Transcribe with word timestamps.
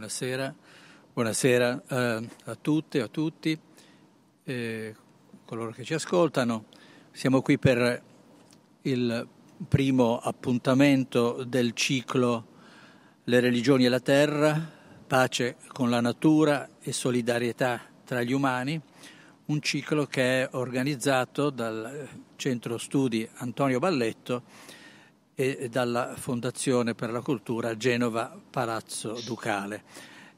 Buonasera, 0.00 0.54
buonasera 1.12 1.82
eh, 1.86 2.28
a 2.44 2.54
tutte 2.58 2.96
e 2.96 3.00
a 3.02 3.08
tutti, 3.08 3.58
eh, 4.44 4.94
coloro 5.44 5.72
che 5.72 5.84
ci 5.84 5.92
ascoltano. 5.92 6.64
Siamo 7.12 7.42
qui 7.42 7.58
per 7.58 8.02
il 8.80 9.28
primo 9.68 10.18
appuntamento 10.18 11.44
del 11.44 11.74
ciclo 11.74 12.46
Le 13.24 13.40
religioni 13.40 13.84
e 13.84 13.88
la 13.90 14.00
terra, 14.00 14.58
pace 15.06 15.56
con 15.68 15.90
la 15.90 16.00
natura 16.00 16.66
e 16.80 16.92
solidarietà 16.92 17.82
tra 18.02 18.22
gli 18.22 18.32
umani, 18.32 18.80
un 19.44 19.60
ciclo 19.60 20.06
che 20.06 20.44
è 20.44 20.48
organizzato 20.52 21.50
dal 21.50 22.08
Centro 22.36 22.78
Studi 22.78 23.28
Antonio 23.34 23.78
Balletto 23.78 24.44
e 25.40 25.70
dalla 25.70 26.16
Fondazione 26.16 26.94
per 26.94 27.10
la 27.10 27.22
Cultura 27.22 27.74
Genova 27.74 28.38
Palazzo 28.50 29.18
Ducale, 29.24 29.82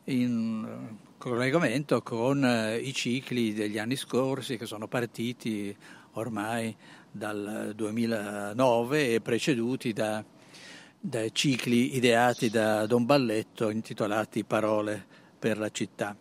in 0.05 0.97
collegamento 1.19 2.03
con 2.03 2.45
eh, 2.45 2.77
i 2.77 2.93
cicli 2.93 3.53
degli 3.53 3.79
anni 3.79 3.97
scorsi 3.97 4.57
che 4.57 4.65
sono 4.65 4.87
partiti 4.87 5.77
ormai 6.13 6.77
dal 7.11 7.73
2009 7.75 9.15
e 9.15 9.21
preceduti 9.21 9.93
da, 9.93 10.25
da 11.01 11.29
cicli 11.31 11.97
ideati 11.97 12.49
da 12.49 12.87
Don 12.87 13.05
Balletto 13.05 13.71
intitolati 13.71 14.45
Parole 14.45 15.05
per 15.37 15.59
la 15.59 15.71
città. 15.71 16.17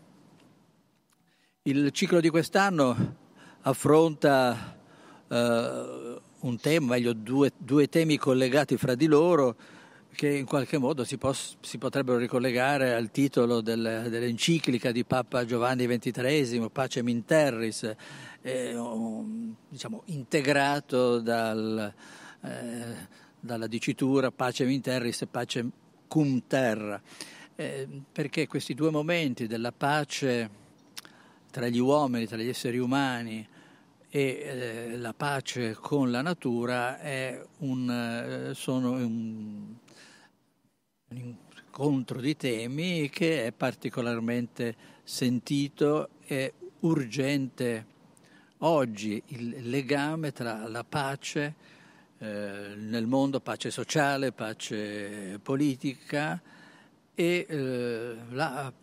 Il 1.61 1.91
ciclo 1.91 2.19
di 2.19 2.29
quest'anno 2.29 3.15
affronta 3.61 4.75
eh, 5.27 6.10
un 6.41 6.59
tema, 6.59 6.93
meglio 6.93 7.13
due, 7.13 7.51
due, 7.57 7.87
temi 7.87 8.17
collegati 8.17 8.77
fra 8.77 8.95
di 8.95 9.05
loro 9.05 9.55
che 10.13 10.29
in 10.29 10.45
qualche 10.45 10.77
modo 10.77 11.03
si, 11.03 11.17
pos, 11.17 11.55
si 11.61 11.77
potrebbero 11.77 12.17
ricollegare 12.17 12.93
al 12.93 13.11
titolo 13.11 13.61
del, 13.61 14.07
dell'enciclica 14.09 14.91
di 14.91 15.05
Papa 15.05 15.45
Giovanni 15.45 15.85
XXIII, 15.87 16.69
Pacem 16.69 17.07
in 17.07 17.23
Terris, 17.25 17.95
eh, 18.41 18.75
diciamo, 19.69 20.03
integrato 20.05 21.19
dal, 21.19 21.93
eh, 22.41 23.07
dalla 23.39 23.67
dicitura 23.67 24.31
Pacem 24.31 24.69
in 24.69 24.81
Terris 24.81 25.21
e 25.21 25.27
Pacem 25.27 25.71
cum 26.07 26.41
terra, 26.45 27.01
eh, 27.55 27.87
perché 28.11 28.47
questi 28.47 28.73
due 28.73 28.91
momenti 28.91 29.47
della 29.47 29.71
pace 29.71 30.49
tra 31.49 31.69
gli 31.69 31.79
uomini, 31.79 32.27
tra 32.27 32.37
gli 32.37 32.49
esseri 32.49 32.79
umani, 32.79 33.47
e 34.13 34.89
eh, 34.91 34.97
la 34.97 35.13
pace 35.13 35.73
con 35.73 36.11
la 36.11 36.21
natura 36.21 36.99
è 36.99 37.41
un, 37.59 37.89
eh, 37.89 38.53
sono 38.53 38.91
un, 38.91 39.73
un, 41.07 41.35
incontro 41.63 42.19
di 42.19 42.35
temi 42.35 43.09
che 43.09 43.45
è 43.45 43.53
particolarmente 43.53 44.75
sentito 45.03 46.09
e 46.25 46.53
urgente 46.81 47.85
oggi. 48.59 49.23
Il 49.27 49.69
legame 49.69 50.33
tra 50.33 50.67
la 50.67 50.83
pace 50.83 51.55
eh, 52.17 52.73
nel 52.75 53.07
mondo, 53.07 53.39
pace 53.39 53.71
sociale, 53.71 54.33
pace 54.33 55.39
politica 55.41 56.41
e 57.15 57.45
eh, 57.47 58.15
la 58.31 58.73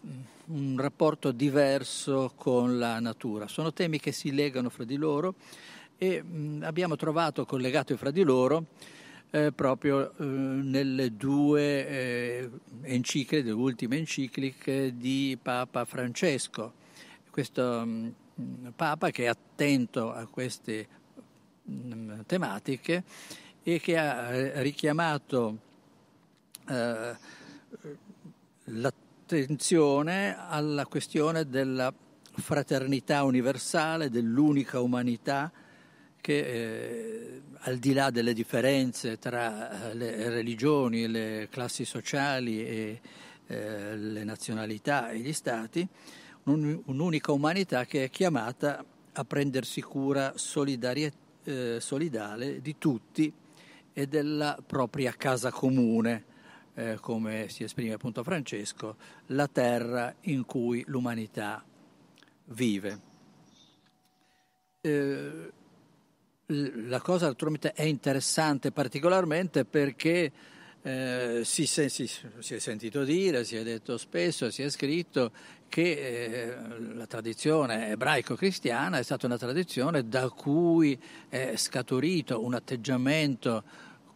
un 0.48 0.77
rapporto 0.78 1.32
diverso 1.32 2.32
con 2.34 2.78
la 2.78 3.00
natura. 3.00 3.48
Sono 3.48 3.72
temi 3.72 3.98
che 3.98 4.12
si 4.12 4.32
legano 4.32 4.70
fra 4.70 4.84
di 4.84 4.96
loro 4.96 5.34
e 5.98 6.22
mh, 6.22 6.62
abbiamo 6.62 6.96
trovato 6.96 7.44
collegati 7.44 7.96
fra 7.96 8.10
di 8.10 8.22
loro 8.22 8.66
eh, 9.30 9.52
proprio 9.52 10.12
eh, 10.16 10.24
nelle 10.24 11.16
due 11.16 11.88
eh, 11.88 12.50
encicliche, 12.82 13.42
le 13.42 13.50
ultime 13.50 13.96
encicliche 13.98 14.96
di 14.96 15.36
Papa 15.41 15.84
Francesco. 15.84 16.72
Questo 17.30 17.84
mh, 17.84 18.72
Papa 18.74 19.10
che 19.10 19.24
è 19.24 19.26
attento 19.26 20.12
a 20.12 20.26
queste 20.26 20.88
mh, 21.64 22.20
tematiche 22.26 23.04
e 23.62 23.80
che 23.80 23.98
ha 23.98 24.32
eh, 24.32 24.62
richiamato 24.62 25.59
eh, 26.69 27.16
l'attenzione 28.65 29.06
attenzione 29.37 30.34
alla 30.39 30.87
questione 30.87 31.47
della 31.47 31.93
fraternità 32.33 33.25
universale, 33.25 34.09
dell'unica 34.09 34.81
umanità 34.81 35.53
che 36.19 36.39
eh, 36.39 37.43
al 37.59 37.77
di 37.77 37.93
là 37.93 38.09
delle 38.09 38.33
differenze 38.33 39.19
tra 39.19 39.91
eh, 39.91 39.94
le 39.94 40.31
religioni, 40.31 41.06
le 41.06 41.49
classi 41.50 41.84
sociali 41.84 42.65
e 42.65 43.00
eh, 43.49 43.97
le 43.97 44.25
nazionalità 44.25 45.11
e 45.11 45.19
gli 45.19 45.34
stati, 45.34 45.87
un, 46.45 46.81
un'unica 46.87 47.31
umanità 47.31 47.84
che 47.84 48.05
è 48.05 48.10
chiamata 48.10 48.83
a 49.12 49.25
prendersi 49.25 49.83
cura 49.83 50.33
eh, 50.37 51.77
solidale 51.81 52.62
di 52.62 52.77
tutti 52.78 53.31
e 53.93 54.06
della 54.06 54.56
propria 54.66 55.12
casa 55.12 55.50
comune 55.50 56.37
eh, 56.78 56.97
come 57.00 57.49
si 57.49 57.65
esprime 57.65 57.94
appunto 57.94 58.22
Francesco, 58.22 58.97
la 59.27 59.49
terra 59.49 60.15
in 60.22 60.44
cui 60.44 60.84
l'umanità 60.87 61.65
vive. 62.44 63.00
Eh, 64.81 65.53
la 66.47 67.00
cosa 67.00 67.27
naturalmente 67.27 67.72
è 67.72 67.83
interessante 67.83 68.71
particolarmente 68.71 69.65
perché 69.65 70.33
eh, 70.81 71.41
si, 71.43 71.66
si, 71.66 71.89
si, 71.89 72.55
è 72.55 72.59
sentito 72.61 73.03
dire, 73.03 73.43
si 73.43 73.56
è 73.56 73.65
detto 73.65 73.99
spesso, 73.99 74.49
si 74.49 74.62
è 74.62 74.71
scritto 74.71 75.33
che 75.69 75.83
eh, 75.83 76.56
la 76.95 77.06
tradizione 77.06 77.91
ebraico-cristiana 77.91 78.99
è 78.99 79.03
stata 79.03 79.27
una 79.27 79.37
tradizione 79.37 80.09
da 80.09 80.31
cui 80.31 80.99
è 81.28 81.55
scaturito 81.56 82.43
un 82.43 82.55
atteggiamento 82.55 83.65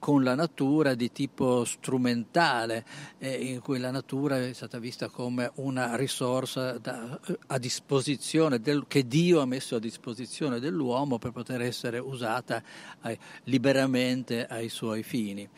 con 0.03 0.25
la 0.25 0.35
natura 0.35 0.97
di 0.97 1.13
tipo 1.13 1.65
strumentale, 1.65 2.85
eh, 3.19 3.35
in 3.35 3.61
cui 3.61 3.79
la 3.79 3.93
natura 3.93 4.45
è 4.45 4.53
stata 4.53 4.81
vista 4.81 5.09
come 5.09 5.53
una 5.55 5.95
risorsa 5.95 6.77
da, 6.77 7.21
a 7.47 7.59
disposizione 7.59 8.59
del, 8.59 8.87
che 8.89 9.07
Dio 9.07 9.39
ha 9.39 9.47
messo 9.47 9.77
a 9.77 9.79
disposizione 9.79 10.59
dell'uomo 10.59 11.19
per 11.19 11.31
poter 11.31 11.61
essere 11.61 12.01
usata 12.01 12.61
eh, 13.05 13.17
liberamente 13.45 14.45
ai 14.45 14.71
suoi 14.71 15.05
fini. 15.05 15.49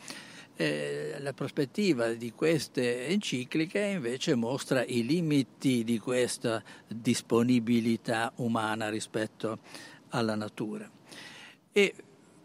Eh, 0.55 1.15
la 1.21 1.33
prospettiva 1.33 2.09
di 2.09 2.31
queste 2.31 3.07
encicliche 3.07 3.79
invece 3.79 4.35
mostra 4.35 4.85
i 4.85 5.03
limiti 5.03 5.83
di 5.83 5.97
questa 5.97 6.63
disponibilità 6.87 8.31
umana 8.35 8.89
rispetto 8.89 9.57
alla 10.09 10.35
natura. 10.35 10.87
E 11.71 11.95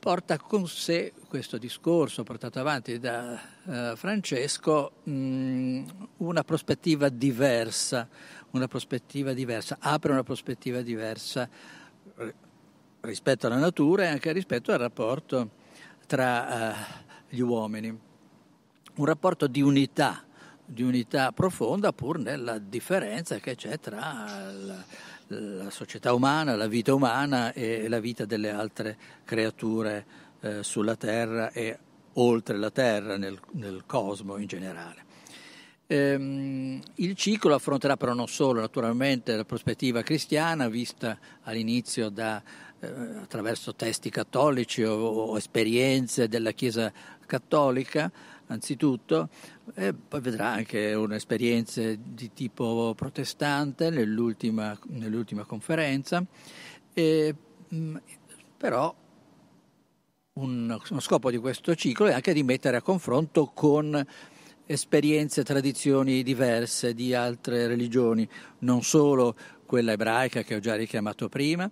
porta 0.00 0.38
con 0.38 0.66
sé 0.66 1.12
questo 1.28 1.58
discorso 1.58 2.22
portato 2.24 2.58
avanti 2.58 2.98
da 2.98 3.38
uh, 3.64 3.96
Francesco 3.96 4.92
mh, 5.04 5.84
una 6.16 6.42
prospettiva 6.42 7.10
diversa, 7.10 8.08
una 8.52 8.66
prospettiva 8.66 9.34
diversa, 9.34 9.76
apre 9.78 10.12
una 10.12 10.22
prospettiva 10.22 10.80
diversa 10.80 11.48
rispetto 13.00 13.46
alla 13.46 13.58
natura 13.58 14.04
e 14.04 14.06
anche 14.06 14.32
rispetto 14.32 14.72
al 14.72 14.78
rapporto 14.78 15.50
tra 16.06 16.70
uh, 16.70 16.74
gli 17.28 17.40
uomini, 17.40 17.88
un 18.96 19.04
rapporto 19.04 19.46
di 19.46 19.60
unità, 19.60 20.24
di 20.64 20.82
unità 20.82 21.30
profonda 21.32 21.92
pur 21.92 22.18
nella 22.18 22.58
differenza 22.58 23.36
che 23.36 23.54
c'è 23.54 23.78
tra 23.78 24.50
la, 24.50 24.84
la 25.32 25.70
società 25.70 26.12
umana, 26.12 26.56
la 26.56 26.66
vita 26.66 26.92
umana 26.92 27.52
e 27.52 27.88
la 27.88 28.00
vita 28.00 28.24
delle 28.24 28.50
altre 28.50 28.96
creature 29.24 30.04
eh, 30.40 30.62
sulla 30.62 30.96
Terra 30.96 31.52
e 31.52 31.78
oltre 32.14 32.58
la 32.58 32.70
Terra, 32.70 33.16
nel, 33.16 33.38
nel 33.52 33.84
cosmo 33.86 34.36
in 34.38 34.46
generale. 34.46 35.04
Ehm, 35.86 36.80
il 36.96 37.14
ciclo 37.14 37.54
affronterà 37.54 37.96
però 37.96 38.12
non 38.12 38.28
solo 38.28 38.60
naturalmente 38.60 39.36
la 39.36 39.44
prospettiva 39.44 40.02
cristiana 40.02 40.68
vista 40.68 41.18
all'inizio 41.42 42.08
da, 42.10 42.42
eh, 42.80 42.88
attraverso 43.22 43.74
testi 43.74 44.10
cattolici 44.10 44.82
o, 44.82 44.94
o 44.94 45.36
esperienze 45.36 46.28
della 46.28 46.52
Chiesa 46.52 46.92
cattolica, 47.26 48.10
anzitutto, 48.50 49.28
e 49.74 49.94
poi 49.94 50.20
vedrà 50.20 50.48
anche 50.52 50.92
un'esperienza 50.94 51.82
di 51.96 52.32
tipo 52.32 52.92
protestante 52.96 53.90
nell'ultima, 53.90 54.78
nell'ultima 54.88 55.44
conferenza, 55.44 56.24
e, 56.92 57.34
mm, 57.74 57.96
però 58.56 58.94
un, 60.32 60.78
uno 60.90 61.00
scopo 61.00 61.30
di 61.30 61.38
questo 61.38 61.74
ciclo 61.74 62.06
è 62.06 62.12
anche 62.12 62.32
di 62.32 62.42
mettere 62.42 62.76
a 62.76 62.82
confronto 62.82 63.50
con 63.54 64.06
esperienze, 64.66 65.42
tradizioni 65.42 66.22
diverse 66.22 66.94
di 66.94 67.14
altre 67.14 67.66
religioni, 67.66 68.28
non 68.60 68.82
solo 68.82 69.34
quella 69.66 69.92
ebraica 69.92 70.42
che 70.42 70.54
ho 70.54 70.60
già 70.60 70.76
richiamato 70.76 71.28
prima, 71.28 71.68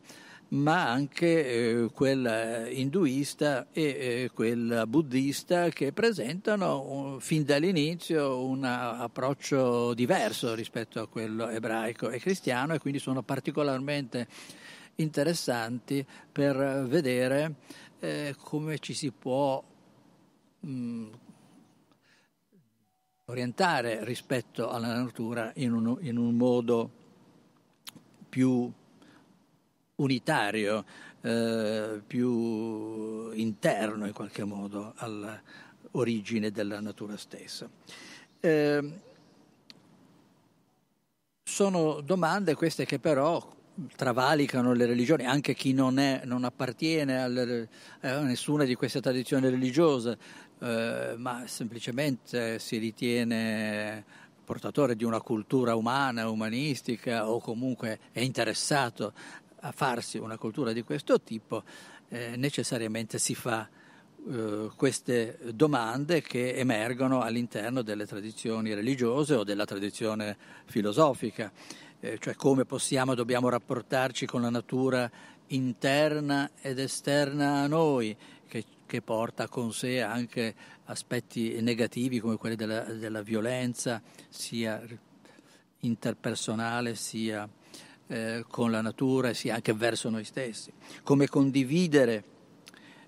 ma 0.50 0.90
anche 0.90 1.26
eh, 1.46 1.90
quella 1.92 2.68
induista 2.68 3.66
e 3.70 3.82
eh, 3.82 4.30
quella 4.32 4.86
buddista 4.86 5.68
che 5.68 5.92
presentano 5.92 6.90
un, 6.90 7.20
fin 7.20 7.44
dall'inizio 7.44 8.44
un 8.46 8.64
approccio 8.64 9.92
diverso 9.92 10.54
rispetto 10.54 11.00
a 11.00 11.08
quello 11.08 11.48
ebraico 11.48 12.08
e 12.08 12.18
cristiano 12.18 12.72
e 12.72 12.78
quindi 12.78 12.98
sono 12.98 13.22
particolarmente 13.22 14.26
interessanti 14.96 16.04
per 16.32 16.86
vedere 16.88 17.54
eh, 18.00 18.34
come 18.38 18.78
ci 18.78 18.94
si 18.94 19.10
può 19.10 19.62
mh, 20.60 21.06
orientare 23.26 24.02
rispetto 24.02 24.70
alla 24.70 24.94
natura 24.94 25.52
in 25.56 25.72
un, 25.72 25.98
in 26.00 26.16
un 26.16 26.34
modo 26.34 26.90
più 28.30 28.72
unitario, 29.98 30.84
eh, 31.20 32.00
più 32.06 33.30
interno 33.32 34.06
in 34.06 34.12
qualche 34.12 34.44
modo 34.44 34.94
all'origine 34.96 36.50
della 36.50 36.80
natura 36.80 37.16
stessa. 37.16 37.68
Eh, 38.40 38.92
sono 41.42 42.00
domande 42.00 42.54
queste 42.54 42.84
che 42.84 42.98
però 42.98 43.56
travalicano 43.96 44.72
le 44.72 44.86
religioni, 44.86 45.24
anche 45.24 45.54
chi 45.54 45.72
non, 45.72 45.98
è, 45.98 46.22
non 46.24 46.44
appartiene 46.44 47.22
alle, 47.22 47.68
a 48.00 48.20
nessuna 48.20 48.64
di 48.64 48.74
queste 48.74 49.00
tradizioni 49.00 49.48
religiose, 49.48 50.18
eh, 50.60 51.14
ma 51.16 51.44
semplicemente 51.46 52.58
si 52.58 52.76
ritiene 52.78 54.04
portatore 54.44 54.96
di 54.96 55.04
una 55.04 55.20
cultura 55.20 55.74
umana, 55.74 56.28
umanistica 56.28 57.28
o 57.28 57.38
comunque 57.38 57.98
è 58.12 58.20
interessato 58.20 59.12
a 59.60 59.72
farsi 59.72 60.19
una 60.19 60.38
cultura 60.38 60.72
di 60.72 60.82
questo 60.82 61.20
tipo, 61.20 61.62
eh, 62.08 62.37
necessariamente 62.37 63.19
si 63.19 63.34
fa 63.34 63.69
eh, 64.31 64.70
queste 64.76 65.38
domande 65.55 66.20
che 66.20 66.55
emergono 66.55 67.22
all'interno 67.22 67.82
delle 67.82 68.06
tradizioni 68.06 68.75
religiose 68.75 69.34
o 69.34 69.44
della 69.44 69.64
tradizione 69.64 70.37
filosofica, 70.66 71.50
eh, 72.00 72.19
cioè 72.19 72.34
come 72.34 72.64
possiamo, 72.64 73.14
dobbiamo 73.14 73.49
rapportarci 73.49 74.26
con 74.26 74.43
la 74.43 74.50
natura 74.50 75.10
interna 75.49 76.50
ed 76.60 76.78
esterna 76.78 77.62
a 77.62 77.66
noi, 77.66 78.16
che, 78.46 78.64
che 78.87 79.02
porta 79.02 79.49
con 79.49 79.72
sé 79.72 80.02
anche 80.02 80.55
aspetti 80.84 81.60
negativi 81.60 82.20
come 82.20 82.37
quelli 82.37 82.56
della, 82.56 82.82
della 82.82 83.22
violenza, 83.22 84.02
sia 84.28 84.82
interpersonale 85.81 86.94
sia 86.94 87.49
eh, 88.08 88.44
con 88.49 88.70
la 88.70 88.81
natura 88.81 89.34
sia 89.34 89.55
anche 89.55 89.72
verso 89.75 90.08
noi 90.08 90.25
stessi, 90.25 90.72
come 91.02 91.28
condividere 91.28 92.25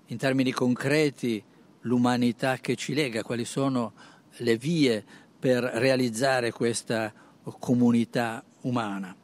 in 0.06 0.19
termini 0.19 0.52
concreti 0.52 1.43
l'umanità 1.82 2.56
che 2.58 2.76
ci 2.76 2.94
lega, 2.94 3.23
quali 3.23 3.44
sono 3.44 3.93
le 4.38 4.56
vie 4.56 5.05
per 5.38 5.62
realizzare 5.62 6.52
questa 6.52 7.12
comunità 7.58 8.44
umana. 8.62 9.17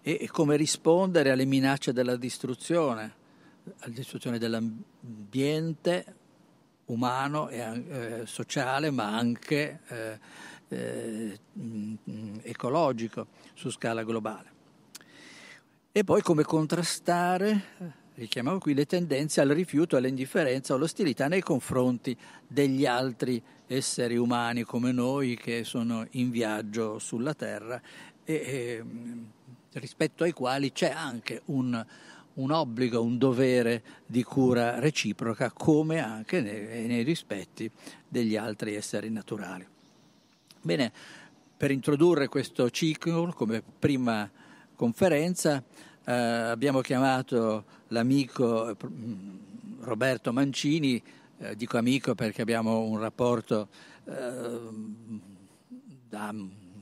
E 0.00 0.28
come 0.30 0.56
rispondere 0.56 1.30
alle 1.30 1.46
minacce 1.46 1.92
della 1.92 2.16
distruzione, 2.16 3.14
alla 3.80 3.94
distruzione 3.94 4.38
dell'ambiente 4.38 6.04
umano 6.86 7.48
e 7.48 7.58
eh, 7.58 8.26
sociale, 8.26 8.90
ma 8.90 9.16
anche 9.16 9.80
eh, 9.88 10.18
eh, 10.68 11.38
ecologico 12.42 13.28
su 13.54 13.70
scala 13.70 14.04
globale 14.04 14.53
e 15.96 16.02
poi 16.02 16.22
come 16.22 16.42
contrastare, 16.42 17.62
richiamiamo 18.16 18.58
qui, 18.58 18.74
le 18.74 18.84
tendenze 18.84 19.40
al 19.40 19.50
rifiuto, 19.50 19.96
all'indifferenza 19.96 20.74
all'ostilità 20.74 21.28
nei 21.28 21.40
confronti 21.40 22.18
degli 22.48 22.84
altri 22.84 23.40
esseri 23.68 24.16
umani 24.16 24.64
come 24.64 24.90
noi 24.90 25.36
che 25.36 25.62
sono 25.62 26.04
in 26.10 26.32
viaggio 26.32 26.98
sulla 26.98 27.32
Terra 27.34 27.80
e, 28.24 28.34
e 28.34 28.84
rispetto 29.74 30.24
ai 30.24 30.32
quali 30.32 30.72
c'è 30.72 30.90
anche 30.90 31.42
un, 31.44 31.86
un, 32.34 32.50
obbligo, 32.50 33.00
un 33.00 33.16
dovere 33.16 33.84
di 34.04 34.24
cura 34.24 34.80
reciproca 34.80 35.52
come 35.52 36.00
anche 36.00 36.40
nei, 36.40 36.88
nei 36.88 37.04
rispetti 37.04 37.70
degli 38.08 38.34
altri 38.34 38.74
esseri 38.74 39.10
naturali. 39.10 39.64
Bene, 40.60 40.92
per 41.56 41.70
introdurre 41.70 42.26
questo 42.26 42.68
ciclo 42.68 43.32
come 43.32 43.62
prima 43.78 44.28
conferenza 44.74 45.62
eh, 46.04 46.12
abbiamo 46.12 46.80
chiamato 46.80 47.64
l'amico 47.88 48.68
eh, 48.68 48.76
Roberto 49.80 50.32
Mancini, 50.32 51.02
eh, 51.38 51.56
dico 51.56 51.78
amico 51.78 52.14
perché 52.14 52.42
abbiamo 52.42 52.80
un 52.80 52.98
rapporto 52.98 53.68
eh, 54.04 54.60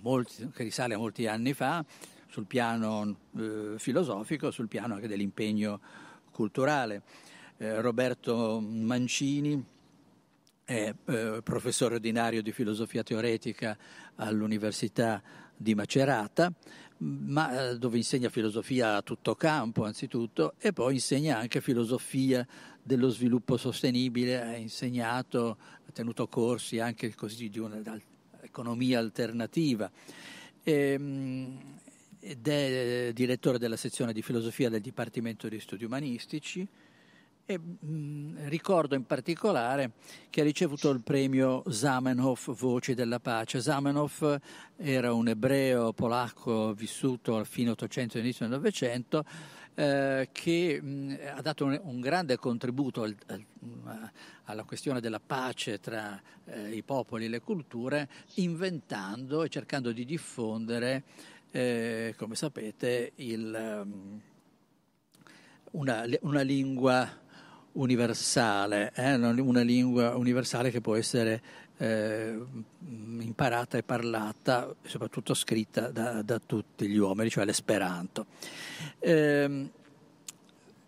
molti, 0.01 0.51
che 0.53 0.63
risale 0.63 0.95
a 0.95 0.99
molti 0.99 1.27
anni 1.27 1.53
fa 1.53 1.85
sul 2.29 2.47
piano 2.47 3.17
eh, 3.39 3.75
filosofico, 3.77 4.51
sul 4.51 4.69
piano 4.69 4.95
anche 4.95 5.09
dell'impegno 5.09 5.81
culturale. 6.31 7.03
Eh, 7.59 7.81
Roberto 7.81 8.61
Mancini 8.61 9.65
è 10.65 10.95
professore 11.43 11.97
ordinario 11.97 12.41
di 12.41 12.51
filosofia 12.53 13.03
teoretica 13.03 13.77
all'Università 14.17 15.21
di 15.55 15.75
Macerata, 15.75 16.53
ma 17.03 17.71
eh, 17.71 17.79
dove 17.79 17.97
insegna 17.97 18.29
filosofia 18.29 18.97
a 18.97 19.03
tutto 19.03 19.35
campo 19.35 19.85
anzitutto 19.85 20.55
e 20.59 20.73
poi 20.73 20.95
insegna 20.95 21.39
anche 21.39 21.61
filosofia 21.61 22.47
dello 22.81 23.09
sviluppo 23.09 23.57
sostenibile, 23.57 24.41
ha 24.41 24.57
insegnato, 24.57 25.57
ha 25.87 25.91
tenuto 25.93 26.29
corsi 26.29 26.79
anche 26.79 27.15
così 27.15 27.49
di 27.49 27.59
un'economia 27.59 28.99
alternativa. 28.99 29.91
Ehm, 30.63 31.81
ed 32.25 32.47
è 32.47 33.11
direttore 33.13 33.59
della 33.59 33.77
sezione 33.77 34.13
di 34.13 34.23
filosofia 34.23 34.69
del 34.69 34.81
Dipartimento 34.81 35.49
di 35.49 35.59
Studi 35.59 35.85
Umanistici 35.85 36.67
e, 37.45 37.59
mh, 37.59 37.87
mm, 37.87 38.37
ricordo 38.49 38.95
in 38.95 39.05
particolare 39.05 39.93
che 40.31 40.41
ha 40.41 40.45
ricevuto 40.45 40.91
il 40.91 41.01
premio 41.01 41.63
Zamenhof 41.69 42.55
Voci 42.57 42.95
della 42.95 43.21
Pace. 43.21 43.61
Zamenhof 43.61 44.39
era 44.77 45.13
un 45.13 45.29
ebreo 45.29 45.93
polacco 45.93 46.73
vissuto 46.73 47.37
al 47.37 47.47
fine 47.47 47.71
800 47.71 48.17
e 48.17 48.21
inizio 48.21 48.47
del 48.47 48.57
Novecento 48.57 49.25
eh, 49.75 50.29
che 50.33 50.81
mh, 50.81 50.87
mm, 50.87 51.15
ha 51.35 51.41
dato 51.41 51.65
un, 51.65 51.81
un 51.85 52.01
grande 52.01 52.37
contributo 52.37 53.03
al, 53.03 53.17
al, 53.27 53.45
alla 54.45 54.65
questione 54.65 55.01
della 55.01 55.21
pace 55.21 55.81
tra 55.81 56.21
eh, 56.45 56.75
i 56.75 56.83
popoli 56.83 57.25
e 57.25 57.29
le 57.29 57.41
culture, 57.41 58.09
inventando 58.35 59.43
e 59.43 59.49
cercando 59.49 59.93
di 59.93 60.05
diffondere, 60.05 61.05
eh, 61.51 62.15
come 62.17 62.35
sapete, 62.35 63.13
il, 63.17 63.87
una, 65.71 66.05
una 66.21 66.43
lingua 66.43 67.21
universale, 67.73 68.93
eh? 68.95 69.15
una 69.15 69.63
lingua 69.63 70.15
universale 70.17 70.71
che 70.71 70.81
può 70.81 70.95
essere 70.95 71.43
eh, 71.79 72.39
imparata 73.21 73.79
e 73.79 73.83
parlata, 73.83 74.75
soprattutto 74.83 75.35
scritta 75.35 75.91
da, 75.91 76.23
da, 76.23 76.39
tutti 76.39 76.87
gli 76.87 76.97
uomini, 76.97 77.31
cioè 77.31 77.45
l'esperanto. 77.45 78.27
Eh, 78.99 79.71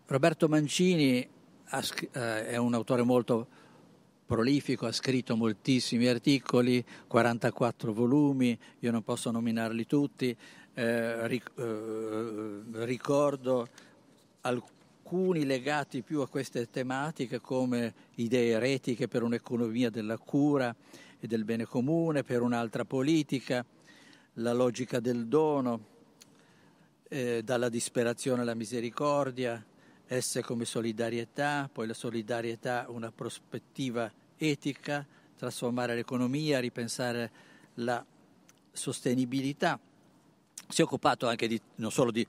Roberto 0.07 0.49
Mancini 0.49 1.17
eh, 1.21 2.47
è 2.47 2.57
un 2.57 2.75
autore 2.75 3.03
molto 3.03 3.47
prolifico, 4.27 4.87
ha 4.87 4.93
scritto 4.93 5.37
moltissimi 5.37 6.07
articoli, 6.07 6.85
44 7.07 7.93
volumi, 7.93 8.59
io 8.81 8.91
non 8.91 9.03
posso 9.03 9.31
nominarli 9.31 9.87
tutti, 9.87 10.37
eh, 10.75 11.41
eh, 11.57 12.63
ricordo 12.85 13.69
alcuni 14.43 14.74
alcuni 15.05 15.45
legati 15.45 16.01
più 16.01 16.23
a 16.23 16.29
queste 16.29 16.71
tematiche 16.71 17.39
come 17.39 17.93
idee 18.15 18.53
eretiche 18.53 19.07
per 19.07 19.23
un'economia 19.23 19.91
della 19.91 20.17
cura 20.17 20.75
e 21.21 21.27
del 21.27 21.45
bene 21.45 21.67
comune, 21.67 22.23
per 22.23 22.41
un'altra 22.41 22.87
politica, 22.87 23.63
la 24.35 24.55
logica 24.55 25.01
del 25.01 25.27
dono, 25.27 25.93
eh, 27.11 27.43
dalla 27.45 27.69
disperazione 27.69 28.41
alla 28.41 28.55
misericordia, 28.55 29.63
esse 30.07 30.43
come 30.43 30.65
solidarietà, 30.65 31.69
poi 31.71 31.87
la 31.87 31.95
solidarietà 31.95 32.87
una 32.89 33.13
prospettiva 33.13 34.11
etica, 34.39 35.07
trasformare 35.37 35.95
l'economia, 35.95 36.61
ripensare 36.61 37.31
la 37.75 38.03
sostenibilità. 38.73 39.79
Si 40.67 40.81
è 40.81 40.85
occupato 40.85 41.29
anche 41.29 41.47
di, 41.47 41.61
non 41.77 41.93
solo 41.93 42.11
di 42.11 42.27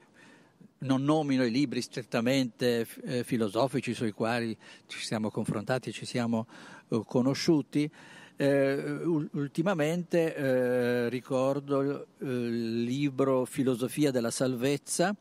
non 0.79 1.03
nomino 1.03 1.43
i 1.43 1.51
libri 1.51 1.81
strettamente 1.81 2.87
eh, 3.03 3.23
filosofici 3.23 3.93
sui 3.93 4.11
quali 4.11 4.55
ci 4.87 4.99
siamo 4.99 5.29
confrontati 5.29 5.89
e 5.89 5.91
ci 5.91 6.05
siamo 6.05 6.47
eh, 6.89 7.01
conosciuti. 7.05 7.89
Eh, 8.37 9.01
ultimamente 9.31 10.35
eh, 10.35 11.09
ricordo 11.09 12.01
eh, 12.01 12.25
il 12.25 12.83
libro 12.83 13.45
Filosofia 13.45 14.11
della 14.11 14.31
salvezza 14.31 15.15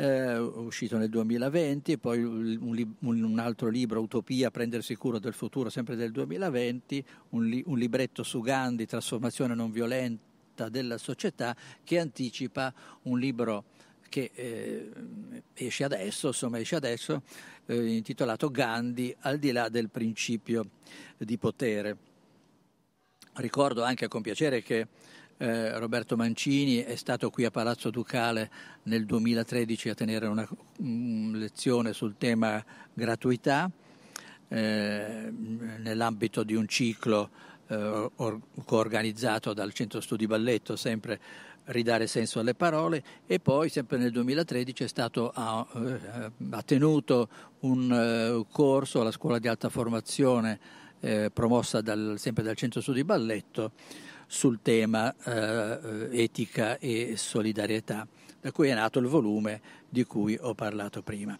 eh, 0.00 0.38
uscito 0.38 0.96
nel 0.96 1.10
2020, 1.10 1.98
poi 1.98 2.22
un, 2.22 2.94
un, 3.00 3.38
altro 3.38 3.68
libro, 3.68 4.00
Utopia, 4.00 4.50
prendersi 4.50 4.96
cura 4.96 5.18
del 5.18 5.34
futuro, 5.34 5.68
sempre 5.68 5.94
del 5.94 6.10
2020, 6.10 7.04
un, 7.30 7.44
li, 7.44 7.62
un 7.66 7.76
libretto 7.76 8.22
su 8.22 8.40
Gandhi, 8.40 8.86
Trasformazione 8.86 9.54
non 9.54 9.70
violenta 9.70 10.70
della 10.70 10.96
società, 10.96 11.54
che 11.84 11.98
anticipa 11.98 12.72
un 13.02 13.18
libro 13.18 13.64
che 14.10 14.30
eh, 14.34 14.90
esce 15.54 15.84
adesso, 15.84 16.26
insomma 16.26 16.58
esce 16.58 16.76
adesso, 16.76 17.22
eh, 17.64 17.94
intitolato 17.94 18.50
Gandhi, 18.50 19.16
al 19.20 19.38
di 19.38 19.52
là 19.52 19.70
del 19.70 19.88
principio 19.88 20.68
di 21.16 21.38
potere. 21.38 21.96
Ricordo 23.34 23.82
anche 23.82 24.08
con 24.08 24.20
piacere 24.20 24.62
che 24.62 24.86
eh, 25.38 25.78
Roberto 25.78 26.16
Mancini 26.16 26.78
è 26.78 26.96
stato 26.96 27.30
qui 27.30 27.46
a 27.46 27.50
Palazzo 27.50 27.88
Ducale 27.88 28.50
nel 28.82 29.06
2013 29.06 29.88
a 29.88 29.94
tenere 29.94 30.26
una 30.26 30.46
um, 30.78 31.34
lezione 31.36 31.94
sul 31.94 32.16
tema 32.18 32.62
gratuità 32.92 33.70
eh, 34.48 35.32
nell'ambito 35.78 36.42
di 36.42 36.54
un 36.54 36.68
ciclo 36.68 37.30
eh, 37.68 38.10
or- 38.16 38.40
organizzato 38.66 39.54
dal 39.54 39.72
Centro 39.72 40.00
Studi 40.00 40.26
Balletto, 40.26 40.76
sempre 40.76 41.20
ridare 41.66 42.06
senso 42.06 42.40
alle 42.40 42.54
parole 42.54 43.02
e 43.26 43.38
poi 43.40 43.68
sempre 43.68 43.98
nel 43.98 44.10
2013 44.10 44.84
è 44.84 44.88
stato 44.88 45.30
ha, 45.34 45.66
eh, 45.74 46.30
ha 46.50 46.62
tenuto 46.62 47.28
un 47.60 47.90
uh, 47.90 48.46
corso 48.50 49.00
alla 49.00 49.10
scuola 49.10 49.38
di 49.38 49.48
alta 49.48 49.68
formazione 49.68 50.58
eh, 51.00 51.30
promossa 51.32 51.80
dal, 51.80 52.14
sempre 52.18 52.42
dal 52.42 52.56
Centro 52.56 52.80
Studi 52.80 53.04
Balletto 53.04 53.72
sul 54.26 54.60
tema 54.62 55.12
eh, 55.24 56.08
etica 56.22 56.78
e 56.78 57.14
solidarietà, 57.16 58.06
da 58.40 58.52
cui 58.52 58.68
è 58.68 58.74
nato 58.74 59.00
il 59.00 59.06
volume 59.06 59.60
di 59.88 60.04
cui 60.04 60.38
ho 60.40 60.54
parlato 60.54 61.02
prima. 61.02 61.36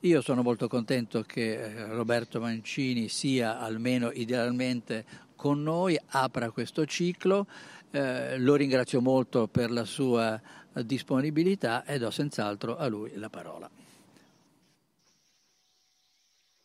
Io 0.00 0.20
sono 0.20 0.42
molto 0.42 0.68
contento 0.68 1.22
che 1.22 1.54
eh, 1.54 1.86
Roberto 1.86 2.40
Mancini 2.40 3.08
sia 3.08 3.60
almeno 3.60 4.10
idealmente 4.10 5.04
con 5.36 5.62
noi, 5.62 5.98
apra 6.08 6.50
questo 6.50 6.84
ciclo, 6.84 7.46
eh, 7.94 8.38
lo 8.38 8.56
ringrazio 8.56 9.00
molto 9.00 9.46
per 9.46 9.70
la 9.70 9.84
sua 9.84 10.40
disponibilità 10.82 11.84
e 11.84 11.98
do 11.98 12.10
senz'altro 12.10 12.76
a 12.76 12.88
lui 12.88 13.12
la 13.14 13.30
parola. 13.30 13.70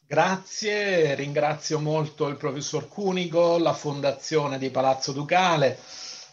Grazie, 0.07 1.13
ringrazio 1.13 1.77
molto 1.77 2.27
il 2.29 2.37
professor 2.37 2.87
Cunigo, 2.87 3.59
la 3.59 3.73
Fondazione 3.73 4.57
di 4.57 4.71
Palazzo 4.71 5.11
Ducale. 5.11 5.77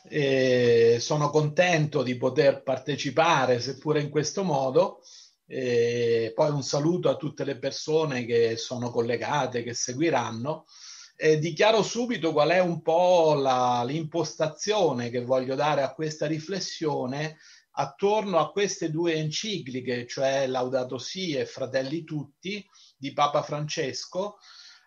E 0.09 0.97
sono 0.99 1.29
contento 1.29 2.03
di 2.03 2.17
poter 2.17 2.63
partecipare, 2.63 3.61
seppure 3.61 4.01
in 4.01 4.09
questo 4.09 4.45
modo. 4.45 5.03
E 5.47 6.33
poi 6.35 6.51
un 6.51 6.63
saluto 6.63 7.11
a 7.11 7.17
tutte 7.17 7.45
le 7.45 7.59
persone 7.59 8.25
che 8.25 8.57
sono 8.57 8.91
collegate, 8.91 9.63
che 9.63 9.75
seguiranno. 9.75 10.65
E 11.19 11.39
dichiaro 11.39 11.83
subito 11.83 12.33
qual 12.33 12.51
è 12.51 12.61
un 12.61 12.83
po' 12.83 13.33
la, 13.35 13.83
l'impostazione 13.87 15.09
che 15.09 15.25
voglio 15.25 15.55
dare 15.55 15.81
a 15.81 15.95
questa 15.95 16.27
riflessione 16.27 17.39
attorno 17.79 18.39
a 18.39 18.51
queste 18.51 18.91
due 18.91 19.15
encicliche, 19.15 20.07
cioè 20.07 20.47
Laudato 20.47 20.99
Si 20.99 21.33
e 21.33 21.47
Fratelli 21.47 22.05
Tutti, 22.05 22.63
di 22.97 23.15
Papa 23.15 23.43
Francesco, 23.43 24.37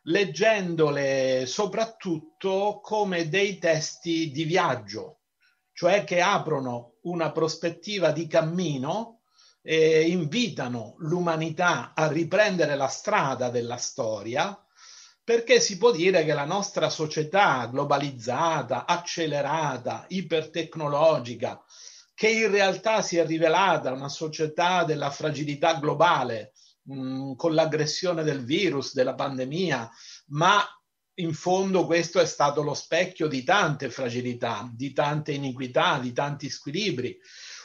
leggendole 0.03 1.45
soprattutto 1.47 2.79
come 2.81 3.27
dei 3.27 3.57
testi 3.57 4.29
di 4.29 4.43
viaggio, 4.43 5.21
cioè 5.73 6.03
che 6.03 6.21
aprono 6.21 6.97
una 7.03 7.31
prospettiva 7.31 8.11
di 8.11 8.27
cammino 8.27 9.21
e 9.61 10.07
invitano 10.07 10.95
l'umanità 10.99 11.93
a 11.95 12.07
riprendere 12.07 12.75
la 12.75 12.87
strada 12.87 13.49
della 13.49 13.77
storia, 13.77 14.57
perché 15.29 15.59
si 15.59 15.77
può 15.77 15.91
dire 15.91 16.25
che 16.25 16.33
la 16.33 16.43
nostra 16.43 16.89
società 16.89 17.67
globalizzata, 17.67 18.87
accelerata, 18.87 20.05
ipertecnologica, 20.07 21.63
che 22.15 22.29
in 22.29 22.49
realtà 22.49 23.03
si 23.03 23.17
è 23.17 23.27
rivelata 23.27 23.93
una 23.93 24.09
società 24.09 24.83
della 24.85 25.11
fragilità 25.11 25.75
globale, 25.75 26.53
mh, 26.81 27.35
con 27.35 27.53
l'aggressione 27.53 28.23
del 28.23 28.43
virus, 28.43 28.95
della 28.95 29.13
pandemia, 29.13 29.91
ma 30.29 30.63
in 31.19 31.35
fondo 31.35 31.85
questo 31.85 32.19
è 32.19 32.25
stato 32.25 32.63
lo 32.63 32.73
specchio 32.73 33.27
di 33.27 33.43
tante 33.43 33.91
fragilità, 33.91 34.67
di 34.73 34.93
tante 34.93 35.31
iniquità, 35.31 35.99
di 35.99 36.11
tanti 36.11 36.49
squilibri. 36.49 37.15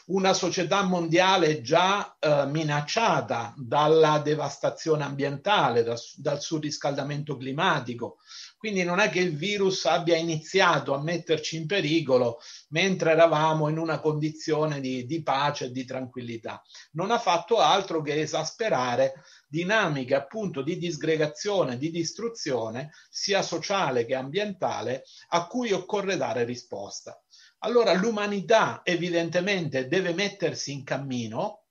Una 0.06 0.34
società 0.34 0.82
mondiale 0.82 1.62
già 1.62 2.16
eh, 2.18 2.44
minacciata 2.46 3.54
dalla 3.56 4.18
devastazione 4.18 5.02
ambientale, 5.02 5.82
da, 5.82 5.96
dal 6.16 6.42
surriscaldamento 6.42 7.38
climatico, 7.38 8.18
quindi 8.58 8.82
non 8.82 8.98
è 8.98 9.08
che 9.08 9.20
il 9.20 9.34
virus 9.34 9.86
abbia 9.86 10.16
iniziato 10.16 10.92
a 10.92 11.02
metterci 11.02 11.56
in 11.56 11.66
pericolo 11.66 12.38
mentre 12.68 13.12
eravamo 13.12 13.68
in 13.68 13.78
una 13.78 13.98
condizione 13.98 14.80
di, 14.80 15.06
di 15.06 15.22
pace 15.22 15.66
e 15.66 15.70
di 15.70 15.86
tranquillità. 15.86 16.62
Non 16.92 17.10
ha 17.10 17.18
fatto 17.18 17.58
altro 17.58 18.02
che 18.02 18.20
esasperare 18.20 19.22
dinamiche 19.48 20.14
appunto 20.14 20.60
di 20.60 20.76
disgregazione, 20.76 21.78
di 21.78 21.90
distruzione, 21.90 22.90
sia 23.08 23.40
sociale 23.40 24.04
che 24.04 24.14
ambientale, 24.14 25.04
a 25.28 25.46
cui 25.46 25.72
occorre 25.72 26.18
dare 26.18 26.44
risposta. 26.44 27.18
Allora 27.64 27.94
l'umanità 27.94 28.82
evidentemente 28.84 29.88
deve 29.88 30.12
mettersi 30.12 30.70
in 30.70 30.84
cammino, 30.84 31.62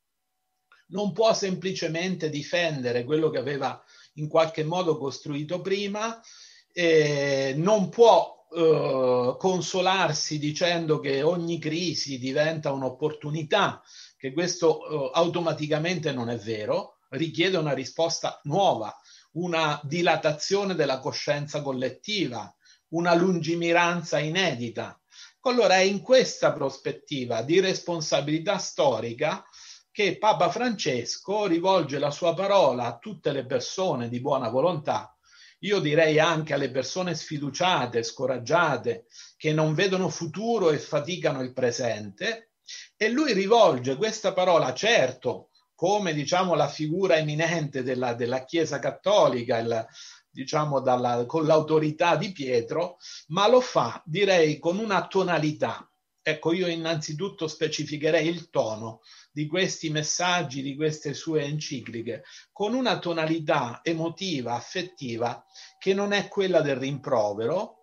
non 0.88 1.14
può 1.14 1.32
semplicemente 1.36 2.32
difendere 2.32 3.04
quello 3.04 3.30
che 3.30 3.38
aveva 3.38 3.80
in 4.14 4.28
qualche 4.28 4.64
modo 4.64 4.98
costruito 4.98 5.62
prima, 5.62 6.20
non 7.56 7.90
può 7.90 8.48
eh, 8.56 9.36
consolarsi 9.38 10.40
dicendo 10.40 11.00
che 11.00 11.22
ogni 11.22 11.60
crisi 11.60 12.18
diventa 12.18 12.72
un'opportunità, 12.72 13.80
che 14.18 14.34
questo 14.34 14.88
eh, 14.88 15.12
automaticamente 15.14 16.12
non 16.12 16.30
è 16.32 16.38
vero, 16.38 16.98
richiede 17.10 17.58
una 17.58 17.74
risposta 17.74 18.40
nuova, 18.46 18.96
una 19.34 19.80
dilatazione 19.84 20.74
della 20.74 20.98
coscienza 20.98 21.62
collettiva, 21.62 22.52
una 22.90 23.14
lungimiranza 23.14 24.18
inedita. 24.18 24.98
Allora 25.46 25.76
è 25.76 25.82
in 25.82 26.02
questa 26.02 26.54
prospettiva 26.54 27.42
di 27.42 27.60
responsabilità 27.60 28.58
storica 28.58 29.46
che 29.92 30.18
Papa 30.18 30.50
Francesco 30.50 31.48
rivolge 31.48 32.00
la 32.00 32.12
sua 32.12 32.34
parola 32.34 32.86
a 32.86 32.98
tutte 32.98 33.34
le 33.34 33.46
persone 33.46 34.08
di 34.08 34.22
buona 34.22 34.48
volontà. 34.48 35.14
Io 35.60 35.80
direi 35.80 36.18
anche 36.18 36.54
alle 36.54 36.72
persone 36.72 37.14
sfiduciate, 37.14 38.04
scoraggiate, 38.04 39.06
che 39.36 39.52
non 39.52 39.74
vedono 39.74 40.08
futuro 40.08 40.72
e 40.72 40.78
faticano 40.78 41.42
il 41.42 41.52
presente, 41.52 42.52
e 42.96 43.10
lui 43.10 43.34
rivolge 43.34 43.98
questa 43.98 44.32
parola, 44.32 44.74
certo, 44.74 45.50
come 45.76 46.14
diciamo 46.14 46.56
la 46.56 46.70
figura 46.70 47.18
eminente 47.18 47.84
della, 47.84 48.14
della 48.14 48.46
Chiesa 48.46 48.80
Cattolica, 48.80 49.58
il, 49.58 49.88
diciamo 50.34 50.82
dalla, 50.82 51.26
con 51.26 51.46
l'autorità 51.46 52.16
di 52.16 52.32
Pietro, 52.32 52.98
ma 53.28 53.48
lo 53.48 53.62
fa, 53.62 54.02
direi, 54.04 54.58
con 54.60 54.80
una 54.80 55.08
tonalità. 55.08 55.88
Ecco, 56.26 56.54
io 56.54 56.68
innanzitutto 56.68 57.48
specificherei 57.48 58.28
il 58.28 58.50
tono 58.50 59.02
di 59.32 59.46
questi 59.46 59.90
messaggi, 59.90 60.62
di 60.62 60.76
queste 60.76 61.14
sue 61.14 61.44
encicliche, 61.44 62.24
con 62.52 62.74
una 62.74 62.98
tonalità 62.98 63.82
emotiva, 63.84 64.54
affettiva, 64.54 65.46
che 65.78 65.94
non 65.94 66.14
è 66.14 66.28
quella 66.30 66.62
del 66.62 66.78
rimprovero, 66.78 67.78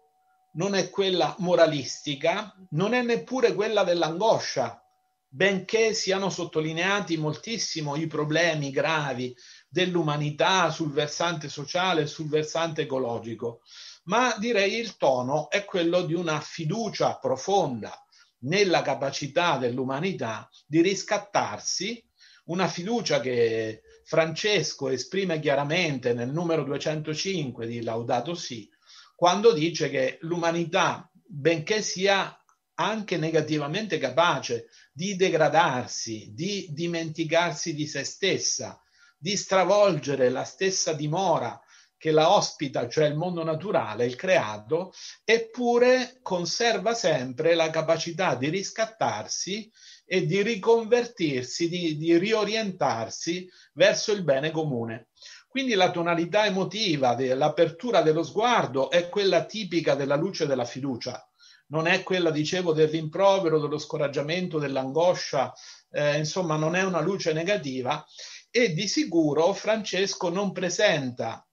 non 0.55 0.75
è 0.75 0.91
quella 0.91 1.35
moralistica, 1.39 2.55
non 2.71 2.95
è 2.95 3.03
neppure 3.03 3.55
quella 3.55 3.85
dell'angoscia, 3.85 4.83
benché 5.29 5.95
siano 5.95 6.29
sottolineati 6.29 7.17
moltissimo 7.17 7.95
i 7.95 8.09
problemi 8.09 8.71
gravi 8.71 9.35
dell'umanità 9.71 10.71
sul 10.71 10.93
versante 10.93 11.49
sociale, 11.49 12.07
sul 12.07 12.29
versante 12.29 12.83
ecologico, 12.83 13.63
ma 14.05 14.35
direi 14.37 14.75
il 14.75 14.97
tono 14.97 15.49
è 15.49 15.65
quello 15.65 16.03
di 16.03 16.15
una 16.15 16.41
fiducia 16.41 17.17
profonda, 17.19 18.05
nella 18.41 18.83
capacità 18.83 19.59
dell'umanità 19.59 20.49
di 20.67 20.81
riscattarsi, 20.83 22.03
una 22.47 22.67
fiducia 22.67 23.21
che 23.21 23.83
Francesco 24.05 24.89
esprime 24.89 25.39
chiaramente 25.39 26.15
nel 26.15 26.31
numero 26.31 26.65
205 26.65 27.67
di 27.67 27.83
Laudato 27.83 28.35
Si, 28.35 28.69
quando 29.15 29.53
dice 29.53 29.89
che 29.91 30.19
l'umanità, 30.23 31.09
benché 31.13 31.83
sia 31.83 32.35
anche 32.75 33.19
negativamente 33.19 33.99
capace 33.99 34.69
di 34.93 35.15
degradarsi, 35.15 36.31
di 36.33 36.69
dimenticarsi 36.71 37.75
di 37.75 37.87
se 37.87 38.03
stessa, 38.05 38.81
di 39.21 39.37
stravolgere 39.37 40.31
la 40.31 40.45
stessa 40.45 40.95
dimora 40.95 41.61
che 41.99 42.11
la 42.11 42.35
ospita, 42.35 42.89
cioè 42.89 43.09
il 43.09 43.15
mondo 43.15 43.45
naturale, 43.45 44.07
il 44.07 44.17
creato, 44.17 44.95
eppure 45.23 46.21
conserva 46.23 46.95
sempre 46.95 47.55
la 47.55 47.69
capacità 47.69 48.35
di 48.37 48.49
riscattarsi 48.49 49.71
e 50.07 50.25
di 50.25 50.41
riconvertirsi, 50.41 51.69
di, 51.69 51.99
di 51.99 52.17
riorientarsi 52.17 53.47
verso 53.75 54.13
il 54.13 54.25
bene 54.25 54.51
comune. 54.51 55.09
Quindi 55.47 55.75
la 55.75 55.91
tonalità 55.91 56.47
emotiva, 56.47 57.15
l'apertura 57.35 58.01
dello 58.01 58.23
sguardo 58.23 58.89
è 58.89 59.11
quella 59.11 59.45
tipica 59.45 59.95
della 59.95 60.17
luce 60.17 60.47
della 60.47 60.65
fiducia, 60.65 61.23
non 61.67 61.87
è 61.87 62.03
quella, 62.03 62.31
dicevo, 62.31 62.73
del 62.73 62.89
rimprovero, 62.89 63.61
dello 63.61 63.79
scoraggiamento, 63.79 64.59
dell'angoscia, 64.59 65.53
eh, 65.91 66.17
insomma 66.17 66.57
non 66.57 66.75
è 66.77 66.83
una 66.83 67.01
luce 67.01 67.33
negativa 67.33 68.05
e 68.51 68.73
di 68.73 68.89
sicuro 68.89 69.53
Francesco 69.53 70.29
non 70.29 70.53
presenta 70.53 71.47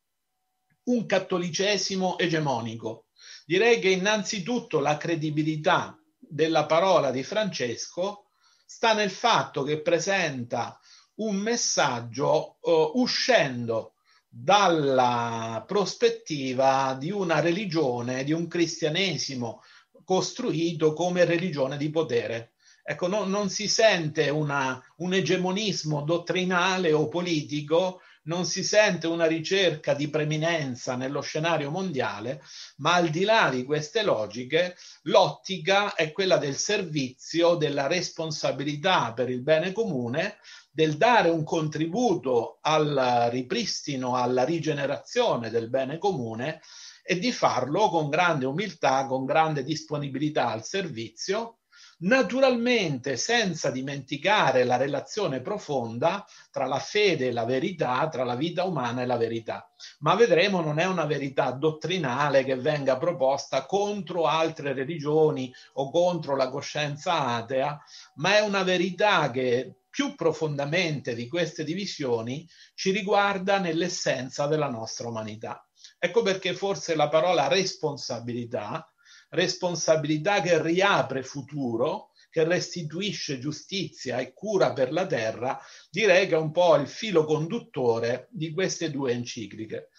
un 0.86 1.06
cattolicesimo 1.06 2.18
egemonico. 2.18 3.08
Direi 3.46 3.80
che 3.80 3.89
innanzitutto 3.89 4.80
la 4.80 4.98
credibilità 4.98 5.98
della 6.18 6.66
parola 6.66 7.12
di 7.12 7.24
Francesco 7.24 8.30
sta 8.66 8.94
nel 8.94 9.12
fatto 9.12 9.63
che 9.63 9.82
presenta 9.82 10.80
un 11.16 11.36
messaggio 11.38 12.58
uh, 12.62 12.92
uscendo 12.96 13.94
dalla 14.27 15.63
prospettiva 15.66 16.96
di 17.00 17.12
una 17.12 17.39
religione, 17.39 18.24
di 18.24 18.34
un 18.34 18.48
cristianesimo 18.48 19.63
costruito 20.04 20.94
come 20.94 21.25
religione 21.25 21.77
di 21.77 21.89
potere. 21.89 22.54
Ecco, 22.89 23.08
no, 23.08 23.25
non 23.25 23.50
si 23.50 23.67
sente 23.67 24.29
una, 24.29 24.82
un 25.00 25.13
egemonismo 25.13 26.03
dottrinale 26.03 26.94
o 26.94 27.10
politico, 27.10 28.00
non 28.24 28.46
si 28.46 28.63
sente 28.63 29.08
una 29.08 29.25
ricerca 29.25 29.94
di 29.94 30.10
preminenza 30.10 30.96
nello 30.96 31.20
scenario 31.20 31.70
mondiale, 31.70 32.41
ma 32.77 32.94
al 32.94 33.10
di 33.10 33.25
là 33.25 33.50
di 33.50 33.65
queste 33.65 34.03
logiche, 34.03 34.77
l'ottica 35.01 35.96
è 35.96 36.13
quella 36.13 36.38
del 36.38 36.56
servizio, 36.56 37.56
della 37.56 37.88
responsabilità 37.88 39.12
per 39.12 39.29
il 39.29 39.41
bene 39.41 39.74
comune, 39.74 40.38
del 40.72 40.96
dare 40.96 41.27
un 41.27 41.44
contributo 41.44 42.60
al 42.62 43.27
ripristino, 43.32 44.15
alla 44.15 44.46
rigenerazione 44.46 45.50
del 45.50 45.70
bene 45.70 45.98
comune 45.98 46.62
e 47.03 47.20
di 47.20 47.34
farlo 47.34 47.89
con 47.89 48.08
grande 48.08 48.46
umiltà, 48.46 49.06
con 49.08 49.25
grande 49.25 49.65
disponibilità 49.65 50.48
al 50.48 50.63
servizio 50.63 51.58
naturalmente 52.00 53.18
senza 53.18 53.72
dimenticare 53.72 54.63
la 54.63 54.77
relazione 54.77 55.42
profonda 55.42 56.25
tra 56.51 56.66
la 56.66 56.80
fede 56.80 57.27
e 57.27 57.32
la 57.32 57.46
verità, 57.46 58.08
tra 58.10 58.24
la 58.24 58.36
vita 58.36 58.66
umana 58.66 59.01
e 59.01 59.06
la 59.06 59.18
verità. 59.18 59.70
Ma 60.00 60.16
vedremo 60.16 60.62
non 60.62 60.80
è 60.80 60.86
una 60.86 61.06
verità 61.06 61.51
dottrinale 61.51 62.44
che 62.44 62.56
venga 62.56 62.98
proposta 62.98 63.66
contro 63.66 64.25
altre 64.25 64.74
religioni 64.74 65.51
o 65.74 65.89
contro 65.89 66.36
la 66.36 66.50
coscienza 66.50 67.36
atea, 67.36 67.80
ma 68.16 68.38
è 68.38 68.42
una 68.42 68.63
verità 68.63 69.32
che 69.32 69.77
più 69.89 70.13
profondamente 70.13 71.16
di 71.16 71.27
queste 71.27 71.63
divisioni 71.63 72.48
ci 72.75 72.92
riguarda 72.92 73.58
nell'essenza 73.58 74.46
della 74.46 74.70
nostra 74.70 75.08
umanità. 75.08 75.68
Ecco 75.98 76.22
perché 76.22 76.54
forse 76.54 76.96
la 76.96 77.08
parola 77.10 77.48
responsabilità 77.48 78.88
responsabilità 79.29 80.41
che 80.41 80.62
riapre 80.62 81.24
futuro, 81.24 82.12
che 82.29 82.43
restituisce 82.43 83.39
giustizia 83.39 84.19
e 84.19 84.34
cura 84.34 84.74
per 84.74 84.91
la 84.91 85.05
terra, 85.07 85.60
direi 85.89 86.27
che 86.27 86.36
è 86.36 86.38
un 86.38 86.51
po' 86.51 86.75
il 86.75 86.88
filo 86.88 87.25
conduttore 87.25 88.27
di 88.31 88.53
queste 88.53 88.91
due 88.91 89.13
encicliche. 89.13 89.89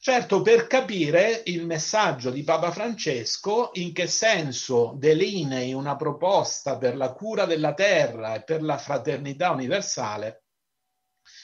Certo, 0.00 0.42
per 0.42 0.68
capire 0.68 1.42
il 1.46 1.66
messaggio 1.66 2.30
di 2.30 2.44
Papa 2.44 2.70
Francesco, 2.70 3.70
in 3.74 3.92
che 3.92 4.06
senso 4.06 4.94
delinei 4.96 5.72
una 5.72 5.96
proposta 5.96 6.78
per 6.78 6.96
la 6.96 7.12
cura 7.12 7.46
della 7.46 7.74
terra 7.74 8.34
e 8.34 8.44
per 8.44 8.62
la 8.62 8.78
fraternità 8.78 9.50
universale, 9.50 10.44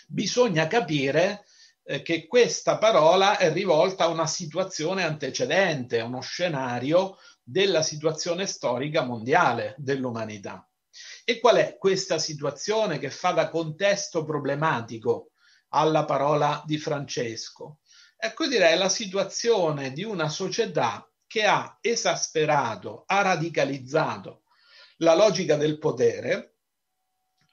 bisogna 0.07 0.69
capire 0.69 1.45
eh, 1.85 2.03
che 2.03 2.27
questa 2.27 2.79
parola 2.79 3.37
è 3.37 3.53
rivolta 3.53 4.05
a 4.05 4.09
una 4.09 4.27
situazione 4.27 5.05
antecedente, 5.05 6.01
a 6.01 6.05
uno 6.05 6.21
scenario 6.21 7.19
della 7.43 7.83
situazione 7.83 8.47
storica 8.47 9.03
mondiale 9.05 9.75
dell'umanità. 9.79 10.67
E 11.25 11.41
qual 11.41 11.57
è 11.57 11.77
questa 11.77 12.19
situazione 12.19 12.99
che 12.99 13.11
fa 13.11 13.33
da 13.33 13.49
contesto 13.49 14.25
problematico 14.25 15.33
alla 15.69 16.05
parola 16.05 16.63
di 16.65 16.79
Francesco? 16.79 17.81
Ecco 18.17 18.47
direi 18.47 18.79
la 18.79 18.89
situazione 18.89 19.93
di 19.93 20.05
una 20.05 20.29
società 20.29 21.07
che 21.27 21.45
ha 21.45 21.77
esasperato, 21.81 23.03
ha 23.07 23.23
radicalizzato 23.23 24.45
la 24.99 25.15
logica 25.15 25.57
del 25.57 25.79
potere, 25.79 26.54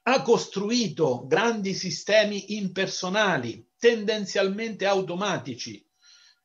ha 0.04 0.22
costruito 0.22 1.26
grandi 1.28 1.74
sistemi 1.74 2.58
impersonali 2.58 3.70
tendenzialmente 3.78 4.86
automatici 4.86 5.84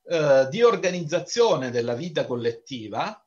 eh, 0.08 0.46
di 0.50 0.62
organizzazione 0.62 1.70
della 1.70 1.94
vita 1.94 2.26
collettiva. 2.26 3.20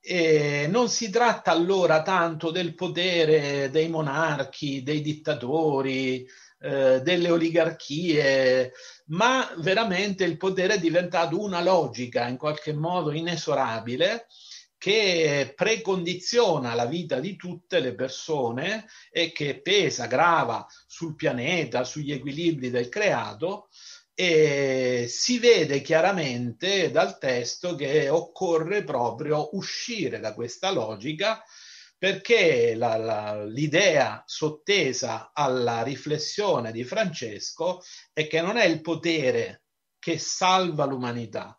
E 0.00 0.66
non 0.70 0.88
si 0.88 1.10
tratta 1.10 1.50
allora 1.50 2.02
tanto 2.02 2.50
del 2.50 2.74
potere 2.74 3.68
dei 3.70 3.88
monarchi, 3.88 4.82
dei 4.82 5.00
dittatori, 5.00 6.24
eh, 6.60 7.00
delle 7.02 7.30
oligarchie, 7.30 8.72
ma 9.06 9.52
veramente 9.58 10.24
il 10.24 10.36
potere 10.36 10.74
è 10.74 10.78
diventato 10.78 11.40
una 11.40 11.60
logica 11.60 12.26
in 12.26 12.36
qualche 12.36 12.72
modo 12.72 13.12
inesorabile 13.12 14.26
che 14.78 15.52
precondiziona 15.56 16.74
la 16.74 16.86
vita 16.86 17.18
di 17.18 17.36
tutte 17.36 17.80
le 17.80 17.94
persone 17.94 18.86
e 19.10 19.32
che 19.32 19.60
pesa, 19.60 20.06
grava 20.06 20.66
sul 20.86 21.16
pianeta, 21.16 21.84
sugli 21.84 22.12
equilibri 22.12 22.70
del 22.70 22.88
creato 22.88 23.68
e 24.14 25.06
si 25.08 25.38
vede 25.38 25.80
chiaramente 25.80 26.90
dal 26.90 27.18
testo 27.18 27.74
che 27.74 28.08
occorre 28.08 28.82
proprio 28.84 29.50
uscire 29.52 30.20
da 30.20 30.34
questa 30.34 30.70
logica 30.70 31.42
perché 31.98 32.76
la, 32.76 32.96
la, 32.96 33.44
l'idea 33.44 34.22
sottesa 34.24 35.32
alla 35.32 35.82
riflessione 35.82 36.70
di 36.70 36.84
Francesco 36.84 37.82
è 38.12 38.28
che 38.28 38.40
non 38.40 38.56
è 38.56 38.64
il 38.64 38.80
potere 38.80 39.64
che 39.98 40.16
salva 40.16 40.84
l'umanità, 40.84 41.57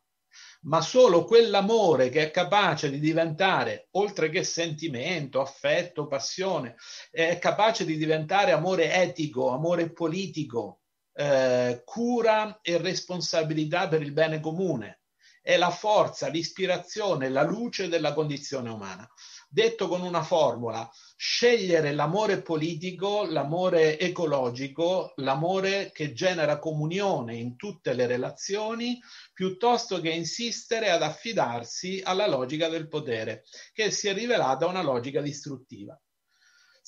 ma 0.61 0.81
solo 0.81 1.23
quell'amore 1.23 2.09
che 2.09 2.23
è 2.23 2.31
capace 2.31 2.89
di 2.89 2.99
diventare, 2.99 3.87
oltre 3.91 4.29
che 4.29 4.43
sentimento, 4.43 5.39
affetto, 5.39 6.07
passione, 6.07 6.75
è 7.11 7.39
capace 7.39 7.85
di 7.85 7.95
diventare 7.95 8.51
amore 8.51 8.93
etico, 8.93 9.51
amore 9.51 9.91
politico, 9.91 10.81
eh, 11.13 11.81
cura 11.85 12.59
e 12.61 12.77
responsabilità 12.77 13.87
per 13.87 14.01
il 14.01 14.11
bene 14.11 14.39
comune. 14.39 15.01
È 15.41 15.55
la 15.55 15.69
forza, 15.69 16.27
l'ispirazione, 16.27 17.29
la 17.29 17.43
luce 17.43 17.87
della 17.87 18.13
condizione 18.13 18.69
umana. 18.69 19.09
Detto 19.51 19.87
con 19.87 20.01
una 20.01 20.21
formula, 20.21 20.87
scegliere 21.15 21.91
l'amore 21.91 22.43
politico, 22.43 23.25
l'amore 23.25 23.97
ecologico, 23.97 25.13
l'amore 25.15 25.89
che 25.91 26.13
genera 26.13 26.59
comunione 26.59 27.35
in 27.35 27.55
tutte 27.55 27.93
le 27.93 28.05
relazioni, 28.05 28.99
piuttosto 29.33 30.01
che 30.01 30.11
insistere 30.11 30.91
ad 30.91 31.01
affidarsi 31.01 31.99
alla 32.03 32.27
logica 32.27 32.69
del 32.69 32.87
potere, 32.87 33.43
che 33.73 33.89
si 33.89 34.07
è 34.07 34.13
rivelata 34.13 34.67
una 34.67 34.83
logica 34.83 35.19
distruttiva. 35.19 35.99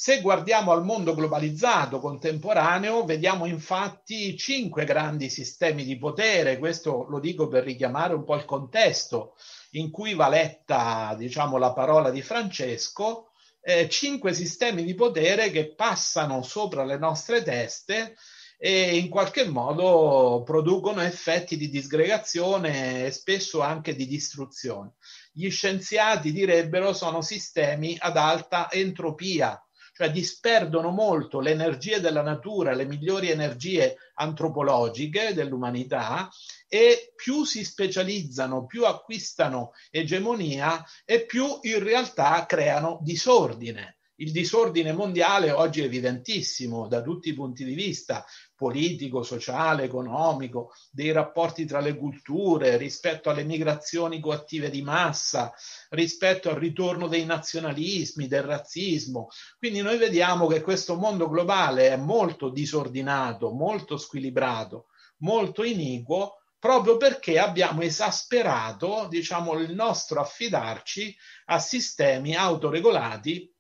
Se 0.02 0.20
guardiamo 0.20 0.72
al 0.72 0.84
mondo 0.84 1.14
globalizzato 1.14 2.00
contemporaneo, 2.00 3.06
vediamo 3.06 3.46
infatti 3.46 4.36
cinque 4.36 4.84
grandi 4.84 5.30
sistemi 5.30 5.84
di 5.84 5.96
potere, 6.00 6.58
questo 6.58 7.06
lo 7.08 7.20
dico 7.20 7.48
per 7.48 7.64
richiamare 7.64 8.16
un 8.16 8.24
po' 8.24 8.36
il 8.36 8.46
contesto 8.46 9.36
in 9.74 9.92
cui 9.92 10.16
va 10.16 10.28
letta, 10.28 11.14
diciamo, 11.16 11.58
la 11.58 11.72
parola 11.74 12.10
di 12.10 12.24
Francesco, 12.24 13.30
eh, 13.62 13.88
cinque 13.90 14.34
sistemi 14.34 14.84
di 14.84 14.96
potere 14.96 15.52
che 15.52 15.76
passano 15.76 16.42
sopra 16.42 16.84
le 16.84 16.98
nostre 16.98 17.44
teste 17.44 18.16
e 18.58 18.98
in 18.98 19.08
qualche 19.08 19.46
modo 19.46 20.42
producono 20.44 21.02
effetti 21.02 21.58
di 21.58 21.70
disgregazione 21.70 23.06
e 23.06 23.12
spesso 23.12 23.62
anche 23.62 23.96
di 23.96 24.08
distruzione. 24.08 24.94
Gli 25.32 25.52
scienziati 25.52 26.32
direbbero 26.32 26.92
sono 26.92 27.22
sistemi 27.22 27.96
ad 28.00 28.18
alta 28.18 28.72
entropia, 28.72 29.64
cioè 30.02 30.10
disperdono 30.10 30.90
molto 30.90 31.40
le 31.40 31.52
energie 31.52 32.00
della 32.00 32.24
natura, 32.24 32.74
le 32.74 32.86
migliori 32.86 33.30
energie 33.30 33.98
antropologiche 34.16 35.36
dell'umanità 35.36 36.28
e 36.68 37.14
più 37.16 37.44
si 37.44 37.64
specializzano, 37.64 38.66
più 38.66 38.86
acquistano 38.86 39.74
egemonia 39.92 40.84
e 41.06 41.24
più 41.28 41.46
in 41.62 41.84
realtà 41.84 42.48
creano 42.48 42.98
disordine 43.04 43.98
Il 44.22 44.32
disordine 44.32 44.94
mondiale 44.94 45.50
oggi 45.50 45.82
è 45.82 45.86
evidentissimo 45.86 46.88
da 46.88 47.02
tutti 47.02 47.30
i 47.30 47.34
punti 47.34 47.66
di 47.66 47.74
vista, 47.74 48.24
politico, 48.56 49.24
sociale, 49.24 49.86
economico, 49.86 50.74
dei 50.92 51.12
rapporti 51.12 51.66
tra 51.66 51.80
le 51.80 51.98
culture, 51.98 52.78
rispetto 52.78 53.32
alle 53.32 53.44
migrazioni 53.44 54.20
coattive 54.20 54.70
di 54.70 54.84
massa, 54.84 55.52
rispetto 55.90 56.52
al 56.52 56.58
ritorno 56.58 57.08
dei 57.08 57.26
nazionalismi, 57.26 58.28
del 58.28 58.44
razzismo. 58.44 59.30
Quindi 59.58 59.82
noi 59.82 59.98
vediamo 59.98 60.46
che 60.46 60.62
questo 60.62 60.98
mondo 60.98 61.28
globale 61.28 61.90
è 61.90 61.98
molto 61.98 62.50
disordinato, 62.50 63.50
molto 63.50 63.98
squilibrato, 63.98 64.90
molto 65.22 65.64
iniquo 65.64 66.36
proprio 66.60 66.98
perché 66.98 67.40
abbiamo 67.40 67.82
esasperato, 67.82 69.08
diciamo, 69.10 69.54
il 69.54 69.74
nostro 69.74 70.22
affidarci 70.22 71.16
a 71.46 71.58
sistemi 71.58 72.36
autoregolati 72.36 73.52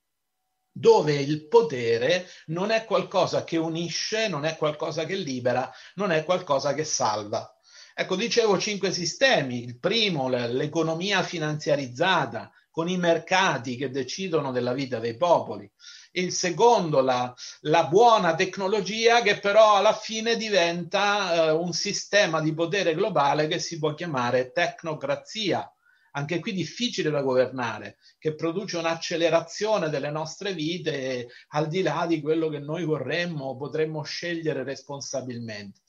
dove 0.71 1.13
il 1.13 1.47
potere 1.47 2.27
non 2.47 2.71
è 2.71 2.85
qualcosa 2.85 3.43
che 3.43 3.57
unisce, 3.57 4.27
non 4.27 4.45
è 4.45 4.55
qualcosa 4.55 5.05
che 5.05 5.15
libera, 5.15 5.69
non 5.95 6.11
è 6.11 6.23
qualcosa 6.23 6.73
che 6.73 6.83
salva. 6.83 7.55
Ecco, 7.93 8.15
dicevo 8.15 8.57
cinque 8.57 8.91
sistemi. 8.91 9.63
Il 9.63 9.77
primo, 9.77 10.29
l'economia 10.29 11.23
finanziarizzata, 11.23 12.51
con 12.71 12.87
i 12.87 12.97
mercati 12.97 13.75
che 13.75 13.89
decidono 13.89 14.51
della 14.51 14.73
vita 14.73 14.99
dei 14.99 15.17
popoli 15.17 15.69
il 16.13 16.33
secondo 16.33 16.99
la, 17.01 17.33
la 17.61 17.85
buona 17.85 18.35
tecnologia 18.35 19.21
che 19.21 19.39
però 19.39 19.75
alla 19.75 19.93
fine 19.93 20.35
diventa 20.35 21.33
eh, 21.33 21.51
un 21.51 21.71
sistema 21.71 22.41
di 22.41 22.53
potere 22.53 22.95
globale 22.95 23.47
che 23.47 23.59
si 23.59 23.77
può 23.79 23.93
chiamare 23.93 24.51
tecnocrazia 24.51 25.71
anche 26.11 26.39
qui 26.39 26.53
difficile 26.53 27.09
da 27.09 27.21
governare, 27.21 27.97
che 28.17 28.35
produce 28.35 28.77
un'accelerazione 28.77 29.89
delle 29.89 30.11
nostre 30.11 30.53
vite 30.53 31.29
al 31.49 31.67
di 31.67 31.81
là 31.81 32.05
di 32.07 32.21
quello 32.21 32.49
che 32.49 32.59
noi 32.59 32.83
vorremmo 32.83 33.45
o 33.45 33.57
potremmo 33.57 34.03
scegliere 34.03 34.63
responsabilmente. 34.63 35.81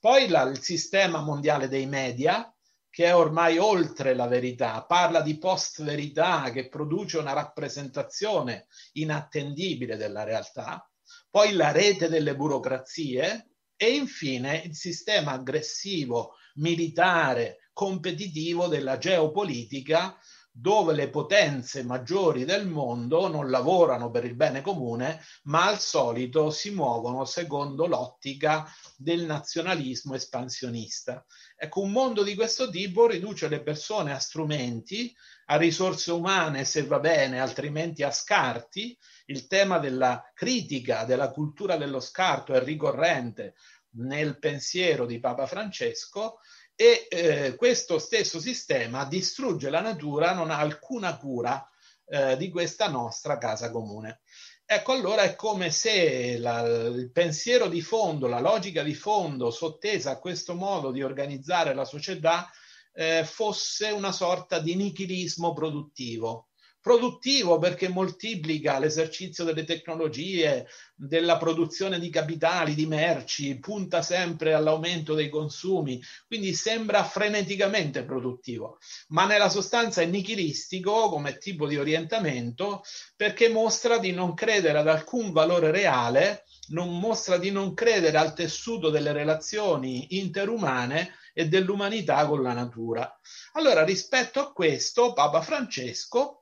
Poi 0.00 0.28
la, 0.28 0.42
il 0.42 0.60
sistema 0.60 1.20
mondiale 1.20 1.68
dei 1.68 1.86
media, 1.86 2.52
che 2.90 3.06
è 3.06 3.14
ormai 3.14 3.58
oltre 3.58 4.14
la 4.14 4.26
verità, 4.26 4.84
parla 4.84 5.20
di 5.20 5.38
post-verità 5.38 6.50
che 6.50 6.68
produce 6.68 7.18
una 7.18 7.32
rappresentazione 7.32 8.66
inattendibile 8.92 9.96
della 9.96 10.24
realtà, 10.24 10.88
poi 11.30 11.52
la 11.52 11.70
rete 11.70 12.08
delle 12.08 12.34
burocrazie 12.34 13.50
e 13.76 13.94
infine 13.94 14.62
il 14.64 14.74
sistema 14.74 15.32
aggressivo, 15.32 16.34
militare, 16.54 17.67
competitivo 17.78 18.66
della 18.66 18.98
geopolitica 18.98 20.18
dove 20.50 20.94
le 20.94 21.10
potenze 21.10 21.84
maggiori 21.84 22.44
del 22.44 22.66
mondo 22.66 23.28
non 23.28 23.50
lavorano 23.50 24.10
per 24.10 24.24
il 24.24 24.34
bene 24.34 24.62
comune, 24.62 25.22
ma 25.44 25.66
al 25.66 25.78
solito 25.78 26.50
si 26.50 26.72
muovono 26.72 27.24
secondo 27.24 27.86
l'ottica 27.86 28.68
del 28.96 29.26
nazionalismo 29.26 30.16
espansionista. 30.16 31.24
Ecco, 31.56 31.82
un 31.82 31.92
mondo 31.92 32.24
di 32.24 32.34
questo 32.34 32.68
tipo 32.68 33.06
riduce 33.06 33.46
le 33.46 33.62
persone 33.62 34.12
a 34.12 34.18
strumenti, 34.18 35.14
a 35.46 35.56
risorse 35.56 36.10
umane 36.10 36.64
se 36.64 36.82
va 36.82 36.98
bene, 36.98 37.38
altrimenti 37.38 38.02
a 38.02 38.10
scarti. 38.10 38.98
Il 39.26 39.46
tema 39.46 39.78
della 39.78 40.28
critica 40.34 41.04
della 41.04 41.30
cultura 41.30 41.76
dello 41.76 42.00
scarto 42.00 42.54
è 42.54 42.60
ricorrente 42.60 43.54
nel 43.90 44.40
pensiero 44.40 45.06
di 45.06 45.20
Papa 45.20 45.46
Francesco 45.46 46.40
e 46.80 47.08
eh, 47.10 47.56
questo 47.56 47.98
stesso 47.98 48.38
sistema 48.38 49.04
distrugge 49.04 49.68
la 49.68 49.80
natura, 49.80 50.32
non 50.32 50.52
ha 50.52 50.58
alcuna 50.58 51.16
cura 51.16 51.68
eh, 52.06 52.36
di 52.36 52.50
questa 52.50 52.88
nostra 52.88 53.36
casa 53.36 53.72
comune. 53.72 54.20
Ecco, 54.64 54.92
allora 54.92 55.22
è 55.22 55.34
come 55.34 55.72
se 55.72 56.38
la, 56.38 56.60
il 56.60 57.10
pensiero 57.10 57.66
di 57.66 57.80
fondo, 57.80 58.28
la 58.28 58.38
logica 58.38 58.84
di 58.84 58.94
fondo 58.94 59.50
sottesa 59.50 60.12
a 60.12 60.18
questo 60.20 60.54
modo 60.54 60.92
di 60.92 61.02
organizzare 61.02 61.74
la 61.74 61.84
società 61.84 62.48
eh, 62.92 63.24
fosse 63.24 63.88
una 63.90 64.12
sorta 64.12 64.60
di 64.60 64.76
nichilismo 64.76 65.52
produttivo 65.52 66.47
produttivo 66.88 67.58
perché 67.58 67.90
moltiplica 67.90 68.78
l'esercizio 68.78 69.44
delle 69.44 69.64
tecnologie, 69.64 70.66
della 70.94 71.36
produzione 71.36 71.98
di 71.98 72.08
capitali, 72.08 72.74
di 72.74 72.86
merci, 72.86 73.58
punta 73.58 74.00
sempre 74.00 74.54
all'aumento 74.54 75.12
dei 75.12 75.28
consumi, 75.28 76.02
quindi 76.26 76.54
sembra 76.54 77.04
freneticamente 77.04 78.04
produttivo, 78.04 78.78
ma 79.08 79.26
nella 79.26 79.50
sostanza 79.50 80.00
è 80.00 80.06
nichilistico 80.06 81.10
come 81.10 81.36
tipo 81.36 81.66
di 81.66 81.76
orientamento 81.76 82.82
perché 83.14 83.50
mostra 83.50 83.98
di 83.98 84.12
non 84.12 84.32
credere 84.32 84.78
ad 84.78 84.88
alcun 84.88 85.30
valore 85.30 85.70
reale, 85.70 86.44
non 86.68 86.98
mostra 86.98 87.36
di 87.36 87.50
non 87.50 87.74
credere 87.74 88.16
al 88.16 88.32
tessuto 88.32 88.88
delle 88.88 89.12
relazioni 89.12 90.16
interumane 90.16 91.16
e 91.34 91.48
dell'umanità 91.48 92.26
con 92.26 92.42
la 92.42 92.54
natura. 92.54 93.20
Allora, 93.52 93.84
rispetto 93.84 94.40
a 94.40 94.52
questo, 94.52 95.12
Papa 95.12 95.42
Francesco 95.42 96.37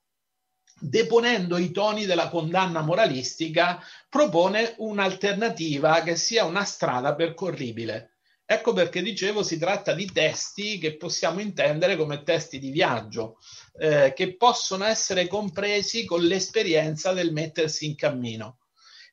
deponendo 0.79 1.57
i 1.57 1.71
toni 1.71 2.05
della 2.05 2.29
condanna 2.29 2.83
moralistica, 2.83 3.83
propone 4.09 4.75
un'alternativa 4.79 6.03
che 6.03 6.17
sia 6.17 6.45
una 6.45 6.65
strada 6.65 7.15
percorribile. 7.15 8.17
Ecco 8.45 8.73
perché 8.73 9.03
dicevo 9.03 9.43
si 9.43 9.59
tratta 9.59 9.93
di 9.93 10.11
testi 10.13 10.79
che 10.79 10.97
possiamo 10.97 11.41
intendere 11.41 11.97
come 11.97 12.23
testi 12.23 12.61
di 12.61 12.71
viaggio, 12.71 13.39
eh, 13.79 14.13
che 14.15 14.37
possono 14.37 14.85
essere 14.85 15.27
compresi 15.27 16.05
con 16.05 16.23
l'esperienza 16.23 17.13
del 17.13 17.33
mettersi 17.33 17.87
in 17.87 17.97
cammino. 17.97 18.59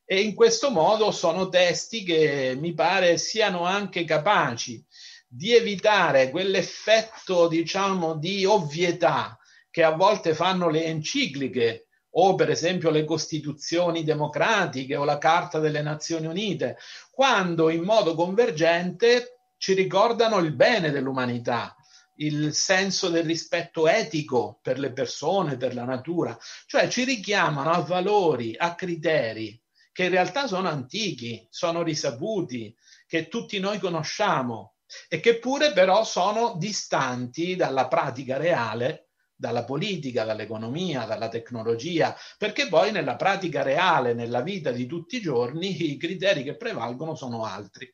E 0.06 0.22
in 0.22 0.36
questo 0.36 0.70
modo 0.70 1.12
sono 1.12 1.50
testi 1.50 2.04
che 2.04 2.56
mi 2.60 2.74
pare 2.74 3.18
siano 3.18 3.64
anche 3.64 4.04
capaci 4.04 4.86
di 5.28 5.56
evitare 5.56 6.30
quell'effetto, 6.30 7.48
diciamo, 7.48 8.16
di 8.16 8.46
ovvietà 8.46 9.40
che 9.74 9.82
a 9.82 9.96
volte 9.96 10.36
fanno 10.36 10.70
le 10.70 10.86
encicliche 10.86 11.88
o 12.12 12.36
per 12.36 12.52
esempio 12.52 12.92
le 12.92 13.06
costituzioni 13.06 14.04
democratiche 14.04 14.96
o 14.96 15.04
la 15.04 15.18
Carta 15.18 15.58
delle 15.58 15.82
Nazioni 15.82 16.28
Unite, 16.28 16.78
quando 17.10 17.72
in 17.72 17.82
modo 17.82 18.14
convergente 18.14 19.40
ci 19.58 19.74
ricordano 19.74 20.38
il 20.38 20.54
bene 20.54 20.92
dell'umanità, 20.92 21.76
il 22.18 22.54
senso 22.54 23.10
del 23.10 23.24
rispetto 23.24 23.88
etico 23.88 24.60
per 24.62 24.78
le 24.78 24.94
persone, 24.94 25.58
per 25.58 25.74
la 25.74 25.86
natura, 25.86 26.38
cioè 26.68 26.88
ci 26.88 27.04
richiamano 27.04 27.72
a 27.72 27.82
valori, 27.82 28.56
a 28.56 28.76
criteri 28.76 29.60
che 29.92 30.04
in 30.04 30.12
realtà 30.12 30.46
sono 30.46 30.70
antichi, 30.70 31.48
sono 31.50 31.82
risaputi, 31.82 32.76
che 33.08 33.28
tutti 33.28 33.58
noi 33.58 33.80
conosciamo 33.80 34.76
e 35.08 35.20
che 35.20 35.40
pure 35.40 35.74
però 35.74 36.04
sono 36.04 36.58
distanti 36.60 37.56
dalla 37.56 37.88
pratica 37.88 38.38
reale 38.38 39.03
dalla 39.44 39.66
politica, 39.66 40.24
dall'economia, 40.24 41.04
dalla 41.04 41.28
tecnologia, 41.28 42.16
perché 42.38 42.70
poi 42.70 42.94
nella 42.94 43.18
pratica 43.18 43.62
reale, 43.62 44.14
nella 44.14 44.40
vita 44.40 44.72
di 44.72 44.86
tutti 44.86 45.18
i 45.18 45.22
giorni, 45.22 45.92
i 45.92 45.98
criteri 45.98 46.44
che 46.44 46.56
prevalgono 46.56 47.14
sono 47.14 47.44
altri. 47.44 47.94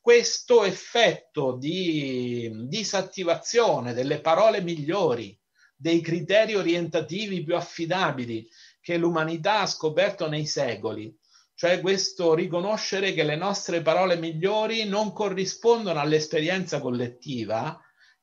Questo 0.00 0.64
effetto 0.64 1.58
di 1.58 2.50
disattivazione 2.66 3.92
delle 3.92 4.22
parole 4.22 4.62
migliori, 4.62 5.38
dei 5.76 6.00
criteri 6.00 6.54
orientativi 6.54 7.44
più 7.44 7.56
affidabili 7.56 8.48
che 8.80 8.96
l'umanità 8.96 9.60
ha 9.60 9.66
scoperto 9.66 10.30
nei 10.30 10.46
secoli, 10.46 11.14
cioè 11.54 11.80
questo 11.80 12.32
riconoscere 12.32 13.12
che 13.12 13.22
le 13.22 13.36
nostre 13.36 13.82
parole 13.82 14.16
migliori 14.16 14.84
non 14.84 15.12
corrispondono 15.12 16.00
all'esperienza 16.00 16.80
collettiva, 16.80 17.78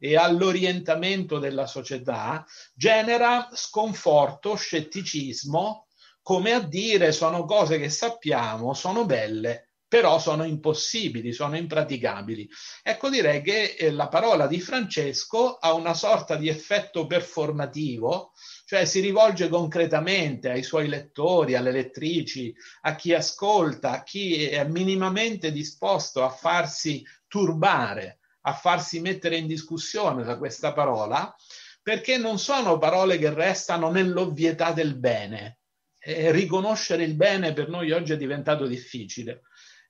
e 0.06 0.18
all'orientamento 0.18 1.40
della 1.40 1.66
società 1.66 2.46
genera 2.74 3.48
sconforto, 3.54 4.54
scetticismo, 4.56 5.88
come 6.22 6.52
a 6.52 6.60
dire 6.60 7.14
sono 7.14 7.46
cose 7.46 7.80
che 7.80 7.88
sappiamo, 7.88 8.74
sono 8.74 9.06
belle, 9.06 9.76
però 9.88 10.20
sono 10.20 10.44
impossibili, 10.44 11.32
sono 11.32 11.56
impraticabili. 11.56 12.50
Ecco, 12.84 13.10
direi 13.10 13.42
che 13.42 13.76
eh, 13.80 13.92
la 13.92 14.10
parola 14.10 14.46
di 14.46 14.60
Francesco 14.60 15.56
ha 15.56 15.72
una 15.72 15.94
sorta 15.94 16.36
di 16.36 16.50
effetto 16.50 17.08
performativo, 17.08 18.34
cioè 18.66 18.84
si 18.84 19.00
rivolge 19.00 19.48
concretamente 19.48 20.50
ai 20.50 20.64
suoi 20.64 20.90
lettori, 20.90 21.56
alle 21.56 21.72
lettrici, 21.72 22.54
a 22.82 22.96
chi 22.96 23.14
ascolta, 23.14 23.92
a 23.92 24.04
chi 24.04 24.48
è 24.48 24.66
minimamente 24.66 25.50
disposto 25.54 26.26
a 26.26 26.30
farsi 26.30 27.02
turbare 27.26 28.18
a 28.46 28.54
farsi 28.54 29.00
mettere 29.00 29.38
in 29.38 29.48
discussione 29.48 30.24
da 30.24 30.38
questa 30.38 30.74
parola, 30.74 31.34
perché 31.82 32.18
non 32.18 32.40
sono 32.40 32.78
parole 32.78 33.18
che 33.18 33.34
restano 33.34 33.92
nell'ovvietà 33.92 34.72
del 34.72 34.96
bene. 34.96 35.60
Eh, 36.00 36.32
riconoscere 36.32 37.04
il 37.04 37.16
bene 37.16 37.54
per 37.54 37.70
noi 37.70 37.92
oggi 37.92 38.14
è 38.14 38.18
diventato 38.18 38.66
difficile, 38.66 39.42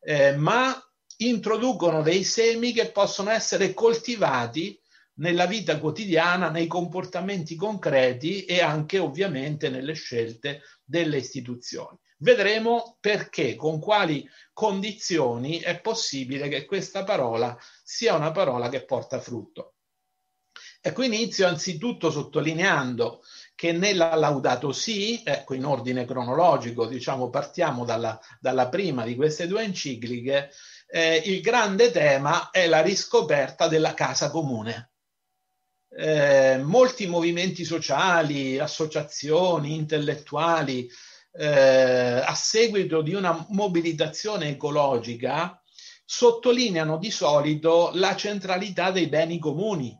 eh, 0.01 0.35
ma 0.35 0.75
introducono 1.17 2.01
dei 2.01 2.23
semi 2.23 2.71
che 2.71 2.91
possono 2.91 3.29
essere 3.29 3.73
coltivati 3.73 4.79
nella 5.15 5.45
vita 5.45 5.79
quotidiana, 5.79 6.49
nei 6.49 6.67
comportamenti 6.67 7.55
concreti 7.55 8.45
e 8.45 8.61
anche 8.61 8.97
ovviamente 8.97 9.69
nelle 9.69 9.93
scelte 9.93 10.61
delle 10.83 11.17
istituzioni. 11.17 11.97
Vedremo 12.23 12.95
perché, 13.01 13.57
con 13.57 13.81
quali 13.81 14.25
condizioni 14.53 15.59
è 15.59 15.81
possibile 15.81 16.47
che 16.47 16.63
questa 16.63 17.03
parola 17.03 17.57
sia 17.83 18.15
una 18.15 18.31
parola 18.31 18.69
che 18.69 18.85
porta 18.85 19.19
frutto. 19.19 19.73
Ecco, 20.79 21.03
inizio 21.03 21.47
anzitutto 21.47 22.09
sottolineando 22.11 23.23
che 23.55 23.73
nella 23.73 24.15
Laudato 24.15 24.71
Si, 24.71 25.21
ecco 25.25 25.53
in 25.53 25.65
ordine 25.65 26.05
cronologico, 26.05 26.85
diciamo 26.85 27.29
partiamo 27.29 27.83
dalla, 27.83 28.17
dalla 28.39 28.69
prima 28.69 29.03
di 29.03 29.15
queste 29.15 29.45
due 29.45 29.63
encicliche, 29.63 30.49
eh, 30.87 31.21
il 31.25 31.41
grande 31.41 31.91
tema 31.91 32.51
è 32.51 32.67
la 32.67 32.81
riscoperta 32.81 33.67
della 33.67 33.93
casa 33.93 34.29
comune. 34.29 34.91
Eh, 35.89 36.61
molti 36.63 37.05
movimenti 37.05 37.65
sociali, 37.65 38.57
associazioni, 38.59 39.75
intellettuali, 39.75 40.89
eh, 41.35 42.23
a 42.25 42.33
seguito 42.35 43.01
di 43.01 43.13
una 43.13 43.45
mobilitazione 43.49 44.49
ecologica, 44.49 45.61
sottolineano 46.05 46.97
di 46.97 47.09
solito 47.09 47.91
la 47.93 48.15
centralità 48.15 48.91
dei 48.91 49.07
beni 49.07 49.39
comuni. 49.39 49.97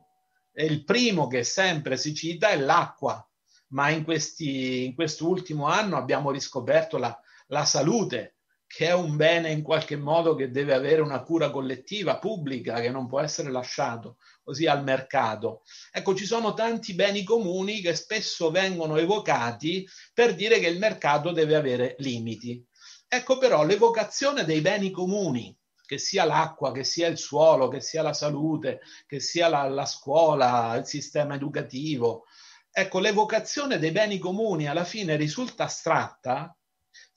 Il 0.55 0.83
primo 0.83 1.27
che 1.27 1.43
sempre 1.43 1.97
si 1.97 2.13
cita 2.13 2.49
è 2.49 2.57
l'acqua, 2.57 3.27
ma 3.69 3.89
in, 3.89 4.03
questi, 4.03 4.85
in 4.85 4.93
quest'ultimo 4.93 5.65
anno 5.65 5.97
abbiamo 5.97 6.29
riscoperto 6.29 6.97
la, 6.97 7.17
la 7.47 7.65
salute, 7.65 8.35
che 8.75 8.87
è 8.87 8.93
un 8.93 9.15
bene 9.15 9.51
in 9.51 9.61
qualche 9.61 9.95
modo 9.95 10.33
che 10.33 10.49
deve 10.49 10.73
avere 10.73 11.01
una 11.01 11.21
cura 11.21 11.51
collettiva, 11.51 12.17
pubblica, 12.17 12.81
che 12.81 12.89
non 12.89 13.07
può 13.07 13.19
essere 13.19 13.51
lasciato 13.51 14.17
così 14.41 14.65
al 14.65 14.83
mercato. 14.83 15.61
Ecco, 15.91 16.15
ci 16.15 16.25
sono 16.25 16.55
tanti 16.55 16.95
beni 16.95 17.23
comuni 17.23 17.81
che 17.81 17.93
spesso 17.93 18.49
vengono 18.49 18.97
evocati 18.97 19.87
per 20.11 20.33
dire 20.33 20.59
che 20.59 20.69
il 20.69 20.79
mercato 20.79 21.31
deve 21.31 21.55
avere 21.55 21.95
limiti. 21.99 22.65
Ecco 23.07 23.37
però 23.37 23.63
l'evocazione 23.63 24.43
dei 24.43 24.61
beni 24.61 24.89
comuni, 24.89 25.55
che 25.85 25.99
sia 25.99 26.23
l'acqua, 26.23 26.71
che 26.71 26.83
sia 26.83 27.07
il 27.07 27.19
suolo, 27.19 27.67
che 27.67 27.79
sia 27.79 28.01
la 28.01 28.13
salute, 28.13 28.79
che 29.05 29.19
sia 29.19 29.49
la, 29.49 29.69
la 29.69 29.85
scuola, 29.85 30.75
il 30.77 30.87
sistema 30.87 31.35
educativo. 31.35 32.25
Ecco, 32.71 32.97
l'evocazione 32.97 33.77
dei 33.77 33.91
beni 33.91 34.17
comuni 34.17 34.67
alla 34.67 34.83
fine 34.83 35.15
risulta 35.15 35.65
astratta 35.65 36.57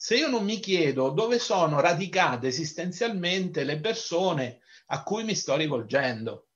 se 0.06 0.14
io 0.14 0.28
non 0.28 0.44
mi 0.44 0.60
chiedo 0.60 1.10
dove 1.10 1.40
sono 1.40 1.80
radicate 1.80 2.46
esistenzialmente 2.46 3.64
le 3.64 3.80
persone 3.80 4.60
a 4.86 5.02
cui 5.02 5.24
mi 5.24 5.34
sto 5.34 5.56
rivolgendo. 5.56 6.50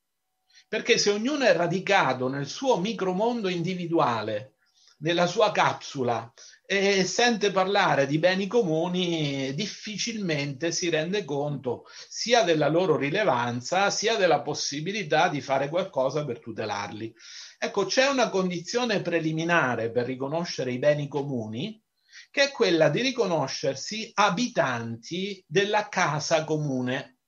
Perché 0.68 0.98
se 0.98 1.10
ognuno 1.10 1.44
è 1.44 1.52
radicato 1.52 2.28
nel 2.28 2.46
suo 2.46 2.78
micromondo 2.78 3.48
individuale, 3.48 4.54
nella 4.98 5.26
sua 5.26 5.50
capsula, 5.50 6.32
e 6.64 7.02
sente 7.02 7.50
parlare 7.50 8.06
di 8.06 8.20
beni 8.20 8.46
comuni, 8.46 9.52
difficilmente 9.52 10.70
si 10.70 10.88
rende 10.88 11.24
conto 11.24 11.86
sia 12.08 12.44
della 12.44 12.68
loro 12.68 12.96
rilevanza, 12.96 13.90
sia 13.90 14.14
della 14.14 14.42
possibilità 14.42 15.26
di 15.26 15.40
fare 15.40 15.68
qualcosa 15.68 16.24
per 16.24 16.38
tutelarli. 16.38 17.12
Ecco, 17.58 17.84
c'è 17.86 18.06
una 18.06 18.28
condizione 18.28 19.02
preliminare 19.02 19.90
per 19.90 20.06
riconoscere 20.06 20.70
i 20.70 20.78
beni 20.78 21.08
comuni, 21.08 21.82
che 22.30 22.44
è 22.44 22.50
quella 22.52 22.88
di 22.88 23.02
riconoscersi 23.02 24.10
abitanti 24.14 25.42
della 25.46 25.88
casa 25.88 26.44
comune. 26.44 27.18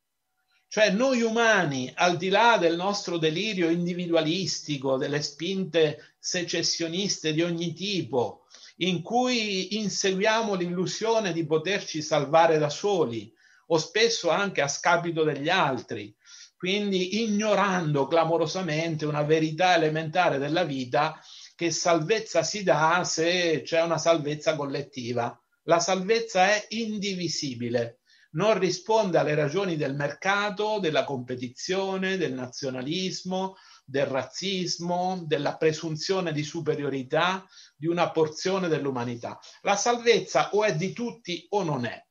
Cioè 0.68 0.90
noi 0.90 1.20
umani, 1.20 1.92
al 1.94 2.16
di 2.16 2.28
là 2.30 2.56
del 2.56 2.76
nostro 2.76 3.18
delirio 3.18 3.68
individualistico, 3.68 4.96
delle 4.96 5.20
spinte 5.20 6.14
secessioniste 6.18 7.32
di 7.34 7.42
ogni 7.42 7.74
tipo, 7.74 8.46
in 8.76 9.02
cui 9.02 9.76
inseguiamo 9.76 10.54
l'illusione 10.54 11.32
di 11.32 11.44
poterci 11.44 12.00
salvare 12.00 12.56
da 12.58 12.70
soli 12.70 13.30
o 13.66 13.78
spesso 13.78 14.30
anche 14.30 14.62
a 14.62 14.68
scapito 14.68 15.24
degli 15.24 15.48
altri, 15.48 16.14
quindi 16.56 17.22
ignorando 17.22 18.06
clamorosamente 18.06 19.04
una 19.04 19.22
verità 19.22 19.74
elementare 19.74 20.38
della 20.38 20.64
vita 20.64 21.20
che 21.62 21.70
salvezza 21.70 22.42
si 22.42 22.64
dà 22.64 23.05
se 23.05 23.62
c'è 23.62 23.81
una 23.83 23.96
salvezza 23.96 24.57
collettiva. 24.57 25.40
La 25.66 25.79
salvezza 25.79 26.46
è 26.46 26.66
indivisibile, 26.70 28.01
non 28.33 28.59
risponde 28.59 29.18
alle 29.18 29.37
ragioni 29.37 29.77
del 29.77 29.94
mercato, 29.94 30.81
della 30.81 31.05
competizione, 31.05 32.16
del 32.16 32.33
nazionalismo, 32.33 33.55
del 33.85 34.07
razzismo, 34.07 35.22
della 35.25 35.57
presunzione 35.57 36.33
di 36.33 36.42
superiorità 36.42 37.46
di 37.77 37.87
una 37.87 38.11
porzione 38.11 38.66
dell'umanità. 38.66 39.38
La 39.61 39.77
salvezza 39.77 40.51
o 40.55 40.64
è 40.64 40.75
di 40.75 40.92
tutti 40.92 41.46
o 41.51 41.62
non 41.62 41.85
è. 41.85 42.05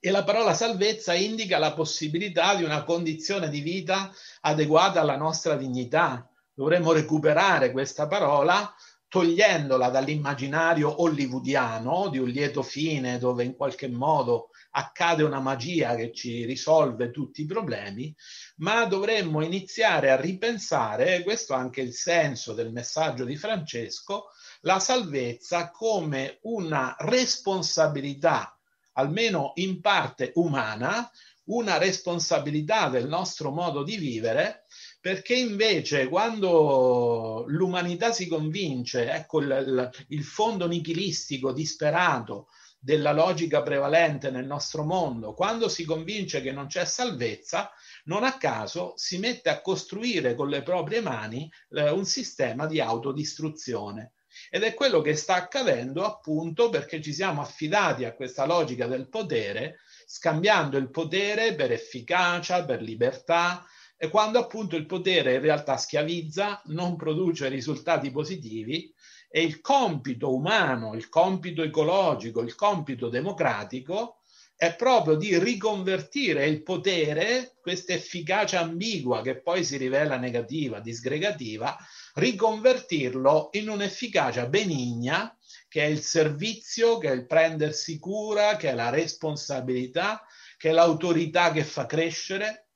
E 0.00 0.10
la 0.10 0.24
parola 0.24 0.54
salvezza 0.54 1.14
indica 1.14 1.58
la 1.58 1.72
possibilità 1.72 2.56
di 2.56 2.64
una 2.64 2.82
condizione 2.82 3.48
di 3.48 3.60
vita 3.60 4.12
adeguata 4.40 5.00
alla 5.00 5.16
nostra 5.16 5.54
dignità, 5.54 6.29
dovremmo 6.60 6.92
recuperare 6.92 7.72
questa 7.72 8.06
parola 8.06 8.70
togliendola 9.08 9.88
dall'immaginario 9.88 11.00
hollywoodiano 11.00 12.10
di 12.10 12.18
un 12.18 12.28
lieto 12.28 12.62
fine 12.62 13.16
dove 13.16 13.44
in 13.44 13.56
qualche 13.56 13.88
modo 13.88 14.50
accade 14.72 15.22
una 15.22 15.40
magia 15.40 15.94
che 15.94 16.12
ci 16.12 16.44
risolve 16.44 17.10
tutti 17.10 17.40
i 17.40 17.46
problemi, 17.46 18.14
ma 18.56 18.84
dovremmo 18.84 19.42
iniziare 19.42 20.10
a 20.10 20.20
ripensare, 20.20 21.22
questo 21.22 21.54
è 21.54 21.56
anche 21.56 21.80
il 21.80 21.94
senso 21.94 22.52
del 22.52 22.70
messaggio 22.70 23.24
di 23.24 23.36
Francesco, 23.36 24.26
la 24.60 24.78
salvezza 24.78 25.70
come 25.70 26.40
una 26.42 26.94
responsabilità, 26.98 28.54
almeno 28.92 29.52
in 29.54 29.80
parte 29.80 30.32
umana, 30.34 31.10
una 31.44 31.78
responsabilità 31.78 32.90
del 32.90 33.08
nostro 33.08 33.50
modo 33.50 33.82
di 33.82 33.96
vivere 33.96 34.59
perché 35.00 35.34
invece 35.34 36.08
quando 36.08 37.44
l'umanità 37.46 38.12
si 38.12 38.26
convince, 38.26 39.10
ecco 39.10 39.40
il, 39.40 39.90
il 40.08 40.24
fondo 40.24 40.66
nichilistico 40.66 41.52
disperato 41.52 42.48
della 42.78 43.12
logica 43.12 43.62
prevalente 43.62 44.30
nel 44.30 44.46
nostro 44.46 44.84
mondo, 44.84 45.32
quando 45.32 45.68
si 45.68 45.84
convince 45.84 46.42
che 46.42 46.52
non 46.52 46.66
c'è 46.66 46.84
salvezza, 46.84 47.70
non 48.04 48.24
a 48.24 48.36
caso 48.36 48.94
si 48.96 49.18
mette 49.18 49.48
a 49.48 49.60
costruire 49.60 50.34
con 50.34 50.48
le 50.48 50.62
proprie 50.62 51.00
mani 51.00 51.50
eh, 51.70 51.90
un 51.90 52.04
sistema 52.04 52.66
di 52.66 52.80
autodistruzione. 52.80 54.12
Ed 54.48 54.62
è 54.62 54.74
quello 54.74 55.00
che 55.00 55.16
sta 55.16 55.34
accadendo 55.34 56.04
appunto 56.04 56.68
perché 56.70 57.02
ci 57.02 57.12
siamo 57.12 57.40
affidati 57.42 58.04
a 58.04 58.14
questa 58.14 58.46
logica 58.46 58.86
del 58.86 59.08
potere, 59.08 59.80
scambiando 60.06 60.78
il 60.78 60.90
potere 60.90 61.54
per 61.54 61.72
efficacia, 61.72 62.64
per 62.64 62.80
libertà, 62.80 63.64
e 64.02 64.08
quando 64.08 64.38
appunto 64.38 64.76
il 64.76 64.86
potere 64.86 65.34
in 65.34 65.42
realtà 65.42 65.76
schiavizza, 65.76 66.62
non 66.68 66.96
produce 66.96 67.50
risultati 67.50 68.10
positivi 68.10 68.90
e 69.28 69.42
il 69.42 69.60
compito 69.60 70.34
umano, 70.34 70.94
il 70.94 71.10
compito 71.10 71.62
ecologico, 71.62 72.40
il 72.40 72.54
compito 72.54 73.10
democratico 73.10 74.22
è 74.56 74.74
proprio 74.74 75.16
di 75.16 75.38
riconvertire 75.38 76.46
il 76.46 76.62
potere, 76.62 77.56
questa 77.60 77.92
efficacia 77.92 78.60
ambigua 78.60 79.20
che 79.20 79.42
poi 79.42 79.62
si 79.64 79.76
rivela 79.76 80.16
negativa, 80.16 80.80
disgregativa, 80.80 81.76
riconvertirlo 82.14 83.50
in 83.52 83.68
un'efficacia 83.68 84.46
benigna 84.46 85.36
che 85.68 85.82
è 85.82 85.86
il 85.86 86.00
servizio, 86.00 86.96
che 86.96 87.10
è 87.10 87.12
il 87.12 87.26
prendersi 87.26 87.98
cura, 87.98 88.56
che 88.56 88.70
è 88.70 88.74
la 88.74 88.88
responsabilità, 88.88 90.24
che 90.56 90.70
è 90.70 90.72
l'autorità 90.72 91.52
che 91.52 91.64
fa 91.64 91.84
crescere, 91.84 92.69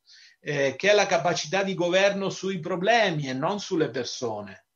eh, 0.45 0.75
che 0.77 0.91
è 0.91 0.95
la 0.95 1.07
capacità 1.07 1.63
di 1.63 1.75
governo 1.75 2.29
sui 2.29 2.61
problemi 2.61 3.29
e 3.29 3.33
non 3.33 3.59
sulle 3.61 3.89
persone. 3.89 4.67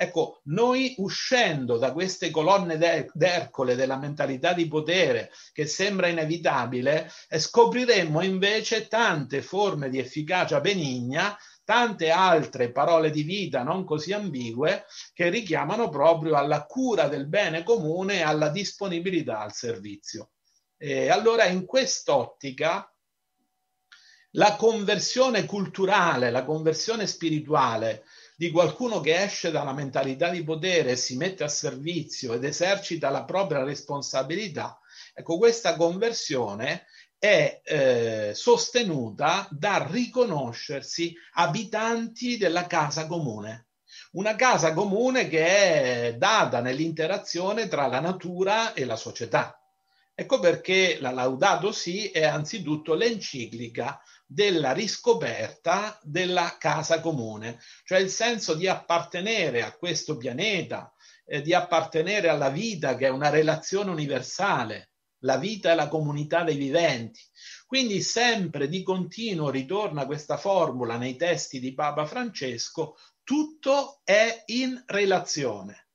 Ecco, 0.00 0.40
noi 0.44 0.94
uscendo 0.98 1.76
da 1.76 1.92
queste 1.92 2.30
colonne 2.30 2.78
d'Ercole 3.12 3.74
della 3.74 3.98
mentalità 3.98 4.52
di 4.52 4.68
potere 4.68 5.32
che 5.52 5.66
sembra 5.66 6.06
inevitabile, 6.06 7.10
eh, 7.28 7.38
scopriremmo 7.40 8.22
invece 8.22 8.86
tante 8.86 9.42
forme 9.42 9.88
di 9.88 9.98
efficacia 9.98 10.60
benigna, 10.60 11.36
tante 11.64 12.10
altre 12.10 12.70
parole 12.70 13.10
di 13.10 13.22
vita 13.22 13.62
non 13.64 13.84
così 13.84 14.12
ambigue 14.12 14.84
che 15.12 15.28
richiamano 15.28 15.88
proprio 15.88 16.36
alla 16.36 16.64
cura 16.64 17.08
del 17.08 17.26
bene 17.26 17.64
comune 17.64 18.18
e 18.18 18.22
alla 18.22 18.48
disponibilità 18.50 19.40
al 19.40 19.52
servizio. 19.52 20.30
E 20.76 21.10
allora 21.10 21.44
in 21.46 21.66
quest'ottica 21.66 22.88
la 24.32 24.56
conversione 24.56 25.46
culturale, 25.46 26.30
la 26.30 26.44
conversione 26.44 27.06
spirituale 27.06 28.04
di 28.36 28.50
qualcuno 28.50 29.00
che 29.00 29.22
esce 29.22 29.50
dalla 29.50 29.72
mentalità 29.72 30.28
di 30.28 30.44
potere 30.44 30.96
si 30.96 31.16
mette 31.16 31.44
a 31.44 31.48
servizio 31.48 32.34
ed 32.34 32.44
esercita 32.44 33.10
la 33.10 33.24
propria 33.24 33.64
responsabilità, 33.64 34.78
ecco, 35.14 35.38
questa 35.38 35.74
conversione 35.76 36.86
è 37.18 37.60
eh, 37.64 38.32
sostenuta 38.34 39.48
dal 39.50 39.86
riconoscersi 39.88 41.14
abitanti 41.32 42.36
della 42.36 42.66
casa 42.66 43.06
comune. 43.06 43.66
Una 44.12 44.36
casa 44.36 44.72
comune 44.72 45.28
che 45.28 45.44
è 45.44 46.14
data 46.16 46.60
nell'interazione 46.60 47.66
tra 47.66 47.88
la 47.88 48.00
natura 48.00 48.72
e 48.72 48.84
la 48.84 48.96
società. 48.96 49.60
Ecco 50.14 50.38
perché 50.40 50.98
la 51.00 51.10
Laudato 51.10 51.70
Si 51.70 52.08
è 52.10 52.24
anzitutto 52.24 52.94
l'enciclica 52.94 54.00
della 54.30 54.72
riscoperta 54.72 55.98
della 56.02 56.56
casa 56.58 57.00
comune, 57.00 57.58
cioè 57.84 57.98
il 57.98 58.10
senso 58.10 58.52
di 58.52 58.68
appartenere 58.68 59.62
a 59.62 59.74
questo 59.74 60.18
pianeta, 60.18 60.92
eh, 61.24 61.40
di 61.40 61.54
appartenere 61.54 62.28
alla 62.28 62.50
vita 62.50 62.94
che 62.94 63.06
è 63.06 63.10
una 63.10 63.30
relazione 63.30 63.90
universale, 63.90 64.90
la 65.22 65.38
vita 65.38 65.70
è 65.70 65.74
la 65.74 65.88
comunità 65.88 66.44
dei 66.44 66.56
viventi. 66.56 67.20
Quindi 67.66 68.02
sempre 68.02 68.68
di 68.68 68.82
continuo 68.82 69.48
ritorna 69.48 70.04
questa 70.04 70.36
formula 70.36 70.98
nei 70.98 71.16
testi 71.16 71.58
di 71.58 71.72
Papa 71.72 72.04
Francesco, 72.04 72.96
tutto 73.24 74.00
è 74.04 74.42
in 74.46 74.82
relazione. 74.86 75.88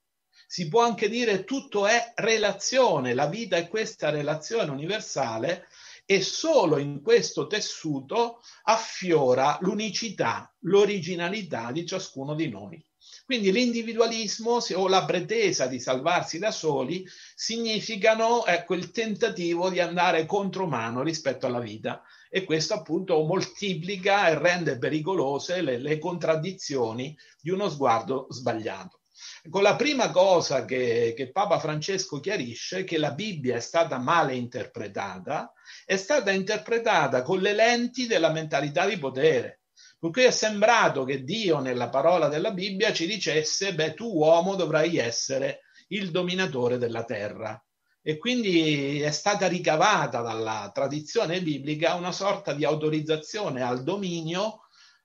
Si 0.48 0.68
può 0.68 0.84
anche 0.84 1.08
dire 1.08 1.44
tutto 1.46 1.86
è 1.86 2.14
relazione, 2.16 3.14
la 3.14 3.28
vita 3.28 3.58
è 3.58 3.68
questa 3.68 4.10
relazione 4.10 4.72
universale 4.72 5.68
e 6.06 6.22
solo 6.22 6.78
in 6.78 7.02
questo 7.02 7.48
tessuto 7.48 8.42
affiora 8.64 9.58
l'unicità, 9.62 10.54
l'originalità 10.62 11.72
di 11.72 11.86
ciascuno 11.86 12.36
di 12.36 12.50
noi. 12.50 12.86
Quindi 13.26 13.52
l'individualismo 13.52 14.60
o 14.76 14.88
la 14.88 15.06
pretesa 15.06 15.68
di 15.68 15.80
salvarsi 15.80 16.40
da 16.40 16.52
soli 16.52 17.06
significano 17.36 18.46
ecco, 18.46 18.74
il 18.74 18.92
tentativo 18.92 19.70
di 19.70 19.80
andare 19.80 20.26
contromano 20.26 21.04
rispetto 21.04 21.46
alla 21.46 21.60
vita 21.60 22.02
e 22.30 22.44
questo 22.44 22.74
appunto 22.74 23.24
moltiplica 23.24 24.28
e 24.28 24.38
rende 24.38 24.78
pericolose 24.78 25.62
le, 25.62 25.78
le 25.78 26.00
contraddizioni 26.00 27.18
di 27.40 27.50
uno 27.50 27.70
sguardo 27.70 28.28
sbagliato. 28.30 29.03
Ecco, 29.44 29.62
la 29.62 29.76
prima 29.76 30.12
cosa 30.12 30.66
che, 30.66 31.14
che, 31.16 31.32
Papa 31.32 31.60
Francesco 31.60 32.20
chiarisce 32.20 32.80
è 32.80 32.84
che 32.84 32.98
la 32.98 33.12
Bibbia 33.12 33.56
è 33.56 33.60
stata 33.60 33.98
male 33.98 34.36
interpretata, 34.36 35.52
è 35.86 35.96
stata 35.96 36.32
interpretata 36.32 37.22
con 37.22 37.40
le 37.40 37.54
lenti 37.54 38.08
della 38.08 38.32
mentalità 38.32 38.86
di 38.88 38.98
potere. 38.98 39.62
Per 40.00 40.12
cui 40.12 40.24
è 40.24 40.32
sembrato 40.32 41.06
che 41.06 41.24
Dio 41.24 41.60
nella 41.60 41.90
parola 41.90 42.28
della 42.28 42.52
Bibbia 42.52 42.92
ci 42.92 43.08
dicesse, 43.08 43.74
beh, 43.74 43.94
tu 43.94 44.12
uomo 44.14 44.56
dovrai 44.56 44.98
essere 44.98 45.62
il 45.88 46.12
dominatore 46.12 46.78
della 46.78 47.04
terra. 47.04 47.62
E 48.02 48.18
quindi 48.18 49.00
è 49.00 49.12
stata 49.12 49.48
ricavata 49.48 50.20
dalla 50.22 50.70
tradizione 50.74 51.42
biblica 51.42 51.96
una 51.96 52.12
sorta 52.12 52.52
di 52.52 52.66
autorizzazione 52.66 53.62
al 53.62 53.84
dominio, 53.84 54.63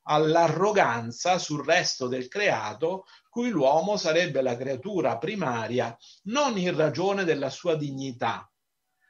all'arroganza 0.08 1.38
sul 1.38 1.64
resto 1.64 2.08
del 2.08 2.28
creato, 2.28 3.04
cui 3.28 3.50
l'uomo 3.50 3.96
sarebbe 3.96 4.40
la 4.40 4.56
creatura 4.56 5.18
primaria, 5.18 5.96
non 6.24 6.56
in 6.58 6.74
ragione 6.74 7.24
della 7.24 7.50
sua 7.50 7.76
dignità, 7.76 8.50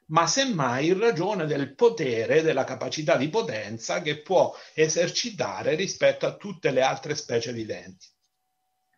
ma 0.06 0.26
semmai 0.26 0.88
in 0.88 0.98
ragione 0.98 1.46
del 1.46 1.74
potere, 1.74 2.42
della 2.42 2.64
capacità 2.64 3.16
di 3.16 3.28
potenza 3.28 4.02
che 4.02 4.22
può 4.22 4.54
esercitare 4.74 5.74
rispetto 5.74 6.26
a 6.26 6.36
tutte 6.36 6.70
le 6.70 6.82
altre 6.82 7.14
specie 7.14 7.52
viventi. 7.52 8.06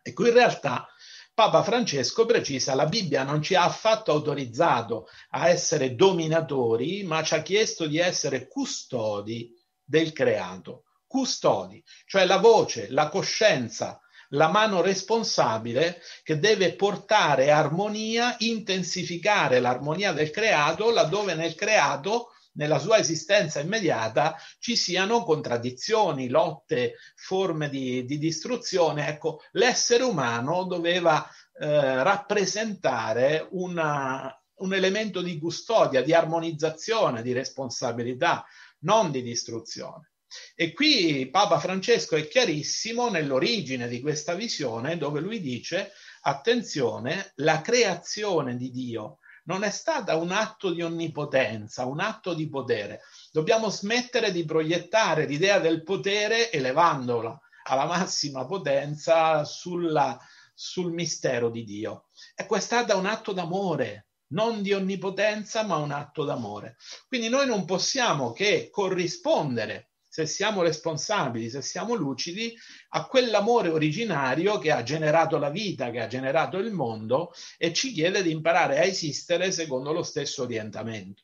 Ecco, 0.01 0.25
in 0.25 0.33
realtà 0.33 0.87
Papa 1.33 1.63
Francesco 1.63 2.25
precisa 2.25 2.75
la 2.75 2.87
Bibbia 2.87 3.23
non 3.23 3.41
ci 3.41 3.55
ha 3.55 3.63
affatto 3.63 4.11
autorizzato 4.11 5.07
a 5.29 5.47
essere 5.49 5.95
dominatori, 5.95 7.03
ma 7.03 7.23
ci 7.23 7.35
ha 7.35 7.41
chiesto 7.41 7.87
di 7.87 7.99
essere 7.99 8.47
custodi 8.47 9.49
del 9.83 10.11
creato. 10.13 10.85
Custodi, 11.11 11.83
cioè 12.05 12.23
la 12.23 12.37
voce, 12.37 12.89
la 12.89 13.09
coscienza, 13.09 13.99
la 14.29 14.47
mano 14.47 14.79
responsabile 14.79 16.01
che 16.23 16.39
deve 16.39 16.73
portare 16.75 17.51
armonia, 17.51 18.37
intensificare 18.39 19.59
l'armonia 19.59 20.13
del 20.13 20.31
creato 20.31 20.89
laddove 20.89 21.33
nel 21.33 21.53
creato 21.53 22.29
nella 22.53 22.79
sua 22.79 22.97
esistenza 22.97 23.59
immediata 23.59 24.37
ci 24.59 24.77
siano 24.77 25.23
contraddizioni, 25.23 26.29
lotte, 26.29 26.95
forme 27.15 27.67
di, 27.67 28.05
di 28.05 28.17
distruzione. 28.17 29.09
Ecco, 29.09 29.41
l'essere 29.51 30.03
umano 30.03 30.63
doveva 30.63 31.27
eh, 31.59 32.03
rappresentare 32.03 33.47
una, 33.51 34.33
un 34.59 34.73
elemento 34.73 35.21
di 35.21 35.37
custodia, 35.37 36.01
di 36.01 36.13
armonizzazione, 36.13 37.21
di 37.21 37.33
responsabilità, 37.33 38.45
non 38.79 39.11
di 39.11 39.21
distruzione. 39.21 40.10
E 40.55 40.73
qui 40.73 41.29
Papa 41.29 41.59
Francesco 41.59 42.15
è 42.15 42.27
chiarissimo 42.27 43.09
nell'origine 43.09 43.87
di 43.87 43.99
questa 43.99 44.33
visione 44.33 44.97
dove 44.97 45.19
lui 45.19 45.39
dice 45.39 45.91
attenzione, 46.21 47.33
la 47.35 47.61
creazione 47.61 48.55
di 48.55 48.71
Dio 48.71 49.19
non 49.45 49.63
è 49.63 49.71
stata 49.71 50.15
un 50.15 50.31
atto 50.31 50.71
di 50.71 50.81
onnipotenza, 50.81 51.85
un 51.85 51.99
atto 51.99 52.33
di 52.33 52.47
potere. 52.47 53.01
Dobbiamo 53.31 53.69
smettere 53.69 54.31
di 54.31 54.45
proiettare 54.45 55.25
l'idea 55.25 55.59
del 55.59 55.83
potere 55.83 56.51
elevandola 56.51 57.39
alla 57.63 57.85
massima 57.85 58.45
potenza 58.45 59.43
sulla, 59.43 60.19
sul 60.53 60.93
mistero 60.93 61.49
di 61.49 61.63
Dio. 61.63 62.09
Ecco, 62.35 62.55
è 62.55 62.59
stata 62.59 62.95
un 62.95 63.05
atto 63.05 63.33
d'amore, 63.33 64.07
non 64.27 64.61
di 64.61 64.73
onnipotenza, 64.73 65.63
ma 65.63 65.77
un 65.77 65.91
atto 65.91 66.23
d'amore. 66.23 66.77
Quindi 67.07 67.29
noi 67.29 67.47
non 67.47 67.65
possiamo 67.65 68.31
che 68.31 68.69
corrispondere 68.69 69.90
se 70.11 70.25
siamo 70.25 70.61
responsabili, 70.61 71.49
se 71.49 71.61
siamo 71.61 71.93
lucidi, 71.93 72.53
a 72.89 73.05
quell'amore 73.05 73.69
originario 73.69 74.57
che 74.57 74.69
ha 74.69 74.83
generato 74.83 75.37
la 75.37 75.49
vita, 75.49 75.89
che 75.89 76.01
ha 76.01 76.07
generato 76.07 76.57
il 76.57 76.73
mondo 76.73 77.31
e 77.57 77.71
ci 77.71 77.93
chiede 77.93 78.21
di 78.21 78.29
imparare 78.29 78.77
a 78.77 78.83
esistere 78.83 79.53
secondo 79.53 79.93
lo 79.93 80.03
stesso 80.03 80.43
orientamento. 80.43 81.23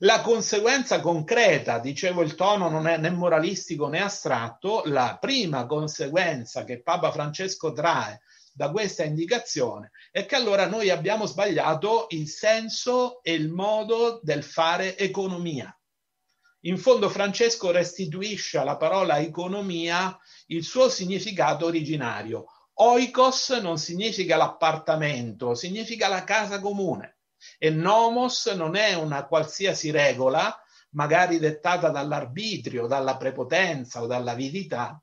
La 0.00 0.20
conseguenza 0.20 1.00
concreta, 1.00 1.78
dicevo 1.78 2.20
il 2.20 2.34
tono 2.34 2.68
non 2.68 2.86
è 2.86 2.98
né 2.98 3.08
moralistico 3.08 3.88
né 3.88 4.02
astratto, 4.02 4.82
la 4.84 5.16
prima 5.18 5.64
conseguenza 5.64 6.64
che 6.64 6.82
Papa 6.82 7.10
Francesco 7.10 7.72
trae 7.72 8.20
da 8.52 8.70
questa 8.70 9.04
indicazione 9.04 9.92
è 10.10 10.26
che 10.26 10.34
allora 10.34 10.66
noi 10.66 10.90
abbiamo 10.90 11.24
sbagliato 11.24 12.08
il 12.10 12.28
senso 12.28 13.22
e 13.22 13.32
il 13.32 13.48
modo 13.48 14.20
del 14.22 14.42
fare 14.42 14.98
economia. 14.98 15.74
In 16.66 16.78
fondo 16.78 17.10
Francesco 17.10 17.70
restituisce 17.70 18.56
alla 18.56 18.78
parola 18.78 19.18
economia 19.18 20.18
il 20.46 20.64
suo 20.64 20.88
significato 20.88 21.66
originario. 21.66 22.46
Oikos 22.76 23.50
non 23.60 23.76
significa 23.76 24.36
l'appartamento, 24.36 25.54
significa 25.54 26.08
la 26.08 26.24
casa 26.24 26.60
comune. 26.60 27.18
E 27.58 27.68
nomos 27.68 28.46
non 28.46 28.76
è 28.76 28.94
una 28.94 29.26
qualsiasi 29.26 29.90
regola, 29.90 30.58
magari 30.92 31.38
dettata 31.38 31.90
dall'arbitrio, 31.90 32.86
dalla 32.86 33.18
prepotenza 33.18 34.00
o 34.00 34.06
dall'avidità. 34.06 34.98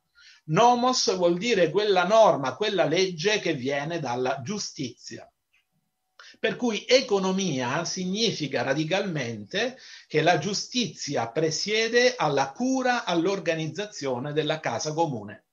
Nomos 0.45 1.15
vuol 1.15 1.38
dire 1.38 1.69
quella 1.69 2.06
norma, 2.06 2.56
quella 2.56 2.86
legge 2.86 3.39
che 3.39 3.54
viene 3.54 4.00
dalla 4.00 4.41
giustizia. 4.41 5.31
Per 6.42 6.56
cui 6.56 6.86
economia 6.88 7.86
significa 7.86 8.64
radicalmente 8.64 9.78
che 10.08 10.24
la 10.24 10.40
giustizia 10.40 11.30
presiede 11.30 12.16
alla 12.16 12.52
cura, 12.52 13.06
all'organizzazione 13.06 14.34
della 14.34 14.60
casa 14.60 14.92
comune. 14.92 15.46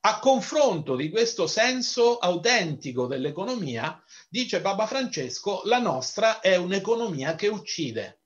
A 0.00 0.18
confronto 0.20 0.96
di 0.96 1.10
questo 1.10 1.46
senso 1.46 2.16
autentico 2.16 3.06
dell'economia, 3.06 4.02
dice 4.30 4.62
Papa 4.62 4.86
Francesco, 4.86 5.60
la 5.66 5.78
nostra 5.78 6.40
è 6.40 6.56
un'economia 6.56 7.34
che 7.34 7.48
uccide, 7.48 8.22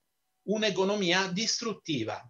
un'economia 0.51 1.27
distruttiva. 1.33 2.25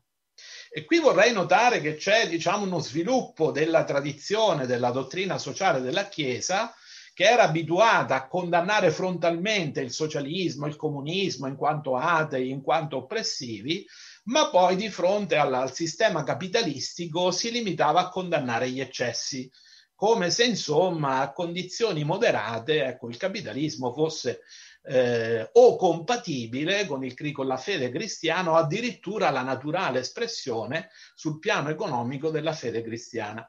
E 0.71 0.87
qui 0.87 0.99
vorrei 0.99 1.35
notare 1.35 1.83
che 1.83 1.97
c'è 1.97 2.27
diciamo, 2.27 2.65
uno 2.65 2.79
sviluppo 2.79 3.51
della 3.51 3.85
tradizione, 3.85 4.65
della 4.65 4.93
dottrina 4.93 5.37
sociale 5.37 5.83
della 5.83 6.09
Chiesa 6.09 6.75
che 7.19 7.25
era 7.25 7.43
abituata 7.43 8.15
a 8.15 8.29
condannare 8.29 8.93
frontalmente 8.93 9.81
il 9.81 9.91
socialismo, 9.91 10.69
il 10.69 10.77
comunismo 10.77 11.49
in 11.49 11.57
quanto 11.57 11.97
atei, 11.97 12.49
in 12.49 12.63
quanto 12.63 12.99
oppressivi, 12.99 13.85
ma 14.27 14.51
poi 14.51 14.77
di 14.77 14.89
fronte 14.89 15.35
al, 15.35 15.53
al 15.53 15.75
sistema 15.75 16.23
capitalistico 16.23 17.33
si 17.33 17.51
limitava 17.51 18.03
a 18.03 18.09
condannare 18.09 18.71
gli 18.71 18.81
eccessi, 18.81 19.51
come 19.97 20.31
se 20.31 20.45
insomma 20.45 21.19
a 21.19 21.33
condizioni 21.33 22.05
moderate 22.05 22.85
ecco, 22.85 23.09
il 23.09 23.17
capitalismo 23.17 23.93
fosse 23.93 24.43
eh, 24.85 25.51
o 25.55 25.75
compatibile 25.75 26.87
con, 26.87 27.03
il, 27.03 27.17
con 27.33 27.49
la 27.49 27.57
fede 27.57 27.91
cristiana 27.91 28.53
o 28.53 28.55
addirittura 28.55 29.31
la 29.31 29.43
naturale 29.43 29.99
espressione 29.99 30.91
sul 31.17 31.41
piano 31.41 31.69
economico 31.69 32.31
della 32.31 32.53
fede 32.53 32.81
cristiana. 32.81 33.45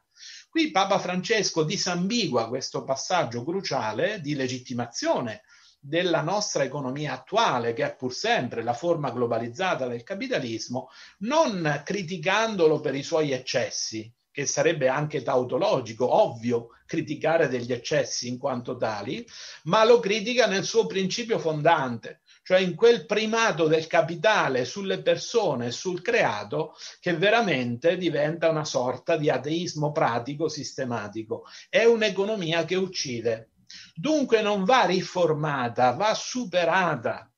Qui 0.49 0.71
Papa 0.71 0.99
Francesco 0.99 1.63
disambigua 1.63 2.47
questo 2.47 2.83
passaggio 2.83 3.43
cruciale 3.43 4.19
di 4.21 4.35
legittimazione 4.35 5.43
della 5.79 6.21
nostra 6.21 6.63
economia 6.63 7.13
attuale, 7.13 7.73
che 7.73 7.85
è 7.85 7.95
pur 7.95 8.13
sempre 8.13 8.63
la 8.63 8.73
forma 8.73 9.11
globalizzata 9.11 9.87
del 9.87 10.03
capitalismo, 10.03 10.89
non 11.19 11.81
criticandolo 11.85 12.79
per 12.79 12.95
i 12.95 13.03
suoi 13.03 13.31
eccessi, 13.31 14.11
che 14.31 14.45
sarebbe 14.45 14.87
anche 14.87 15.21
tautologico, 15.21 16.21
ovvio, 16.21 16.69
criticare 16.85 17.47
degli 17.47 17.71
eccessi 17.71 18.27
in 18.27 18.37
quanto 18.37 18.77
tali, 18.77 19.25
ma 19.63 19.83
lo 19.85 19.99
critica 19.99 20.47
nel 20.47 20.63
suo 20.63 20.85
principio 20.85 21.39
fondante, 21.39 22.21
cioè 22.49 22.61
in 22.61 22.73
quel 22.73 23.05
primato 23.05 23.67
del 23.67 23.85
capitale 23.85 24.65
sulle 24.65 25.03
persone 25.03 25.69
sul 25.69 26.01
creato 26.01 26.75
che 26.99 27.15
veramente 27.15 27.95
diventa 27.95 28.49
una 28.49 28.65
sorta 28.65 29.17
di 29.17 29.29
ateismo 29.29 29.91
pratico 29.91 30.47
sistematico. 30.47 31.43
È 31.69 31.83
un'economia 31.83 32.65
che 32.65 32.73
uccide. 32.73 33.51
Dunque 33.93 34.41
non 34.41 34.63
va 34.63 34.85
riformata, 34.85 35.91
va 35.91 36.15
superata. 36.15 37.31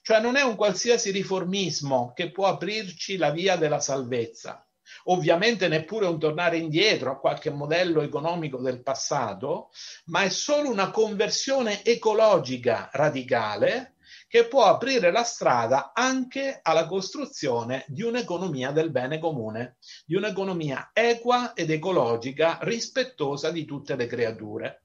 Cioè 0.00 0.20
non 0.20 0.36
è 0.36 0.42
un 0.42 0.56
qualsiasi 0.56 1.10
riformismo 1.10 2.14
che 2.14 2.30
può 2.30 2.46
aprirci 2.46 3.18
la 3.18 3.32
via 3.32 3.56
della 3.56 3.80
salvezza 3.80 4.66
ovviamente 5.08 5.68
neppure 5.68 6.06
un 6.06 6.18
tornare 6.18 6.56
indietro 6.56 7.10
a 7.10 7.18
qualche 7.18 7.50
modello 7.50 8.00
economico 8.00 8.58
del 8.58 8.82
passato, 8.82 9.70
ma 10.06 10.22
è 10.22 10.30
solo 10.30 10.70
una 10.70 10.90
conversione 10.90 11.84
ecologica 11.84 12.88
radicale 12.92 13.95
che 14.28 14.46
può 14.48 14.64
aprire 14.64 15.10
la 15.10 15.22
strada 15.22 15.92
anche 15.94 16.58
alla 16.62 16.86
costruzione 16.86 17.84
di 17.88 18.02
un'economia 18.02 18.72
del 18.72 18.90
bene 18.90 19.18
comune, 19.18 19.76
di 20.04 20.14
un'economia 20.16 20.90
equa 20.92 21.52
ed 21.54 21.70
ecologica 21.70 22.58
rispettosa 22.62 23.50
di 23.50 23.64
tutte 23.64 23.94
le 23.94 24.06
creature. 24.06 24.82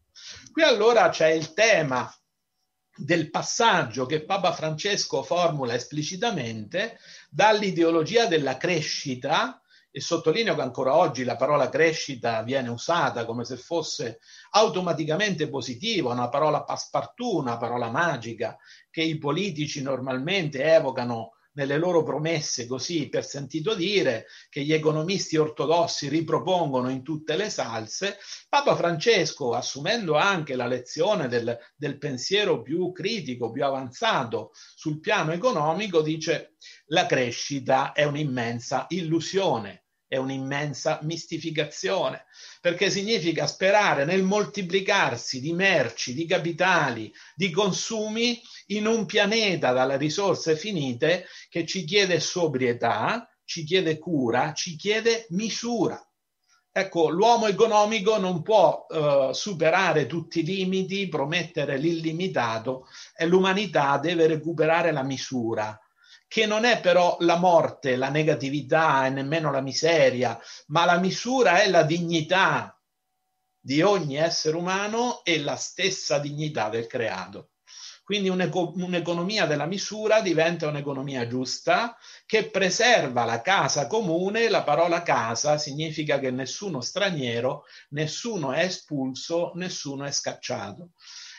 Qui 0.51 0.63
allora 0.63 1.09
c'è 1.09 1.29
il 1.29 1.53
tema 1.53 2.13
del 2.95 3.29
passaggio 3.29 4.05
che 4.05 4.25
Papa 4.25 4.51
Francesco 4.51 5.23
formula 5.23 5.73
esplicitamente 5.73 6.99
dall'ideologia 7.29 8.27
della 8.27 8.57
crescita 8.57 9.61
e 9.93 9.99
sottolineo 9.99 10.55
che 10.55 10.61
ancora 10.61 10.95
oggi 10.95 11.25
la 11.25 11.35
parola 11.35 11.67
crescita 11.67 12.43
viene 12.43 12.69
usata 12.69 13.25
come 13.25 13.43
se 13.43 13.57
fosse 13.57 14.19
automaticamente 14.51 15.49
positiva, 15.49 16.13
una 16.13 16.29
parola 16.29 16.63
passepartout, 16.63 17.41
una 17.41 17.57
parola 17.57 17.89
magica 17.89 18.57
che 18.91 19.01
i 19.01 19.17
politici 19.17 19.81
normalmente 19.81 20.63
evocano 20.63 21.31
nelle 21.53 21.77
loro 21.77 22.03
promesse 22.03 22.65
così 22.65 23.09
per 23.09 23.25
sentito 23.25 23.73
dire, 23.73 24.27
che 24.49 24.63
gli 24.63 24.73
economisti 24.73 25.37
ortodossi 25.37 26.07
ripropongono 26.07 26.89
in 26.89 27.03
tutte 27.03 27.35
le 27.35 27.49
salse, 27.49 28.17
Papa 28.47 28.75
Francesco, 28.75 29.53
assumendo 29.53 30.15
anche 30.15 30.55
la 30.55 30.67
lezione 30.67 31.27
del, 31.27 31.57
del 31.75 31.97
pensiero 31.97 32.61
più 32.61 32.91
critico, 32.91 33.51
più 33.51 33.65
avanzato 33.65 34.51
sul 34.53 34.99
piano 34.99 35.31
economico, 35.31 36.01
dice 36.01 36.55
la 36.87 37.05
crescita 37.05 37.91
è 37.91 38.03
un'immensa 38.03 38.85
illusione 38.89 39.85
è 40.11 40.17
un'immensa 40.17 40.99
mistificazione, 41.03 42.25
perché 42.59 42.89
significa 42.89 43.47
sperare 43.47 44.03
nel 44.03 44.23
moltiplicarsi 44.23 45.39
di 45.39 45.53
merci, 45.53 46.13
di 46.13 46.25
capitali, 46.25 47.13
di 47.33 47.49
consumi 47.49 48.37
in 48.67 48.87
un 48.87 49.05
pianeta 49.05 49.71
dalle 49.71 49.95
risorse 49.95 50.57
finite 50.57 51.27
che 51.47 51.65
ci 51.65 51.85
chiede 51.85 52.19
sobrietà, 52.19 53.25
ci 53.45 53.63
chiede 53.63 53.99
cura, 53.99 54.51
ci 54.51 54.75
chiede 54.75 55.27
misura. 55.29 55.97
Ecco, 56.73 57.07
l'uomo 57.07 57.47
economico 57.47 58.17
non 58.17 58.41
può 58.41 58.85
eh, 58.89 59.29
superare 59.31 60.07
tutti 60.07 60.39
i 60.39 60.43
limiti, 60.43 61.07
promettere 61.07 61.77
l'illimitato 61.77 62.85
e 63.15 63.25
l'umanità 63.25 63.97
deve 63.97 64.27
recuperare 64.27 64.91
la 64.91 65.03
misura 65.03 65.80
che 66.31 66.45
non 66.45 66.63
è 66.63 66.79
però 66.79 67.17
la 67.19 67.35
morte, 67.35 67.97
la 67.97 68.07
negatività 68.07 69.05
e 69.05 69.09
nemmeno 69.09 69.51
la 69.51 69.59
miseria, 69.59 70.39
ma 70.67 70.85
la 70.85 70.97
misura 70.97 71.61
è 71.61 71.67
la 71.67 71.83
dignità 71.83 72.81
di 73.59 73.81
ogni 73.81 74.15
essere 74.15 74.55
umano 74.55 75.25
e 75.25 75.41
la 75.41 75.57
stessa 75.57 76.19
dignità 76.19 76.69
del 76.69 76.87
creato. 76.87 77.49
Quindi 78.01 78.29
un'eco- 78.29 78.71
un'economia 78.77 79.45
della 79.45 79.65
misura 79.65 80.21
diventa 80.21 80.67
un'economia 80.67 81.27
giusta 81.27 81.97
che 82.25 82.49
preserva 82.49 83.25
la 83.25 83.41
casa 83.41 83.87
comune. 83.87 84.47
La 84.47 84.63
parola 84.63 85.03
casa 85.03 85.57
significa 85.57 86.17
che 86.17 86.31
nessuno 86.31 86.79
straniero, 86.79 87.65
nessuno 87.89 88.53
è 88.53 88.63
espulso, 88.63 89.51
nessuno 89.55 90.05
è 90.05 90.11
scacciato. 90.13 90.91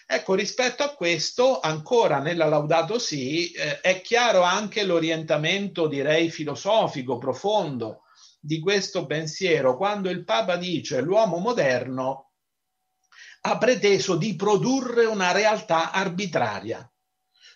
Ecco, 0.06 0.34
rispetto 0.34 0.82
a 0.82 0.94
questo, 0.94 1.60
ancora 1.60 2.18
nella 2.18 2.46
Laudato 2.46 2.98
Si, 2.98 3.50
eh, 3.52 3.80
è 3.80 4.00
chiaro 4.00 4.42
anche 4.42 4.84
l'orientamento, 4.84 5.86
direi, 5.86 6.30
filosofico 6.30 7.18
profondo 7.18 8.02
di 8.40 8.58
questo 8.58 9.06
pensiero, 9.06 9.76
quando 9.76 10.10
il 10.10 10.24
Papa 10.24 10.56
dice 10.56 11.00
l'uomo 11.00 11.38
moderno 11.38 12.32
ha 13.42 13.58
preteso 13.58 14.16
di 14.16 14.34
produrre 14.34 15.04
una 15.04 15.32
realtà 15.32 15.92
arbitraria, 15.92 16.88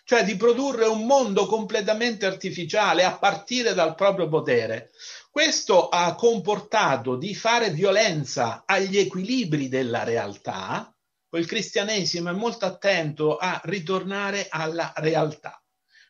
cioè 0.03 0.23
di 0.23 0.35
produrre 0.35 0.85
un 0.85 1.05
mondo 1.05 1.45
completamente 1.45 2.25
artificiale 2.25 3.03
a 3.03 3.17
partire 3.17 3.73
dal 3.73 3.95
proprio 3.95 4.27
potere. 4.27 4.91
Questo 5.29 5.89
ha 5.89 6.15
comportato 6.15 7.15
di 7.15 7.35
fare 7.35 7.69
violenza 7.69 8.63
agli 8.65 8.97
equilibri 8.97 9.67
della 9.67 10.03
realtà, 10.03 10.93
il 11.31 11.45
cristianesimo 11.45 12.29
è 12.29 12.33
molto 12.33 12.65
attento 12.65 13.35
a 13.37 13.59
ritornare 13.65 14.47
alla 14.49 14.93
realtà. 14.95 15.61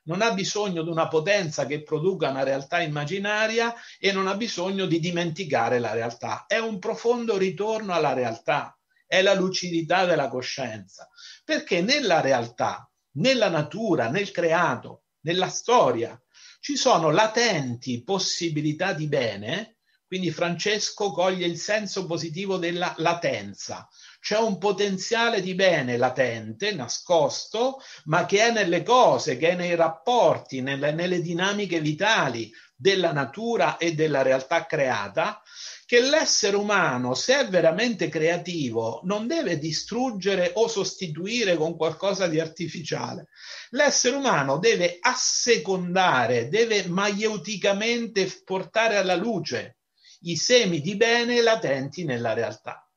Non 0.04 0.22
ha 0.22 0.32
bisogno 0.32 0.84
di 0.84 0.90
una 0.90 1.08
potenza 1.08 1.66
che 1.66 1.84
produca 1.84 2.30
una 2.30 2.44
realtà 2.44 2.82
immaginaria 2.82 3.74
e 4.00 4.12
non 4.12 4.28
ha 4.28 4.36
bisogno 4.36 4.86
di 4.86 5.00
dimenticare 5.00 5.80
la 5.80 5.94
realtà. 5.94 6.46
È 6.48 6.60
un 6.60 6.80
profondo 6.80 7.36
ritorno 7.38 7.94
alla 7.94 8.14
realtà, 8.14 8.78
è 9.06 9.22
la 9.22 9.34
lucidità 9.34 10.06
della 10.06 10.28
coscienza, 10.30 11.10
perché 11.44 11.82
nella 11.82 12.22
realtà, 12.22 12.90
nella 13.14 13.50
natura, 13.50 14.10
nel 14.10 14.32
creato, 14.32 15.04
nella 15.22 15.50
storia, 15.50 16.22
ci 16.60 16.78
sono 16.78 17.10
latenti 17.10 18.04
possibilità 18.04 18.94
di 18.94 19.08
bene, 19.08 19.77
quindi 20.08 20.32
Francesco 20.32 21.12
coglie 21.12 21.46
il 21.46 21.58
senso 21.58 22.06
positivo 22.06 22.56
della 22.56 22.94
latenza, 22.98 23.88
c'è 24.22 24.38
un 24.38 24.58
potenziale 24.58 25.42
di 25.42 25.54
bene 25.54 25.98
latente, 25.98 26.74
nascosto, 26.74 27.82
ma 28.06 28.26
che 28.26 28.40
è 28.40 28.52
nelle 28.52 28.84
cose, 28.84 29.36
che 29.38 29.50
è 29.50 29.56
nei 29.56 29.76
rapporti, 29.76 30.62
nelle, 30.62 30.94
nelle 30.94 31.22
dinamiche 31.22 31.82
vitali 31.82 32.50
della 32.74 33.12
natura 33.12 33.78
e 33.78 33.94
della 33.96 34.22
realtà 34.22 34.66
creata, 34.66 35.42
che 35.86 36.02
l'essere 36.02 36.56
umano, 36.56 37.14
se 37.14 37.40
è 37.40 37.48
veramente 37.48 38.08
creativo, 38.08 39.02
non 39.04 39.28
deve 39.28 39.58
distruggere 39.58 40.52
o 40.56 40.68
sostituire 40.68 41.56
con 41.56 41.76
qualcosa 41.76 42.28
di 42.28 42.40
artificiale. 42.40 43.28
L'essere 43.72 44.16
umano 44.16 44.58
deve 44.58 44.98
assecondare, 45.02 46.50
deve 46.50 46.88
maieuticamente 46.88 48.42
portare 48.44 48.98
alla 48.98 49.16
luce 49.16 49.77
i 50.22 50.36
semi 50.36 50.82
di 50.82 50.96
bene 50.96 51.42
latenti 51.42 52.04
nella 52.04 52.34
realtà. 52.34 52.88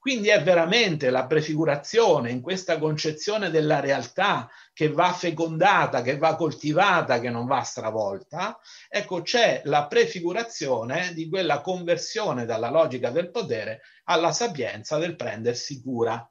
Quindi 0.00 0.28
è 0.28 0.42
veramente 0.42 1.10
la 1.10 1.26
prefigurazione 1.26 2.30
in 2.30 2.40
questa 2.40 2.78
concezione 2.78 3.50
della 3.50 3.80
realtà 3.80 4.48
che 4.72 4.90
va 4.90 5.12
fecondata, 5.12 6.00
che 6.00 6.16
va 6.16 6.36
coltivata, 6.36 7.20
che 7.20 7.28
non 7.28 7.44
va 7.44 7.60
stravolta. 7.60 8.58
Ecco, 8.88 9.20
c'è 9.20 9.60
la 9.64 9.86
prefigurazione 9.86 11.12
di 11.12 11.28
quella 11.28 11.60
conversione 11.60 12.46
dalla 12.46 12.70
logica 12.70 13.10
del 13.10 13.30
potere 13.30 13.82
alla 14.04 14.32
sapienza 14.32 14.96
del 14.96 15.16
prendersi 15.16 15.82
cura. 15.82 16.26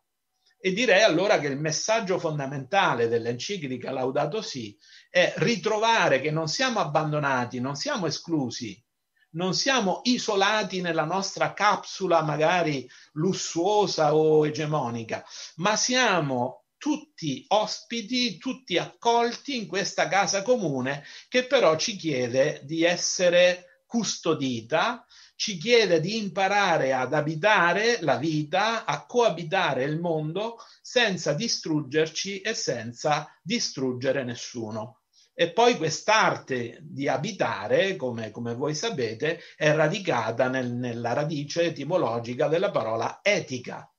E 0.60 0.74
direi 0.74 1.04
allora 1.04 1.40
che 1.40 1.48
il 1.48 1.60
messaggio 1.60 2.18
fondamentale 2.18 3.08
dell'enciclica 3.08 3.92
Laudato 3.92 4.42
Si 4.42 4.76
è 5.12 5.32
ritrovare 5.38 6.20
che 6.20 6.32
non 6.32 6.48
siamo 6.48 6.80
abbandonati, 6.80 7.62
non 7.62 7.76
siamo 7.76 8.08
esclusi, 8.08 8.84
non 9.32 9.54
siamo 9.54 10.02
isolati 10.04 10.82
nella 10.82 11.06
nostra 11.06 11.54
capsula 11.54 12.22
magari 12.22 12.90
lussuosa 13.14 14.16
o 14.16 14.46
egemonica, 14.46 15.24
ma 15.58 15.76
siamo 15.76 16.64
tutti 16.78 17.46
ospiti, 17.50 18.38
tutti 18.38 18.78
accolti 18.78 19.58
in 19.58 19.68
questa 19.68 20.08
casa 20.08 20.42
comune 20.42 21.04
che 21.28 21.46
però 21.46 21.76
ci 21.76 21.96
chiede 21.96 22.62
di 22.64 22.84
essere 22.84 23.82
custodita, 23.86 25.06
ci 25.36 25.58
chiede 25.58 26.00
di 26.00 26.18
imparare 26.18 26.94
ad 26.94 27.14
abitare 27.14 28.00
la 28.02 28.18
vita, 28.18 28.86
a 28.86 29.06
coabitare 29.06 29.84
il 29.84 30.00
mondo 30.00 30.58
senza 30.82 31.34
distruggerci 31.34 32.42
e 32.42 32.54
senza 32.54 33.28
distruggere 33.42 34.24
nessuno. 34.24 34.99
E 35.40 35.54
poi 35.54 35.78
quest'arte 35.78 36.80
di 36.82 37.08
abitare, 37.08 37.96
come, 37.96 38.30
come 38.30 38.56
voi 38.56 38.76
sapete, 38.76 39.40
è 39.56 39.72
radicata 39.72 40.50
nel, 40.50 40.74
nella 40.74 41.14
radice 41.14 41.62
etimologica 41.62 42.50
della 42.50 42.72
parola 42.72 43.22
etica. 43.22 43.90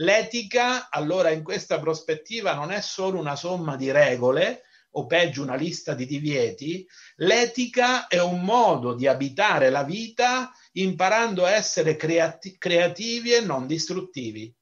L'etica, 0.00 0.90
allora, 0.90 1.30
in 1.30 1.44
questa 1.44 1.78
prospettiva 1.78 2.54
non 2.54 2.72
è 2.72 2.80
solo 2.80 3.20
una 3.20 3.36
somma 3.36 3.76
di 3.76 3.92
regole, 3.92 4.62
o 4.90 5.06
peggio 5.06 5.44
una 5.44 5.54
lista 5.54 5.94
di 5.94 6.04
divieti, 6.04 6.84
l'etica 7.18 8.08
è 8.08 8.20
un 8.20 8.40
modo 8.40 8.94
di 8.94 9.06
abitare 9.06 9.70
la 9.70 9.84
vita 9.84 10.50
imparando 10.72 11.44
a 11.44 11.52
essere 11.52 11.94
creati- 11.94 12.58
creativi 12.58 13.34
e 13.34 13.40
non 13.40 13.68
distruttivi, 13.68 14.52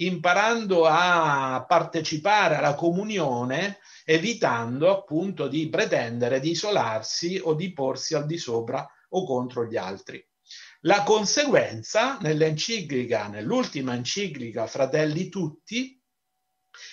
imparando 0.00 0.86
a 0.86 1.64
partecipare 1.66 2.56
alla 2.56 2.74
comunione, 2.74 3.78
evitando 4.04 4.90
appunto 4.90 5.48
di 5.48 5.68
pretendere 5.68 6.40
di 6.40 6.50
isolarsi 6.50 7.40
o 7.42 7.54
di 7.54 7.72
porsi 7.72 8.14
al 8.14 8.26
di 8.26 8.38
sopra 8.38 8.86
o 9.10 9.24
contro 9.24 9.66
gli 9.66 9.76
altri. 9.76 10.24
La 10.84 11.02
conseguenza 11.02 12.16
nell'enciclica, 12.20 13.28
nell'ultima 13.28 13.94
enciclica 13.94 14.66
Fratelli 14.66 15.28
Tutti, 15.28 15.99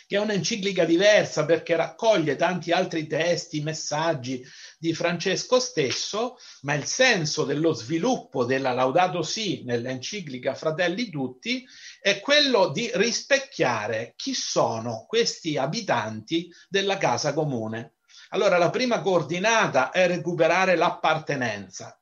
che 0.07 0.15
è 0.15 0.19
un'enciclica 0.19 0.85
diversa 0.85 1.43
perché 1.43 1.75
raccoglie 1.75 2.37
tanti 2.37 2.71
altri 2.71 3.07
testi, 3.07 3.61
messaggi 3.61 4.41
di 4.79 4.93
Francesco 4.93 5.59
stesso, 5.59 6.37
ma 6.61 6.75
il 6.75 6.85
senso 6.85 7.43
dello 7.43 7.73
sviluppo 7.73 8.45
della 8.45 8.71
Laudato 8.71 9.21
Si 9.21 9.63
nell'enciclica 9.65 10.55
Fratelli 10.55 11.09
Tutti 11.09 11.67
è 11.99 12.21
quello 12.21 12.69
di 12.69 12.89
rispecchiare 12.93 14.13
chi 14.15 14.33
sono 14.33 15.03
questi 15.05 15.57
abitanti 15.57 16.49
della 16.69 16.97
casa 16.97 17.33
comune. 17.33 17.95
Allora 18.29 18.57
la 18.57 18.69
prima 18.69 19.01
coordinata 19.01 19.91
è 19.91 20.07
recuperare 20.07 20.77
l'appartenenza, 20.77 21.99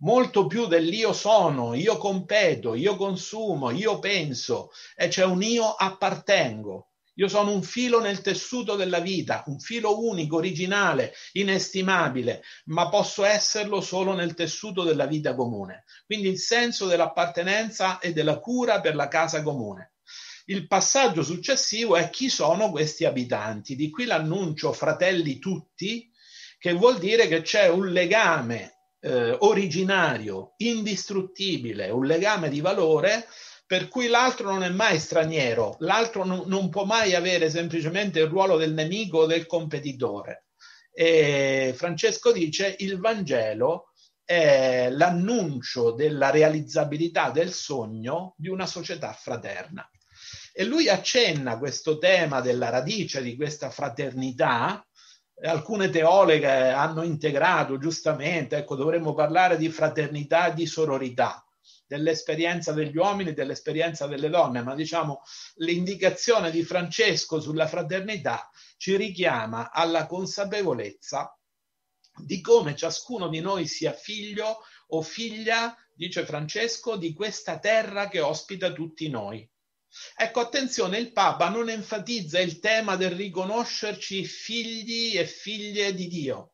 molto 0.00 0.46
più 0.46 0.66
dell'io 0.66 1.14
sono, 1.14 1.72
io 1.72 1.96
competo, 1.96 2.74
io 2.74 2.96
consumo, 2.96 3.70
io 3.70 3.98
penso, 3.98 4.70
e 4.94 5.08
c'è 5.08 5.24
un 5.24 5.42
io 5.42 5.72
appartengo. 5.72 6.89
Io 7.20 7.28
sono 7.28 7.52
un 7.52 7.62
filo 7.62 8.00
nel 8.00 8.22
tessuto 8.22 8.76
della 8.76 9.00
vita, 9.00 9.44
un 9.48 9.60
filo 9.60 10.06
unico, 10.06 10.36
originale, 10.36 11.12
inestimabile, 11.32 12.42
ma 12.66 12.88
posso 12.88 13.24
esserlo 13.24 13.82
solo 13.82 14.14
nel 14.14 14.32
tessuto 14.32 14.84
della 14.84 15.04
vita 15.04 15.34
comune. 15.34 15.84
Quindi 16.06 16.28
il 16.28 16.38
senso 16.38 16.86
dell'appartenenza 16.86 17.98
e 17.98 18.14
della 18.14 18.38
cura 18.38 18.80
per 18.80 18.94
la 18.94 19.08
casa 19.08 19.42
comune. 19.42 19.96
Il 20.46 20.66
passaggio 20.66 21.22
successivo 21.22 21.94
è 21.94 22.08
chi 22.08 22.30
sono 22.30 22.70
questi 22.70 23.04
abitanti. 23.04 23.76
Di 23.76 23.90
qui 23.90 24.06
l'annuncio 24.06 24.72
fratelli 24.72 25.38
tutti, 25.38 26.10
che 26.58 26.72
vuol 26.72 26.98
dire 26.98 27.28
che 27.28 27.42
c'è 27.42 27.68
un 27.68 27.88
legame 27.88 28.78
eh, 29.00 29.36
originario, 29.40 30.54
indistruttibile, 30.56 31.90
un 31.90 32.06
legame 32.06 32.48
di 32.48 32.62
valore 32.62 33.26
per 33.70 33.86
cui 33.86 34.08
l'altro 34.08 34.50
non 34.50 34.64
è 34.64 34.68
mai 34.68 34.98
straniero, 34.98 35.76
l'altro 35.78 36.24
non, 36.24 36.42
non 36.46 36.70
può 36.70 36.82
mai 36.84 37.14
avere 37.14 37.48
semplicemente 37.48 38.18
il 38.18 38.26
ruolo 38.26 38.56
del 38.56 38.72
nemico 38.72 39.18
o 39.18 39.26
del 39.26 39.46
competitore. 39.46 40.46
E 40.92 41.72
Francesco 41.76 42.32
dice 42.32 42.74
il 42.80 42.98
Vangelo 42.98 43.92
è 44.24 44.88
l'annuncio 44.90 45.92
della 45.92 46.30
realizzabilità 46.30 47.30
del 47.30 47.52
sogno 47.52 48.34
di 48.36 48.48
una 48.48 48.66
società 48.66 49.12
fraterna. 49.12 49.88
E 50.52 50.64
lui 50.64 50.88
accenna 50.88 51.56
questo 51.56 51.98
tema 51.98 52.40
della 52.40 52.70
radice 52.70 53.22
di 53.22 53.36
questa 53.36 53.70
fraternità. 53.70 54.84
Alcune 55.44 55.90
teoleghe 55.90 56.70
hanno 56.70 57.04
integrato 57.04 57.78
giustamente, 57.78 58.56
ecco, 58.56 58.74
dovremmo 58.74 59.14
parlare 59.14 59.56
di 59.56 59.68
fraternità 59.68 60.50
e 60.50 60.54
di 60.54 60.66
sororità 60.66 61.44
dell'esperienza 61.90 62.72
degli 62.72 62.96
uomini, 62.96 63.32
dell'esperienza 63.32 64.06
delle 64.06 64.28
donne, 64.28 64.62
ma 64.62 64.76
diciamo 64.76 65.22
l'indicazione 65.56 66.52
di 66.52 66.62
Francesco 66.62 67.40
sulla 67.40 67.66
fraternità 67.66 68.48
ci 68.76 68.94
richiama 68.94 69.72
alla 69.72 70.06
consapevolezza 70.06 71.36
di 72.14 72.40
come 72.40 72.76
ciascuno 72.76 73.28
di 73.28 73.40
noi 73.40 73.66
sia 73.66 73.92
figlio 73.92 74.58
o 74.92 75.02
figlia, 75.02 75.76
dice 75.92 76.24
Francesco, 76.24 76.94
di 76.94 77.12
questa 77.12 77.58
terra 77.58 78.06
che 78.06 78.20
ospita 78.20 78.72
tutti 78.72 79.08
noi. 79.08 79.48
Ecco, 80.14 80.38
attenzione, 80.38 80.96
il 80.96 81.10
Papa 81.10 81.48
non 81.48 81.68
enfatizza 81.70 82.38
il 82.38 82.60
tema 82.60 82.94
del 82.94 83.10
riconoscerci 83.10 84.24
figli 84.24 85.18
e 85.18 85.26
figlie 85.26 85.92
di 85.92 86.06
Dio, 86.06 86.52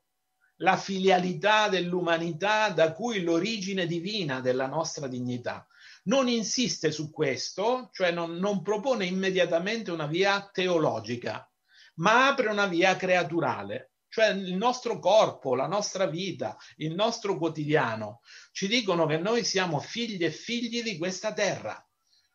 la 0.59 0.77
filialità 0.77 1.69
dell'umanità 1.69 2.71
da 2.71 2.93
cui 2.93 3.23
l'origine 3.23 3.87
divina 3.87 4.41
della 4.41 4.67
nostra 4.67 5.07
dignità. 5.07 5.67
Non 6.05 6.29
insiste 6.29 6.93
su 6.93 7.11
questo, 7.11 7.91
cioè 7.93 8.13
non, 8.13 8.37
non 8.37 8.63
propone 8.63 9.07
immediatamente 9.07 9.91
una 9.91 10.07
via 10.07 10.49
teologica, 10.53 11.51
ma 11.97 12.29
apre 12.29 12.49
una 12.49 12.67
via 12.67 12.97
creaturale, 12.97 13.93
cioè 14.09 14.29
il 14.29 14.55
nostro 14.55 14.99
corpo, 14.99 15.55
la 15.55 15.67
nostra 15.67 16.07
vita, 16.07 16.57
il 16.77 16.95
nostro 16.95 17.37
quotidiano, 17.37 18.21
ci 18.53 18.69
dicono 18.69 19.05
che 19.07 19.19
noi 19.19 19.45
siamo 19.45 19.81
figli 19.81 20.25
e 20.25 20.31
figli 20.31 20.83
di 20.83 20.97
questa 20.97 21.33
terra. 21.33 21.81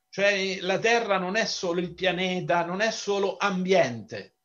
Cioè 0.09 0.59
la 0.59 0.77
terra 0.77 1.17
non 1.17 1.37
è 1.37 1.45
solo 1.45 1.79
il 1.79 1.93
pianeta, 1.93 2.65
non 2.65 2.81
è 2.81 2.91
solo 2.91 3.37
ambiente, 3.37 4.35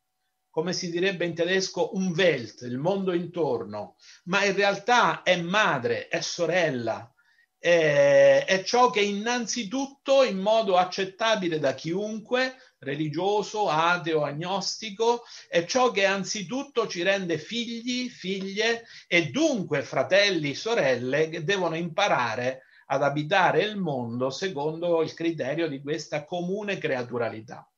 come 0.57 0.73
si 0.73 0.89
direbbe 0.89 1.23
in 1.23 1.35
tedesco, 1.35 1.95
un 1.95 2.11
Welt, 2.15 2.61
il 2.61 2.79
mondo 2.79 3.13
intorno, 3.13 3.95
ma 4.23 4.43
in 4.43 4.55
realtà 4.55 5.21
è 5.21 5.39
madre, 5.39 6.07
è 6.07 6.19
sorella, 6.19 7.13
è, 7.59 8.43
è 8.43 8.63
ciò 8.63 8.89
che 8.89 9.01
innanzitutto 9.01 10.23
in 10.23 10.39
modo 10.39 10.75
accettabile 10.75 11.59
da 11.59 11.75
chiunque, 11.75 12.55
religioso, 12.79 13.69
ateo, 13.69 14.23
agnostico, 14.23 15.25
è 15.47 15.63
ciò 15.65 15.91
che 15.91 16.05
anzitutto 16.05 16.87
ci 16.87 17.03
rende 17.03 17.37
figli, 17.37 18.09
figlie 18.09 18.85
e 19.05 19.29
dunque 19.29 19.83
fratelli, 19.83 20.55
sorelle 20.55 21.29
che 21.29 21.43
devono 21.43 21.75
imparare 21.75 22.63
ad 22.87 23.03
abitare 23.03 23.61
il 23.61 23.77
mondo 23.77 24.31
secondo 24.31 25.03
il 25.03 25.13
criterio 25.13 25.67
di 25.67 25.83
questa 25.83 26.25
comune 26.25 26.79
creaturalità. 26.79 27.69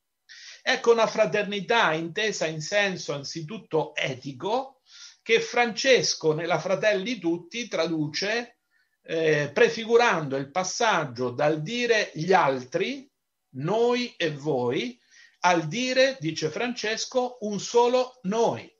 Ecco 0.62 0.91
una 0.91 1.07
fraternità 1.07 1.93
intesa 1.93 2.45
in 2.45 2.62
senso 2.62 3.14
anzitutto 3.14 3.95
etico 3.95 4.82
che 5.22 5.39
Francesco 5.41 6.34
nella 6.34 6.60
Fratelli 6.60 7.20
Tutti 7.20 7.68
traduce 7.68 8.57
eh, 9.03 9.49
prefigurando 9.53 10.36
il 10.38 10.51
passaggio 10.51 11.32
dal 11.32 11.62
dire 11.62 12.12
gli 12.14 12.34
altri, 12.34 13.10
noi 13.55 14.14
e 14.18 14.32
voi, 14.32 14.99
al 15.41 15.68
dire, 15.68 16.18
dice 16.20 16.49
Francesco, 16.49 17.38
un 17.41 17.60
solo 17.60 18.20
noi. 18.24 18.72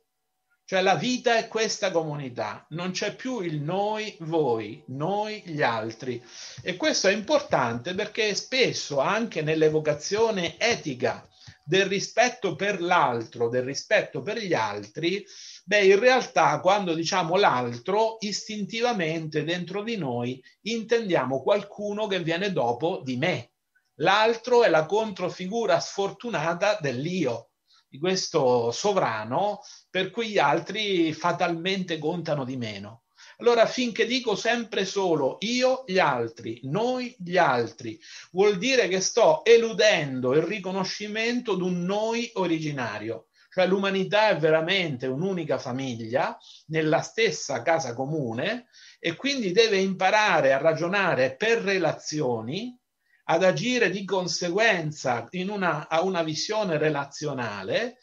Cioè 0.66 0.82
la 0.82 0.96
vita 0.96 1.38
è 1.38 1.48
questa 1.48 1.90
comunità, 1.90 2.66
non 2.70 2.92
c'è 2.92 3.16
più 3.16 3.42
il 3.42 3.60
noi, 3.60 4.16
voi, 4.20 4.84
noi, 4.88 5.42
gli 5.46 5.64
altri. 5.64 6.24
E 6.62 6.78
questo 6.78 7.08
è 7.08 7.12
importante 7.12 7.96
perché 7.96 8.36
spesso 8.36 9.00
anche 9.00 9.42
nell'evocazione 9.42 10.60
etica 10.60 11.28
del 11.70 11.86
rispetto 11.86 12.56
per 12.56 12.82
l'altro, 12.82 13.48
del 13.48 13.62
rispetto 13.62 14.22
per 14.22 14.40
gli 14.40 14.56
altri, 14.56 15.24
beh, 15.66 15.86
in 15.86 16.00
realtà 16.00 16.60
quando 16.62 16.96
diciamo 16.96 17.36
l'altro, 17.36 18.18
istintivamente 18.22 19.44
dentro 19.44 19.84
di 19.84 19.96
noi 19.96 20.44
intendiamo 20.62 21.44
qualcuno 21.44 22.08
che 22.08 22.24
viene 22.24 22.52
dopo 22.52 23.02
di 23.04 23.18
me. 23.18 23.52
L'altro 23.98 24.64
è 24.64 24.70
la 24.70 24.88
controfigura 24.88 25.80
sfortunata 25.80 26.80
dell'io, 26.82 27.52
di 27.88 28.00
questo 28.00 28.72
sovrano, 28.72 29.60
per 29.92 30.10
cui 30.10 30.30
gli 30.30 30.40
altri 30.40 31.14
fatalmente 31.14 32.00
contano 32.00 32.46
di 32.46 32.58
meno. 32.58 33.04
Allora, 33.42 33.66
finché 33.66 34.06
dico 34.06 34.36
sempre 34.36 34.84
solo 34.84 35.38
io, 35.40 35.86
gli 35.88 35.98
altri, 35.98 36.60
noi, 36.64 37.16
gli 37.18 37.38
altri, 37.38 37.98
vuol 38.32 38.58
dire 38.58 38.90
che 38.90 39.00
sto 39.00 39.46
eludendo 39.46 40.34
il 40.34 40.42
riconoscimento 40.42 41.56
di 41.56 41.62
un 41.62 41.84
noi 41.86 42.30
originario. 42.34 43.28
Cioè 43.50 43.66
l'umanità 43.66 44.28
è 44.28 44.38
veramente 44.38 45.08
un'unica 45.08 45.58
famiglia 45.58 46.38
nella 46.68 47.00
stessa 47.00 47.62
casa 47.62 47.94
comune 47.94 48.68
e 49.00 49.16
quindi 49.16 49.52
deve 49.54 49.78
imparare 49.78 50.52
a 50.52 50.58
ragionare 50.58 51.38
per 51.38 51.60
relazioni, 51.60 52.78
ad 53.26 53.44
agire 53.44 53.90
di 53.90 54.04
conseguenza 54.04 55.26
in 55.32 55.50
una, 55.50 55.88
a 55.88 56.02
una 56.02 56.24
visione 56.24 56.78
relazionale 56.78 58.00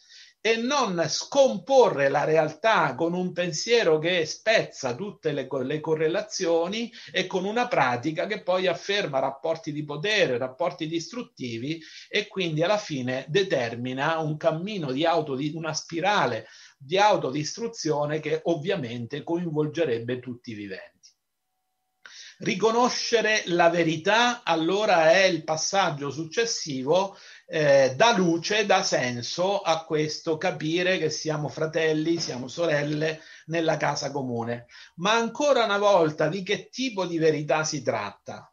e 0.47 0.55
non 0.59 1.05
scomporre 1.09 2.09
la 2.09 2.23
realtà 2.23 2.95
con 2.95 3.15
un 3.15 3.33
pensiero 3.33 3.99
che 3.99 4.25
spezza 4.27 4.95
tutte 4.95 5.33
le, 5.33 5.49
le, 5.65 5.81
correlazioni 5.81 6.89
e 7.11 7.27
con 7.27 7.45
una 7.45 7.67
pratica 7.67 8.27
che 8.27 8.45
poi 8.45 8.69
afferma 8.69 9.19
rapporti 9.19 9.73
di 9.73 9.85
potere, 9.85 10.39
rapporti 10.39 10.87
distruttivi 10.87 11.83
e 12.09 12.29
quindi 12.29 12.63
alla 12.63 12.79
fine 12.79 13.25
determina 13.27 14.21
un 14.21 14.37
cammino 14.37 14.93
di 14.93 15.05
auto, 15.05 15.37
una 15.55 15.75
spirale 15.75 16.47
di 16.79 16.97
autodistruzione 16.97 18.21
che 18.21 18.41
ovviamente 18.45 19.25
coinvolgerebbe 19.25 20.21
tutti 20.21 20.53
i 20.53 20.55
viventi. 20.55 20.97
Riconoscere 22.39 23.45
la 23.47 23.71
verità 23.71 24.43
allora 24.45 25.11
è 25.11 25.25
il 25.25 25.43
passaggio 25.43 26.11
successivo, 26.11 27.17
eh, 27.47 27.95
dà 27.97 28.17
luce, 28.17 28.67
dà 28.67 28.83
senso 28.83 29.61
a 29.61 29.85
questo 29.85 30.37
capire 30.37 30.99
che 30.99 31.11
siamo 31.11 31.49
fratelli, 31.49 32.19
siamo 32.19 32.49
sorelle 32.49 33.21
nella 33.47 33.77
casa 33.77 34.11
comune. 34.11 34.67
Ma 34.97 35.13
ancora 35.13 35.65
una 35.65 35.79
volta 35.79 36.29
di 36.29 36.43
che 36.43 36.69
tipo 36.69 37.07
di 37.07 37.19
verità 37.19 37.65
si 37.65 37.83
tratta? 37.83 38.53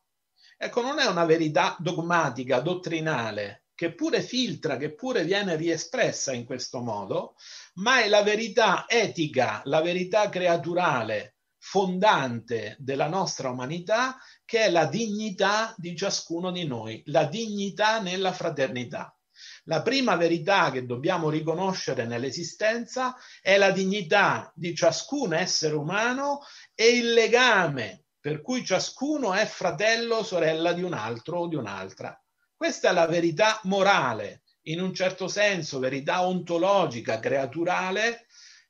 Ecco, 0.57 0.81
non 0.81 0.99
è 0.99 1.05
una 1.05 1.25
verità 1.25 1.75
dogmatica, 1.79 2.59
dottrinale, 2.59 3.65
che 3.75 3.93
pure 3.93 4.21
filtra, 4.21 4.77
che 4.77 4.93
pure 4.93 5.23
viene 5.23 5.55
riespressa 5.55 6.31
in 6.31 6.45
questo 6.45 6.81
modo, 6.81 7.35
ma 7.75 8.01
è 8.01 8.07
la 8.07 8.21
verità 8.21 8.85
etica, 8.87 9.61
la 9.65 9.81
verità 9.81 10.29
creaturale, 10.29 11.32
fondante 11.65 12.75
della 12.77 13.07
nostra 13.07 13.49
umanità, 13.49 14.17
che 14.43 14.65
è 14.65 14.69
la 14.69 14.85
dignità 14.85 15.73
di 15.77 15.95
ciascuno 15.95 16.51
di 16.51 16.67
noi, 16.67 17.01
la 17.05 17.23
dignità 17.23 18.01
nella 18.01 18.33
fraternità. 18.33 19.17
La 19.63 19.81
prima 19.81 20.17
verità 20.17 20.71
che 20.71 20.85
dobbiamo 20.85 21.29
riconoscere 21.29 22.05
nell'esistenza 22.05 23.15
è 23.41 23.57
la 23.57 23.71
dignità 23.71 24.51
di 24.53 24.75
ciascun 24.75 25.33
essere 25.33 25.75
umano 25.75 26.41
e 26.75 26.97
il 26.97 27.13
legame 27.13 28.03
per 28.19 28.41
cui 28.41 28.65
ciascuno 28.65 29.33
è 29.33 29.45
fratello 29.45 30.17
o 30.17 30.23
sorella 30.23 30.73
di 30.73 30.83
un 30.83 30.93
altro 30.93 31.39
o 31.39 31.47
di 31.47 31.55
un'altra. 31.55 32.21
Questa 32.55 32.89
è 32.89 32.93
la 32.93 33.07
verità 33.07 33.61
morale, 33.63 34.43
in 34.63 34.81
un 34.81 34.93
certo 34.93 35.29
senso 35.29 35.79
verità 35.79 36.27
ontologica, 36.27 37.19
creaturale, 37.19 38.27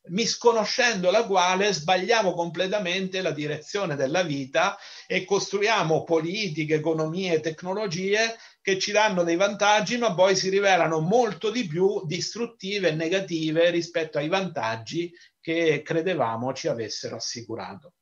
misconoscendo 0.08 1.12
la 1.12 1.26
quale 1.26 1.74
sbagliamo 1.74 2.34
completamente 2.34 3.22
la 3.22 3.32
direzione 3.32 3.96
della 3.96 4.24
vita 4.24 4.78
e 5.08 5.24
costruiamo 5.24 6.04
politiche, 6.04 6.76
economie, 6.76 7.40
tecnologie 7.40 8.38
che 8.62 8.80
ci 8.80 8.92
danno 8.92 9.24
dei 9.24 9.36
vantaggi, 9.36 9.98
ma 9.98 10.14
poi 10.14 10.36
si 10.36 10.50
rivelano 10.50 11.00
molto 11.00 11.52
di 11.52 11.68
più 11.68 12.06
distruttive 12.06 12.90
e 12.90 12.96
negative 12.96 13.70
rispetto 13.70 14.18
ai 14.18 14.28
vantaggi 14.28 15.12
che 15.40 15.82
credevamo 15.82 16.54
ci 16.54 16.68
avessero 16.68 17.18
assicurato. 17.18 17.94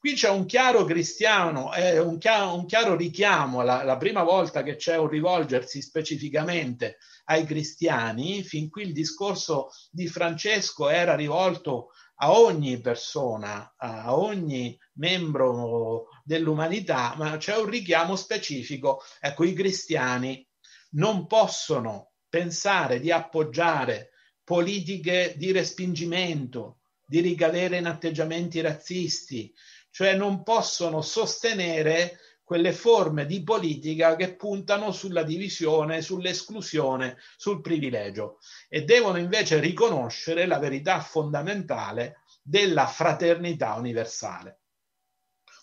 Qui 0.00 0.14
c'è 0.14 0.28
un 0.28 0.46
chiaro 0.46 0.84
cristiano, 0.84 1.74
eh, 1.74 1.98
un, 1.98 2.18
chiaro, 2.18 2.54
un, 2.54 2.66
chiaro, 2.66 2.94
richiamo, 2.94 3.62
la, 3.62 3.82
la 3.82 3.96
prima 3.96 4.22
volta 4.22 4.62
che 4.62 4.76
c'è 4.76 4.96
un 4.96 5.08
rivolgersi 5.08 5.82
specificamente 5.82 6.98
ai 7.24 7.44
cristiani, 7.44 8.44
fin 8.44 8.70
qui 8.70 8.84
il 8.84 8.92
discorso 8.92 9.70
di 9.90 10.06
Francesco 10.06 10.88
era 10.88 11.16
rivolto 11.16 11.90
a 12.20 12.30
ogni 12.30 12.80
persona, 12.80 13.74
a 13.76 14.16
ogni 14.16 14.78
membro 14.94 16.06
dell'umanità, 16.24 17.14
ma 17.16 17.36
c'è 17.36 17.56
un 17.56 17.68
richiamo 17.68 18.14
specifico. 18.16 19.02
Ecco, 19.20 19.44
i 19.44 19.52
cristiani 19.52 20.46
non 20.90 21.26
possono 21.26 22.12
pensare 22.28 23.00
di 23.00 23.10
appoggiare 23.10 24.10
politiche 24.44 25.34
di 25.36 25.52
respingimento, 25.52 26.78
di 27.06 27.20
ricadere 27.20 27.78
in 27.78 27.86
atteggiamenti 27.86 28.60
razzisti, 28.60 29.52
cioè 29.98 30.14
non 30.14 30.44
possono 30.44 31.02
sostenere 31.02 32.20
quelle 32.44 32.72
forme 32.72 33.26
di 33.26 33.42
politica 33.42 34.14
che 34.14 34.36
puntano 34.36 34.92
sulla 34.92 35.24
divisione, 35.24 36.02
sull'esclusione, 36.02 37.16
sul 37.36 37.60
privilegio 37.60 38.38
e 38.68 38.84
devono 38.84 39.18
invece 39.18 39.58
riconoscere 39.58 40.46
la 40.46 40.60
verità 40.60 41.00
fondamentale 41.00 42.22
della 42.40 42.86
fraternità 42.86 43.74
universale. 43.74 44.60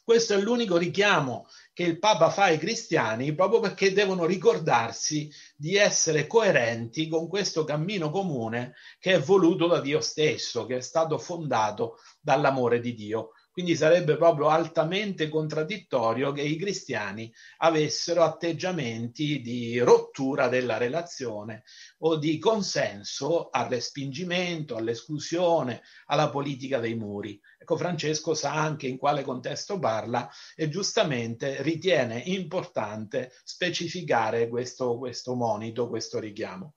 Questo 0.04 0.34
è 0.34 0.38
l'unico 0.38 0.76
richiamo 0.76 1.48
che 1.72 1.84
il 1.84 1.98
Papa 1.98 2.30
fa 2.30 2.44
ai 2.44 2.58
cristiani 2.58 3.34
proprio 3.34 3.62
perché 3.62 3.94
devono 3.94 4.26
ricordarsi 4.26 5.32
di 5.56 5.78
essere 5.78 6.28
coerenti 6.28 7.08
con 7.08 7.30
questo 7.30 7.64
cammino 7.64 8.10
comune 8.10 8.74
che 9.00 9.14
è 9.14 9.20
voluto 9.20 9.66
da 9.68 9.80
Dio 9.80 10.02
stesso, 10.02 10.66
che 10.66 10.76
è 10.76 10.82
stato 10.82 11.18
fondato 11.18 12.00
dall'amore 12.20 12.82
di 12.82 12.94
Dio. 12.94 13.30
Quindi 13.56 13.78
sarebbe 13.78 14.18
proprio 14.18 14.50
altamente 14.50 15.30
contraddittorio 15.30 16.34
che 16.34 16.42
i 16.42 16.58
cristiani 16.58 17.34
avessero 17.60 18.22
atteggiamenti 18.22 19.40
di 19.40 19.80
rottura 19.80 20.50
della 20.50 20.76
relazione 20.76 21.64
o 22.00 22.18
di 22.18 22.38
consenso 22.38 23.48
al 23.50 23.70
respingimento, 23.70 24.76
all'esclusione, 24.76 25.84
alla 26.08 26.30
politica 26.30 26.80
dei 26.80 26.96
muri. 26.96 27.40
Ecco, 27.58 27.78
Francesco 27.78 28.34
sa 28.34 28.56
anche 28.56 28.88
in 28.88 28.98
quale 28.98 29.24
contesto 29.24 29.80
parla 29.80 30.30
e 30.54 30.68
giustamente 30.68 31.62
ritiene 31.62 32.22
importante 32.26 33.32
specificare 33.46 34.50
questo, 34.50 34.98
questo 34.98 35.34
monito, 35.34 35.88
questo 35.88 36.20
richiamo. 36.20 36.74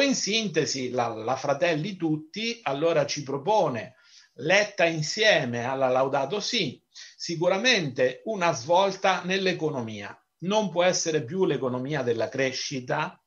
In 0.00 0.14
sintesi, 0.14 0.88
la, 0.88 1.08
la 1.08 1.36
Fratelli 1.36 1.96
Tutti 1.96 2.60
allora 2.62 3.04
ci 3.04 3.22
propone 3.22 3.96
letta 4.38 4.84
insieme 4.84 5.64
alla 5.64 5.88
Laudato 5.88 6.40
Si, 6.40 6.82
sicuramente 7.16 8.22
una 8.24 8.52
svolta 8.52 9.22
nell'economia. 9.24 10.18
Non 10.38 10.70
può 10.70 10.82
essere 10.82 11.24
più 11.24 11.44
l'economia 11.44 12.02
della 12.02 12.28
crescita, 12.28 13.18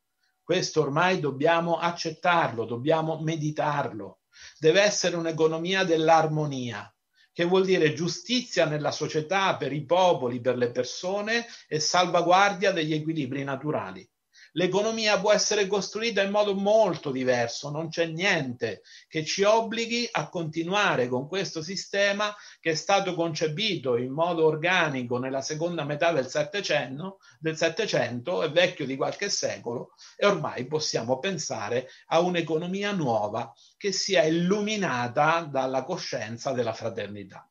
questo 0.43 0.81
ormai 0.81 1.19
dobbiamo 1.19 1.77
accettarlo, 1.77 2.65
dobbiamo 2.65 3.19
meditarlo. 3.21 4.21
Deve 4.59 4.81
essere 4.81 5.15
un'economia 5.15 5.83
dell'armonia, 5.83 6.89
che 7.33 7.43
vuol 7.43 7.65
dire 7.65 7.93
giustizia 7.93 8.65
nella 8.65 8.91
società 8.91 9.57
per 9.57 9.73
i 9.73 9.83
popoli, 9.85 10.39
per 10.39 10.57
le 10.57 10.71
persone 10.71 11.45
e 11.67 11.79
salvaguardia 11.79 12.71
degli 12.71 12.93
equilibri 12.93 13.43
naturali. 13.43 14.07
L'economia 14.57 15.19
può 15.19 15.31
essere 15.31 15.67
costruita 15.67 16.23
in 16.23 16.31
modo 16.31 16.55
molto 16.55 17.11
diverso, 17.11 17.69
non 17.69 17.89
c'è 17.89 18.07
niente 18.07 18.81
che 19.07 19.23
ci 19.23 19.43
obblighi 19.43 20.09
a 20.11 20.29
continuare 20.29 21.07
con 21.07 21.27
questo 21.27 21.61
sistema 21.61 22.35
che 22.59 22.71
è 22.71 22.73
stato 22.73 23.13
concepito 23.13 23.97
in 23.97 24.11
modo 24.11 24.47
organico 24.47 25.19
nella 25.19 25.41
seconda 25.41 25.83
metà 25.83 26.11
del 26.11 26.27
Settecento, 26.27 27.19
del 27.39 27.55
Settecento 27.55 28.41
è 28.41 28.49
vecchio 28.49 28.87
di 28.87 28.95
qualche 28.95 29.29
secolo 29.29 29.91
e 30.15 30.25
ormai 30.25 30.65
possiamo 30.65 31.19
pensare 31.19 31.87
a 32.07 32.19
un'economia 32.21 32.93
nuova 32.93 33.53
che 33.77 33.91
sia 33.91 34.23
illuminata 34.23 35.41
dalla 35.41 35.83
coscienza 35.83 36.51
della 36.51 36.73
fraternità. 36.73 37.47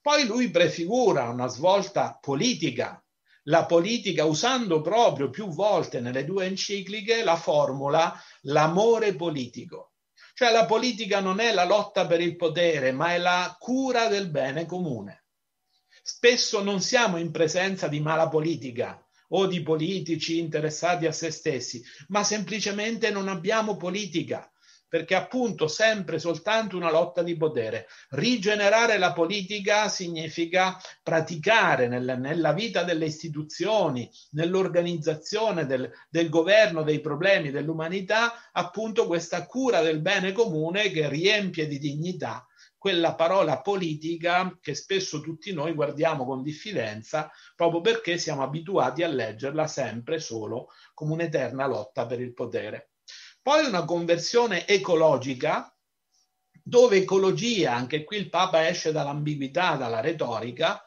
Poi 0.00 0.24
lui 0.24 0.50
prefigura 0.50 1.28
una 1.28 1.48
svolta 1.48 2.16
politica 2.18 3.02
la 3.48 3.66
politica 3.66 4.24
usando 4.24 4.80
proprio 4.80 5.30
più 5.30 5.48
volte 5.48 6.00
nelle 6.00 6.24
due 6.24 6.46
encicliche 6.46 7.24
la 7.24 7.36
formula 7.36 8.14
l'amore 8.42 9.14
politico. 9.14 9.92
Cioè 10.34 10.52
la 10.52 10.66
politica 10.66 11.20
non 11.20 11.40
è 11.40 11.52
la 11.52 11.64
lotta 11.64 12.06
per 12.06 12.20
il 12.20 12.36
potere, 12.36 12.92
ma 12.92 13.14
è 13.14 13.18
la 13.18 13.56
cura 13.58 14.06
del 14.06 14.30
bene 14.30 14.66
comune. 14.66 15.24
Spesso 16.02 16.62
non 16.62 16.80
siamo 16.80 17.16
in 17.16 17.30
presenza 17.30 17.88
di 17.88 18.00
mala 18.00 18.28
politica 18.28 19.04
o 19.30 19.46
di 19.46 19.62
politici 19.62 20.38
interessati 20.38 21.06
a 21.06 21.12
se 21.12 21.30
stessi, 21.30 21.82
ma 22.08 22.22
semplicemente 22.22 23.10
non 23.10 23.28
abbiamo 23.28 23.76
politica 23.76 24.50
perché 24.88 25.14
appunto 25.14 25.68
sempre 25.68 26.18
soltanto 26.18 26.76
una 26.76 26.90
lotta 26.90 27.22
di 27.22 27.36
potere. 27.36 27.86
Rigenerare 28.10 28.98
la 28.98 29.12
politica 29.12 29.88
significa 29.88 30.76
praticare 31.02 31.88
nel, 31.88 32.16
nella 32.18 32.52
vita 32.52 32.82
delle 32.82 33.06
istituzioni, 33.06 34.10
nell'organizzazione 34.30 35.66
del, 35.66 35.90
del 36.08 36.28
governo 36.28 36.82
dei 36.82 37.00
problemi 37.00 37.50
dell'umanità, 37.50 38.50
appunto 38.52 39.06
questa 39.06 39.46
cura 39.46 39.82
del 39.82 40.00
bene 40.00 40.32
comune 40.32 40.90
che 40.90 41.08
riempie 41.08 41.66
di 41.66 41.78
dignità 41.78 42.46
quella 42.78 43.16
parola 43.16 43.60
politica 43.60 44.56
che 44.60 44.74
spesso 44.74 45.20
tutti 45.20 45.52
noi 45.52 45.74
guardiamo 45.74 46.24
con 46.24 46.42
diffidenza 46.42 47.30
proprio 47.56 47.80
perché 47.80 48.18
siamo 48.18 48.42
abituati 48.44 49.02
a 49.02 49.08
leggerla 49.08 49.66
sempre 49.66 50.20
solo 50.20 50.68
come 50.94 51.14
un'eterna 51.14 51.66
lotta 51.66 52.06
per 52.06 52.20
il 52.20 52.32
potere. 52.32 52.87
Poi 53.48 53.64
una 53.64 53.86
conversione 53.86 54.66
ecologica, 54.66 55.74
dove 56.62 56.98
ecologia, 56.98 57.72
anche 57.72 58.04
qui 58.04 58.18
il 58.18 58.28
Papa 58.28 58.68
esce 58.68 58.92
dall'ambiguità, 58.92 59.76
dalla 59.76 60.00
retorica, 60.00 60.86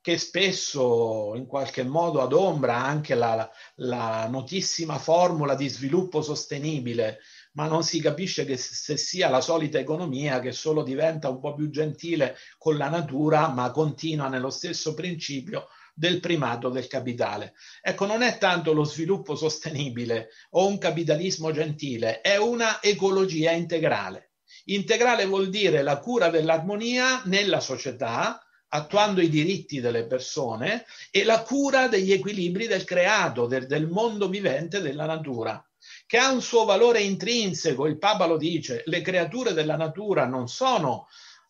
che 0.00 0.16
spesso 0.16 1.32
in 1.34 1.46
qualche 1.46 1.82
modo 1.82 2.22
adombra 2.22 2.76
anche 2.76 3.16
la, 3.16 3.50
la 3.78 4.28
notissima 4.28 4.98
formula 4.98 5.56
di 5.56 5.66
sviluppo 5.66 6.22
sostenibile, 6.22 7.18
ma 7.54 7.66
non 7.66 7.82
si 7.82 8.00
capisce 8.00 8.44
che 8.44 8.56
se 8.56 8.96
sia 8.96 9.28
la 9.28 9.40
solita 9.40 9.80
economia 9.80 10.38
che 10.38 10.52
solo 10.52 10.84
diventa 10.84 11.28
un 11.28 11.40
po' 11.40 11.54
più 11.54 11.70
gentile 11.70 12.36
con 12.56 12.76
la 12.76 12.88
natura, 12.88 13.48
ma 13.48 13.72
continua 13.72 14.28
nello 14.28 14.50
stesso 14.50 14.94
principio 14.94 15.66
del 15.98 16.20
primato 16.20 16.68
del 16.68 16.88
capitale. 16.88 17.54
Ecco, 17.80 18.04
non 18.04 18.20
è 18.20 18.36
tanto 18.36 18.74
lo 18.74 18.84
sviluppo 18.84 19.34
sostenibile 19.34 20.28
o 20.50 20.66
un 20.66 20.76
capitalismo 20.76 21.52
gentile, 21.52 22.20
è 22.20 22.36
una 22.36 22.82
ecologia 22.82 23.52
integrale. 23.52 24.32
Integrale 24.66 25.24
vuol 25.24 25.48
dire 25.48 25.80
la 25.80 25.98
cura 25.98 26.28
dell'armonia 26.28 27.22
nella 27.24 27.60
società, 27.60 28.42
attuando 28.68 29.22
i 29.22 29.30
diritti 29.30 29.80
delle 29.80 30.06
persone 30.06 30.84
e 31.10 31.24
la 31.24 31.42
cura 31.42 31.88
degli 31.88 32.12
equilibri 32.12 32.66
del 32.66 32.84
creato, 32.84 33.46
del, 33.46 33.66
del 33.66 33.88
mondo 33.88 34.28
vivente, 34.28 34.82
della 34.82 35.06
natura 35.06 35.64
che 36.04 36.18
ha 36.18 36.30
un 36.30 36.42
suo 36.42 36.64
valore 36.64 37.00
intrinseco, 37.00 37.86
il 37.86 37.98
Papa 37.98 38.26
lo 38.26 38.36
dice, 38.36 38.82
le 38.86 39.00
creature 39.02 39.52
della 39.52 39.76
natura 39.76 40.26
non 40.26 40.48
sono 40.48 41.06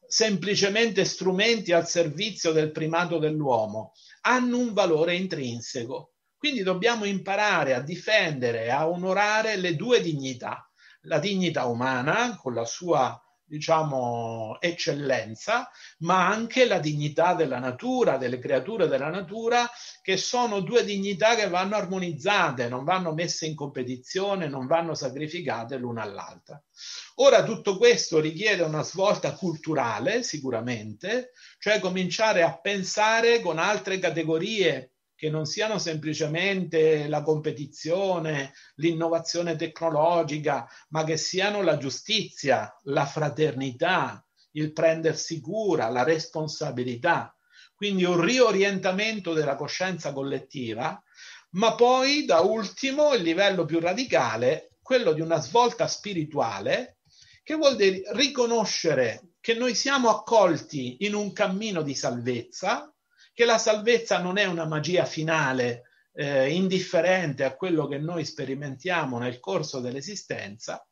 semplicemente 0.07 1.05
strumenti 1.05 1.73
al 1.73 1.89
servizio 1.89 2.53
del 2.53 2.71
primato 2.71 3.19
dell'uomo, 3.19 3.93
hanno 4.27 4.59
un 4.59 4.73
valore 4.73 5.15
intrinseco. 5.15 6.15
Quindi 6.37 6.63
dobbiamo 6.63 7.05
imparare 7.05 7.75
a 7.75 7.81
difendere 7.81 8.71
a 8.71 8.89
onorare 8.89 9.57
le 9.57 9.75
due 9.75 10.01
dignità, 10.01 10.69
la 11.03 11.19
dignità 11.19 11.67
umana 11.67 12.37
con 12.37 12.53
la 12.53 12.65
sua 12.65 13.19
diciamo, 13.47 14.59
eccellenza, 14.61 15.71
ma 15.99 16.27
anche 16.27 16.67
la 16.67 16.79
dignità 16.79 17.35
della 17.35 17.59
natura, 17.59 18.17
delle 18.17 18.39
creature 18.39 18.89
della 18.89 19.09
natura, 19.09 19.69
che 20.03 20.17
sono 20.17 20.61
due 20.61 20.85
dignità 20.85 21.35
che 21.35 21.49
vanno 21.49 21.77
armonizzate, 21.77 22.69
non 22.69 22.85
vanno 22.85 23.13
messe 23.13 23.47
in 23.47 23.55
competizione, 23.55 24.49
non 24.49 24.67
vanno 24.67 24.95
sacrificate 24.95 25.77
l'una 25.77 26.03
all'altra. 26.03 26.61
Ora 27.17 27.45
tutto 27.45 27.79
questo 27.79 28.21
richiede 28.21 28.63
una 28.63 28.83
svolta 28.83 29.33
culturale, 29.35 30.23
sicuramente, 30.23 31.31
cioè 31.59 31.79
cominciare 31.79 32.43
a 32.43 32.59
pensare 32.59 33.41
con 33.41 33.59
altre 33.59 33.99
categorie 33.99 34.96
che 35.17 35.31
non 35.31 35.47
siano 35.47 35.79
semplicemente 35.79 37.09
la 37.09 37.23
competizione, 37.23 38.53
l'innovazione 38.77 39.57
tecnologica, 39.57 40.69
ma 40.91 41.05
che 41.05 41.17
siano 41.17 41.63
la 41.63 41.79
giustizia, 41.79 42.73
la 42.85 43.07
fraternità, 43.07 44.25
il 44.53 44.73
prendersi 44.73 45.41
cura, 45.41 45.89
la 45.89 46.03
responsabilità. 46.03 47.35
Quindi 47.75 48.05
un 48.05 48.21
riorientamento 48.21 49.33
della 49.33 49.57
coscienza 49.57 50.13
collettiva, 50.13 51.03
ma 51.53 51.75
poi 51.75 52.27
da 52.27 52.41
ultimo 52.41 53.15
il 53.15 53.23
livello 53.23 53.65
più 53.65 53.81
radicale, 53.81 54.77
quello 54.83 55.13
di 55.13 55.23
una 55.23 55.41
svolta 55.41 55.87
spirituale, 55.87 56.99
che 57.43 57.55
vuol 57.55 57.77
dire 57.77 58.03
riconoscere 58.13 59.37
che 59.41 59.55
noi 59.55 59.75
siamo 59.75 60.11
accolti 60.11 61.05
in 61.05 61.15
un 61.15 61.33
cammino 61.33 61.83
di 61.83 61.95
salvezza, 61.95 62.93
che 63.37 63.45
la 63.45 63.59
salvezza 63.59 64.19
non 64.19 64.39
è 64.39 64.47
una 64.47 64.65
magia 64.65 65.05
finale 65.05 65.83
eh, 66.15 66.49
indifferente 66.55 67.45
a 67.45 67.55
quello 67.55 67.87
che 67.87 67.99
noi 67.99 68.25
sperimentiamo 68.25 69.19
nel 69.19 69.41
corso 69.41 69.81
dell'esistenza, 69.81 70.83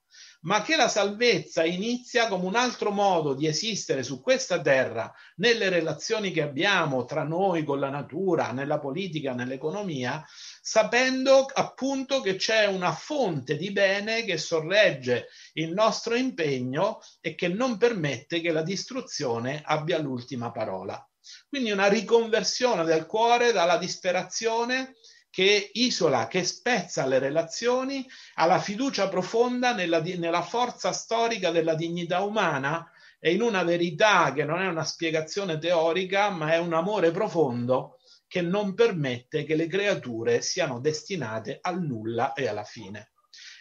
ma 0.45 0.62
che 0.62 0.76
la 0.76 0.88
salvezza 0.88 1.64
inizia 1.64 2.28
come 2.28 2.47
un 2.47 2.55
altro 2.55 2.90
modo 2.90 3.34
di 3.34 3.47
esistere 3.47 4.03
su 4.03 4.20
questa 4.20 4.61
terra, 4.61 5.12
nelle 5.36 5.68
relazioni 5.68 6.30
che 6.32 6.42
abbiamo 6.42 7.05
tra 7.05 7.22
noi 7.22 7.64
con 7.64 7.80
la 7.80 7.90
natura, 7.90 8.53
nella 8.53 8.78
politica, 8.78 9.32
nell'economia, 9.32 10.24
sapendo 10.61 11.47
appunto 11.53 12.20
che 12.20 12.36
c'è 12.36 12.66
una 12.66 12.92
fonte 12.92 13.57
di 13.57 13.72
bene 13.72 14.24
che 14.24 14.36
sorregge 14.36 15.28
il 15.55 15.72
nostro 15.72 16.14
impegno 16.14 17.01
e 17.20 17.34
che 17.34 17.49
non 17.49 17.78
permette 17.78 18.40
che 18.40 18.53
la 18.53 18.62
distruzione 18.62 19.62
abbia 19.64 19.99
l'ultima 19.99 20.51
parola. 20.51 21.07
Quindi 21.49 21.70
una 21.70 21.88
riconversione 21.88 22.84
del 22.84 23.07
cuore 23.07 23.53
dalla 23.53 23.78
disperazione 23.78 24.95
che 25.35 25.70
isola, 25.72 26.28
che 26.28 26.45
spezza 26.45 27.07
le 27.07 27.18
relazioni, 27.18 28.07
alla 28.35 28.61
fiducia 28.61 29.09
profonda 29.09 29.74
nella, 29.74 30.01
nella 30.01 30.43
forza 30.43 30.93
storica 30.93 31.51
della 31.51 31.74
dignità 31.74 32.20
umana 32.20 32.89
e 33.18 33.32
in 33.32 33.43
una 33.43 33.64
verità 33.64 34.32
che 34.32 34.45
non 34.45 34.62
è 34.62 34.68
una 34.68 34.85
spiegazione 34.85 35.59
teorica, 35.59 36.30
ma 36.30 36.53
è 36.53 36.59
un 36.59 36.72
amore 36.72 37.11
profondo 37.11 37.99
che 38.28 38.43
non 38.43 38.74
permette 38.74 39.43
che 39.43 39.57
le 39.57 39.66
creature 39.66 40.41
siano 40.41 40.78
destinate 40.78 41.59
al 41.61 41.82
nulla 41.82 42.32
e 42.32 42.47
alla 42.47 42.62
fine. 42.62 43.11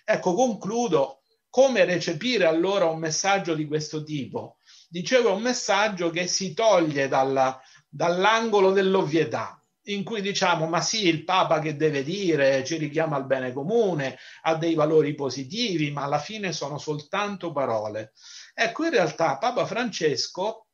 Ecco, 0.06 0.36
concludo. 0.36 1.24
Come 1.50 1.86
recepire 1.86 2.46
allora 2.46 2.86
un 2.86 3.00
messaggio 3.00 3.56
di 3.56 3.66
questo 3.66 4.04
tipo? 4.04 4.58
dicevo 4.90 5.30
è 5.30 5.32
un 5.32 5.42
messaggio 5.42 6.12
che 6.12 6.28
si 6.28 6.54
toglie 6.54 7.08
dalla, 7.08 7.60
dall'angolo 7.90 8.70
dell'ovvietà, 8.70 9.60
in 9.86 10.04
cui 10.04 10.22
diciamo 10.22 10.68
ma 10.68 10.82
sì, 10.82 11.08
il 11.08 11.24
Papa 11.24 11.60
che 11.60 11.76
deve 11.76 12.04
dire, 12.04 12.64
ci 12.64 12.78
richiama 12.78 13.16
al 13.16 13.26
bene 13.26 13.52
comune, 13.52 14.18
ha 14.44 14.56
dei 14.56 14.76
valori 14.76 15.16
positivi, 15.16 15.92
ma 15.92 16.04
alla 16.04 16.20
fine 16.20 16.54
sono 16.54 16.78
soltanto 16.78 17.52
parole. 17.52 18.14
Ecco, 18.54 18.86
in 18.86 18.92
realtà 18.92 19.38
Papa 19.38 19.66
Francesco 19.66 20.68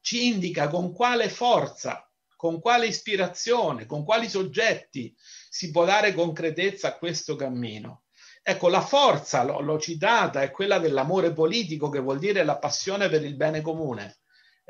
ci 0.00 0.26
indica 0.26 0.68
con 0.68 0.92
quale 0.92 1.28
forza, 1.28 2.08
con 2.36 2.60
quale 2.60 2.86
ispirazione, 2.86 3.86
con 3.86 4.04
quali 4.04 4.28
soggetti 4.28 5.14
si 5.16 5.70
può 5.70 5.84
dare 5.84 6.14
concretezza 6.14 6.88
a 6.88 6.96
questo 6.96 7.34
cammino. 7.34 8.04
Ecco, 8.42 8.68
la 8.68 8.80
forza, 8.80 9.42
l'ho, 9.42 9.78
citata, 9.78 10.42
è 10.42 10.50
quella 10.50 10.78
dell'amore 10.78 11.32
politico, 11.32 11.90
che 11.90 11.98
vuol 11.98 12.18
dire 12.18 12.44
la 12.44 12.56
passione 12.58 13.08
per 13.08 13.24
il 13.24 13.36
bene 13.36 13.60
comune, 13.60 14.20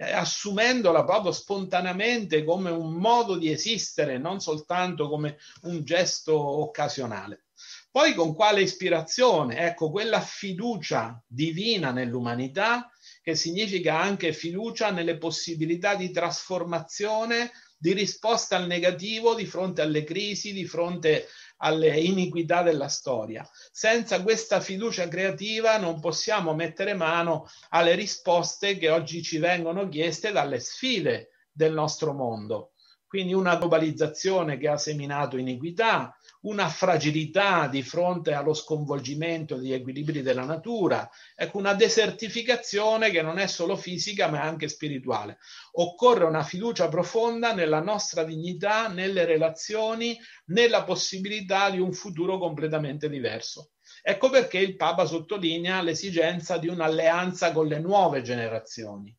eh, 0.01 0.12
assumendola 0.12 1.05
proprio 1.05 1.32
spontaneamente 1.32 2.44
come 2.44 2.70
un 2.70 2.92
modo 2.92 3.36
di 3.36 3.51
esistere, 3.51 4.16
non 4.16 4.38
soltanto 4.38 5.09
come 5.09 5.38
un 5.62 5.82
gesto 5.82 6.38
occasionale. 6.38 7.46
Poi 7.90 8.14
con 8.14 8.32
quale 8.32 8.62
ispirazione? 8.62 9.59
Ecco, 9.59 9.90
quella 9.90 10.20
fiducia 10.20 11.20
divina 11.26 11.90
nell'umanità, 11.90 12.92
che 13.20 13.34
significa 13.34 13.99
anche 13.99 14.32
fiducia 14.32 14.92
nelle 14.92 15.18
possibilità 15.18 15.96
di 15.96 16.12
trasformazione, 16.12 17.51
di 17.76 17.92
risposta 17.92 18.57
al 18.57 18.68
negativo 18.68 19.34
di 19.34 19.46
fronte 19.46 19.82
alle 19.82 20.05
crisi, 20.05 20.53
di 20.53 20.64
fronte 20.64 21.26
alle 21.59 21.98
iniquità 21.98 22.62
della 22.62 22.88
storia. 22.88 23.48
Senza 23.70 24.22
questa 24.22 24.61
fiducia 24.61 25.09
creativa 25.09 25.78
non 25.78 26.00
possiamo 26.00 26.54
mettere 26.54 26.94
mano 26.94 27.48
alle 27.70 27.94
risposte 27.94 28.76
che 28.76 28.90
oggi 28.90 29.22
ci 29.22 29.38
vengono 29.38 29.88
chieste 29.88 30.32
dalle 30.32 30.61
sfide 30.61 31.30
del 31.50 31.72
nostro 31.72 32.12
mondo. 32.12 32.72
Quindi 33.06 33.32
una 33.32 33.56
globalizzazione 33.56 34.59
che 34.59 34.68
ha 34.68 34.76
seminato 34.76 35.38
iniquità, 35.38 36.17
una 36.41 36.68
fragilità 36.68 37.66
di 37.66 37.82
fronte 37.82 38.32
allo 38.32 38.55
sconvolgimento 38.55 39.57
degli 39.57 39.72
equilibri 39.72 40.22
della 40.22 40.45
natura, 40.45 41.09
ecco 41.34 41.59
una 41.59 41.74
desertificazione 41.74 43.11
che 43.11 43.22
non 43.22 43.39
è 43.39 43.47
solo 43.47 43.76
fisica 43.76 44.28
ma 44.28 44.43
anche 44.43 44.68
spirituale. 44.68 45.39
Occorre 45.72 46.24
una 46.24 46.45
fiducia 46.45 46.89
profonda 46.89 47.53
nella 47.53 47.80
nostra 47.80 48.22
dignità, 48.22 48.89
nelle 48.89 49.24
relazioni, 49.24 50.16
nella 50.47 50.84
possibilità 50.84 51.70
di 51.70 51.80
un 51.80 51.93
futuro 51.93 52.39
completamente 52.39 53.09
diverso. 53.09 53.72
Ecco 54.03 54.30
perché 54.30 54.59
il 54.59 54.76
Papa 54.76 55.07
sottolinea 55.07 55.82
l'esigenza 55.82 56.57
di 56.59 56.68
un'alleanza 56.68 57.53
con 57.53 57.66
le 57.66 57.80
nuove 57.80 58.22
generazioni, 58.22 59.14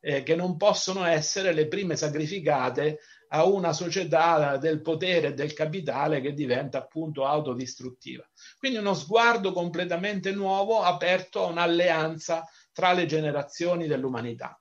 eh, 0.00 0.22
che 0.22 0.36
non 0.36 0.56
possono 0.56 1.04
essere 1.04 1.52
le 1.52 1.66
prime 1.66 1.96
sacrificate 1.96 3.00
a 3.32 3.44
una 3.44 3.72
società 3.72 4.56
del 4.56 4.80
potere 4.82 5.28
e 5.28 5.34
del 5.34 5.52
capitale 5.52 6.20
che 6.20 6.32
diventa 6.32 6.78
appunto 6.78 7.26
autodistruttiva. 7.26 8.28
Quindi 8.58 8.78
uno 8.78 8.94
sguardo 8.94 9.52
completamente 9.52 10.32
nuovo 10.32 10.82
aperto 10.82 11.44
a 11.44 11.48
un'alleanza 11.48 12.48
tra 12.72 12.92
le 12.92 13.06
generazioni 13.06 13.86
dell'umanità. 13.86 14.60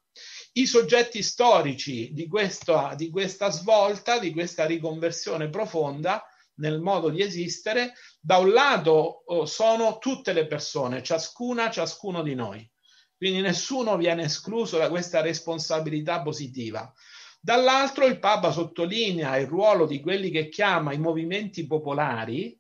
I 0.54 0.66
soggetti 0.66 1.24
storici 1.24 2.12
di 2.12 2.28
questa, 2.28 2.94
di 2.96 3.10
questa 3.10 3.50
svolta, 3.50 4.20
di 4.20 4.32
questa 4.32 4.66
riconversione 4.66 5.50
profonda 5.50 6.24
nel 6.56 6.80
modo 6.80 7.10
di 7.10 7.22
esistere, 7.22 7.94
da 8.20 8.38
un 8.38 8.52
lato 8.52 9.24
oh, 9.26 9.46
sono 9.46 9.98
tutte 9.98 10.34
le 10.34 10.46
persone, 10.46 11.02
ciascuna, 11.02 11.70
ciascuno 11.70 12.22
di 12.22 12.36
noi. 12.36 12.70
Quindi 13.16 13.42
nessuno 13.42 13.98
viene 13.98 14.24
escluso 14.24 14.78
da 14.78 14.90
questa 14.90 15.22
responsabilità 15.22 16.22
positiva. 16.22 16.92
Dall'altro 17.42 18.06
il 18.06 18.20
Papa 18.20 18.52
sottolinea 18.52 19.38
il 19.38 19.48
ruolo 19.48 19.86
di 19.86 20.02
quelli 20.02 20.30
che 20.30 20.50
chiama 20.50 20.92
i 20.92 21.00
movimenti 21.00 21.66
popolari, 21.66 22.60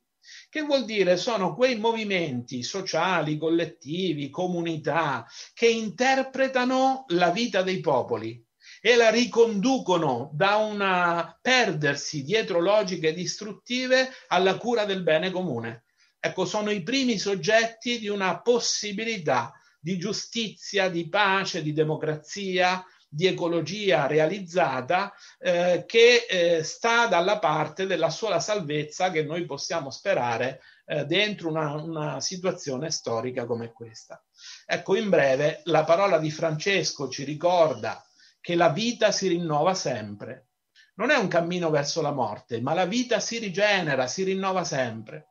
che 0.49 0.61
vuol 0.61 0.85
dire 0.85 1.17
sono 1.17 1.53
quei 1.53 1.77
movimenti 1.77 2.63
sociali, 2.63 3.37
collettivi, 3.37 4.29
comunità 4.29 5.25
che 5.53 5.67
interpretano 5.67 7.03
la 7.09 7.29
vita 7.29 7.61
dei 7.61 7.81
popoli 7.81 8.41
e 8.81 8.95
la 8.95 9.09
riconducono 9.09 10.31
da 10.33 10.55
un 10.55 11.35
perdersi 11.41 12.23
dietro 12.23 12.61
logiche 12.61 13.13
distruttive 13.13 14.09
alla 14.27 14.57
cura 14.57 14.85
del 14.85 15.03
bene 15.03 15.29
comune. 15.29 15.85
Ecco, 16.21 16.45
sono 16.45 16.69
i 16.71 16.83
primi 16.83 17.17
soggetti 17.17 17.99
di 17.99 18.07
una 18.07 18.41
possibilità 18.41 19.53
di 19.79 19.97
giustizia, 19.97 20.89
di 20.89 21.07
pace, 21.09 21.61
di 21.61 21.73
democrazia, 21.73 22.83
di 23.09 23.25
ecologia 23.25 24.05
realizzata 24.05 25.11
eh, 25.39 25.83
che 25.87 26.27
eh, 26.29 26.63
sta 26.63 27.07
dalla 27.07 27.39
parte 27.39 27.87
della 27.87 28.11
sola 28.11 28.39
salvezza 28.39 29.09
che 29.09 29.23
noi 29.23 29.45
possiamo 29.45 29.89
sperare 29.89 30.61
eh, 30.85 31.05
dentro 31.05 31.49
una, 31.49 31.73
una 31.73 32.21
situazione 32.21 32.91
storica 32.91 33.45
come 33.45 33.71
questa. 33.71 34.23
Ecco, 34.65 34.95
in 34.95 35.09
breve, 35.09 35.61
la 35.65 35.83
parola 35.83 36.19
di 36.19 36.29
Francesco 36.29 37.09
ci 37.09 37.23
ricorda 37.23 38.03
che 38.39 38.55
la 38.55 38.69
vita 38.69 39.11
si 39.11 39.27
rinnova 39.27 39.73
sempre. 39.73 40.49
Non 40.95 41.09
è 41.09 41.15
un 41.15 41.27
cammino 41.27 41.69
verso 41.69 42.01
la 42.01 42.11
morte, 42.11 42.61
ma 42.61 42.73
la 42.73 42.85
vita 42.85 43.19
si 43.19 43.39
rigenera, 43.39 44.05
si 44.05 44.23
rinnova 44.23 44.63
sempre. 44.63 45.29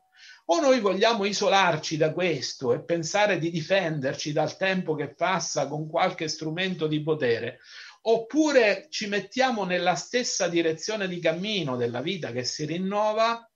O 0.50 0.60
noi 0.60 0.80
vogliamo 0.80 1.26
isolarci 1.26 1.98
da 1.98 2.14
questo 2.14 2.72
e 2.72 2.82
pensare 2.82 3.38
di 3.38 3.50
difenderci 3.50 4.32
dal 4.32 4.56
tempo 4.56 4.94
che 4.94 5.14
passa 5.14 5.68
con 5.68 5.86
qualche 5.86 6.26
strumento 6.26 6.86
di 6.86 7.02
potere, 7.02 7.58
oppure 8.02 8.86
ci 8.88 9.08
mettiamo 9.08 9.64
nella 9.64 9.94
stessa 9.94 10.48
direzione 10.48 11.06
di 11.06 11.20
cammino 11.20 11.76
della 11.76 12.00
vita 12.00 12.32
che 12.32 12.44
si 12.44 12.64
rinnova, 12.64 13.46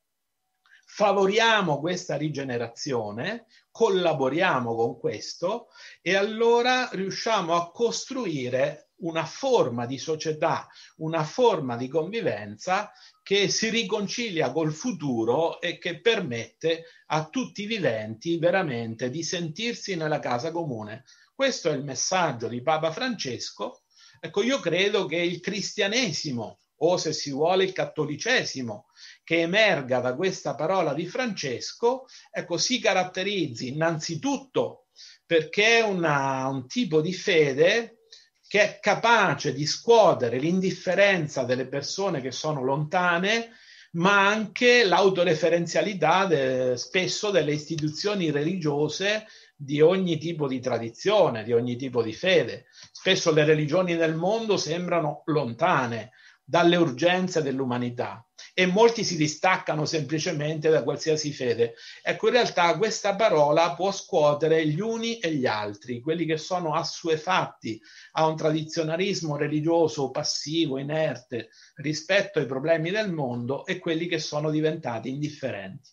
favoriamo 0.84 1.80
questa 1.80 2.16
rigenerazione, 2.16 3.47
collaboriamo 3.70 4.74
con 4.74 5.01
questo 5.01 5.68
e 6.03 6.14
allora 6.14 6.90
riusciamo 6.93 7.55
a 7.55 7.70
costruire 7.70 8.90
una 9.03 9.24
forma 9.24 9.86
di 9.86 9.98
società, 9.98 10.66
una 10.96 11.24
forma 11.24 11.76
di 11.76 11.88
convivenza 11.88 12.92
che 13.22 13.48
si 13.48 13.68
riconcilia 13.68 14.50
col 14.53 14.72
futuro 14.72 15.61
e 15.61 15.78
che 15.78 16.00
permette 16.00 16.84
a 17.07 17.28
tutti 17.28 17.62
i 17.62 17.66
viventi 17.66 18.38
veramente 18.38 19.11
di 19.11 19.22
sentirsi 19.22 19.94
nella 19.94 20.18
casa 20.18 20.50
comune. 20.50 21.05
Questo 21.34 21.70
è 21.70 21.72
il 21.72 21.84
messaggio 21.84 22.48
di 22.48 22.62
Papa 22.62 22.90
Francesco. 22.90 23.82
Ecco, 24.20 24.42
io 24.42 24.61
credo 24.61 25.07
che 25.07 25.16
il 25.16 25.40
cristianesimo, 25.40 26.59
o 26.76 26.96
se 26.96 27.12
si 27.12 27.30
vuole 27.30 27.64
il 27.64 27.72
cattolicesimo, 27.72 28.86
che 29.24 29.40
emerga 29.40 30.00
da 30.00 30.14
questa 30.14 30.55
parola 30.55 30.94
di 30.94 31.07
Francesco, 31.07 32.07
ecco, 32.30 32.57
si 32.57 32.78
caratterizzi 32.78 33.68
innanzitutto 33.68 34.86
perché 35.24 35.78
è 35.78 35.82
una, 35.82 36.46
un 36.48 36.66
tipo 36.66 37.00
di 37.00 37.12
fede 37.12 38.01
che 38.53 38.61
è 38.61 38.78
capace 38.80 39.55
di 39.55 39.64
scuotere 39.64 40.38
l'indifferenza 40.38 41.42
delle 41.42 41.66
persone 41.66 42.20
che 42.20 42.32
sono 42.32 42.62
lontane, 42.62 43.53
ma 43.92 44.28
anche 44.28 44.84
l'autoreferenzialità 44.84 46.26
de, 46.26 46.76
spesso 46.76 47.30
delle 47.30 47.55
istituzioni 47.55 48.30
religiose 48.30 49.24
di 49.57 49.80
ogni 49.80 50.18
tipo 50.18 50.46
di 50.46 50.61
tradizione, 50.61 51.44
di 51.44 51.55
ogni 51.55 51.76
tipo 51.76 52.03
di 52.03 52.12
fede. 52.12 52.66
Spesso 52.92 53.32
le 53.32 53.46
religioni 53.46 53.96
del 53.96 54.16
mondo 54.16 54.59
sembrano 54.59 55.22
lontane 55.24 56.11
dalle 56.44 56.76
urgenze 56.76 57.40
dell'umanità 57.40 58.22
e 58.55 58.66
molti 58.66 59.03
si 59.03 59.16
distaccano 59.16 59.86
semplicemente 59.86 60.68
da 60.68 60.82
qualsiasi 60.82 61.32
fede. 61.32 61.74
Ecco, 62.03 62.26
in 62.26 62.34
realtà 62.34 62.76
questa 62.76 63.14
parola 63.14 63.74
può 63.74 63.90
scuotere 63.90 64.66
gli 64.66 64.80
uni 64.80 65.18
e 65.18 65.34
gli 65.34 65.46
altri, 65.46 66.00
quelli 66.00 66.26
che 66.26 66.36
sono 66.36 66.74
assuefatti 66.74 67.80
a 68.12 68.26
un 68.26 68.36
tradizionalismo 68.36 69.36
religioso 69.36 70.11
passivo, 70.11 70.78
inerte 70.78 71.48
rispetto 71.76 72.38
ai 72.38 72.46
problemi 72.46 72.90
del 72.90 73.11
mondo 73.11 73.64
e 73.64 73.78
quelli 73.78 74.07
che 74.07 74.18
sono 74.18 74.50
diventati 74.50 75.09
indifferenti. 75.09 75.90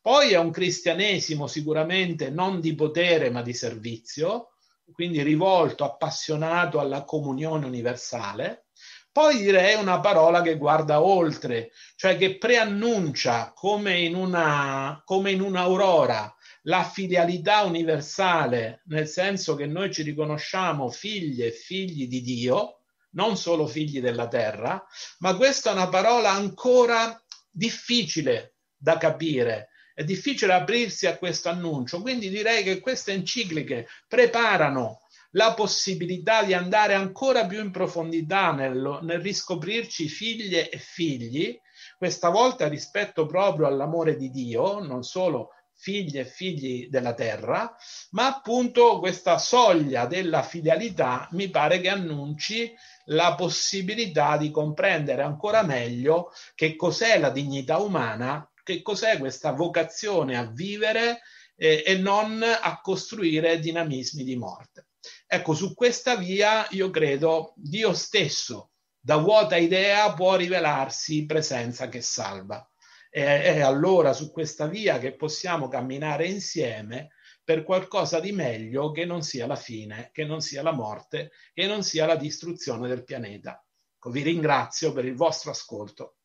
Poi 0.00 0.32
è 0.32 0.38
un 0.38 0.50
cristianesimo 0.50 1.46
sicuramente 1.46 2.30
non 2.30 2.60
di 2.60 2.74
potere 2.74 3.30
ma 3.30 3.42
di 3.42 3.54
servizio, 3.54 4.54
quindi 4.92 5.22
rivolto, 5.22 5.84
appassionato 5.84 6.80
alla 6.80 7.04
comunione 7.04 7.66
universale, 7.66 8.69
poi 9.12 9.38
direi 9.38 9.74
una 9.74 10.00
parola 10.00 10.40
che 10.40 10.56
guarda 10.56 11.02
oltre, 11.02 11.72
cioè 11.96 12.16
che 12.16 12.38
preannuncia 12.38 13.52
come 13.54 13.98
in, 13.98 14.14
una, 14.14 15.02
come 15.04 15.32
in 15.32 15.40
un'aurora 15.40 16.34
la 16.64 16.84
filialità 16.84 17.62
universale, 17.62 18.82
nel 18.86 19.08
senso 19.08 19.54
che 19.54 19.66
noi 19.66 19.92
ci 19.92 20.02
riconosciamo 20.02 20.90
figlie 20.90 21.46
e 21.46 21.52
figli 21.52 22.06
di 22.06 22.20
Dio, 22.20 22.80
non 23.12 23.36
solo 23.36 23.66
figli 23.66 24.00
della 24.00 24.28
terra, 24.28 24.84
ma 25.18 25.36
questa 25.36 25.70
è 25.70 25.72
una 25.72 25.88
parola 25.88 26.30
ancora 26.30 27.20
difficile 27.50 28.54
da 28.76 28.96
capire, 28.98 29.70
è 29.94 30.04
difficile 30.04 30.52
aprirsi 30.52 31.06
a 31.06 31.16
questo 31.16 31.48
annuncio, 31.48 32.00
quindi 32.00 32.28
direi 32.28 32.62
che 32.62 32.80
queste 32.80 33.12
encicliche 33.12 33.88
preparano 34.06 34.99
la 35.32 35.54
possibilità 35.54 36.42
di 36.42 36.54
andare 36.54 36.94
ancora 36.94 37.46
più 37.46 37.60
in 37.60 37.70
profondità 37.70 38.52
nel, 38.52 39.00
nel 39.02 39.20
riscoprirci 39.20 40.08
figlie 40.08 40.70
e 40.70 40.78
figli, 40.78 41.58
questa 41.96 42.30
volta 42.30 42.68
rispetto 42.68 43.26
proprio 43.26 43.66
all'amore 43.66 44.16
di 44.16 44.30
Dio, 44.30 44.80
non 44.80 45.02
solo 45.02 45.50
figli 45.80 46.18
e 46.18 46.26
figli 46.26 46.88
della 46.88 47.14
terra, 47.14 47.74
ma 48.10 48.26
appunto 48.26 48.98
questa 48.98 49.38
soglia 49.38 50.04
della 50.04 50.42
fidelità 50.42 51.26
mi 51.32 51.48
pare 51.48 51.80
che 51.80 51.88
annunci 51.88 52.70
la 53.06 53.34
possibilità 53.34 54.36
di 54.36 54.50
comprendere 54.50 55.22
ancora 55.22 55.62
meglio 55.62 56.32
che 56.54 56.76
cos'è 56.76 57.18
la 57.18 57.30
dignità 57.30 57.78
umana, 57.78 58.46
che 58.62 58.82
cos'è 58.82 59.16
questa 59.18 59.52
vocazione 59.52 60.36
a 60.36 60.44
vivere 60.44 61.22
eh, 61.56 61.82
e 61.86 61.96
non 61.96 62.42
a 62.42 62.80
costruire 62.82 63.58
dinamismi 63.58 64.22
di 64.22 64.36
morte. 64.36 64.89
Ecco, 65.32 65.54
su 65.54 65.74
questa 65.74 66.16
via 66.16 66.66
io 66.70 66.90
credo 66.90 67.52
Dio 67.54 67.92
stesso, 67.92 68.72
da 68.98 69.16
vuota 69.18 69.56
idea, 69.56 70.12
può 70.12 70.34
rivelarsi 70.34 71.24
presenza 71.24 71.88
che 71.88 72.00
salva. 72.00 72.68
E, 73.08 73.42
è 73.42 73.60
allora 73.60 74.12
su 74.12 74.32
questa 74.32 74.66
via 74.66 74.98
che 74.98 75.14
possiamo 75.14 75.68
camminare 75.68 76.26
insieme 76.26 77.10
per 77.44 77.62
qualcosa 77.62 78.18
di 78.18 78.32
meglio 78.32 78.90
che 78.90 79.04
non 79.04 79.22
sia 79.22 79.46
la 79.46 79.54
fine, 79.54 80.10
che 80.12 80.24
non 80.24 80.40
sia 80.40 80.64
la 80.64 80.72
morte, 80.72 81.30
che 81.54 81.68
non 81.68 81.84
sia 81.84 82.06
la 82.06 82.16
distruzione 82.16 82.88
del 82.88 83.04
pianeta. 83.04 83.64
Ecco, 83.94 84.10
vi 84.10 84.22
ringrazio 84.22 84.92
per 84.92 85.04
il 85.04 85.14
vostro 85.14 85.52
ascolto. 85.52 86.16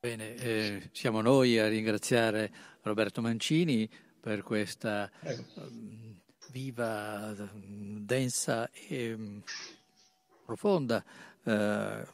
Bene, 0.00 0.34
eh, 0.34 0.90
siamo 0.92 1.22
noi 1.22 1.58
a 1.58 1.66
ringraziare 1.66 2.52
Roberto 2.82 3.22
Mancini 3.22 3.88
per 4.24 4.42
questa 4.42 5.10
um, 5.20 6.18
viva, 6.50 7.36
densa 7.52 8.70
e 8.70 9.12
um, 9.12 9.42
profonda, 10.46 11.04
uh, 11.42 12.06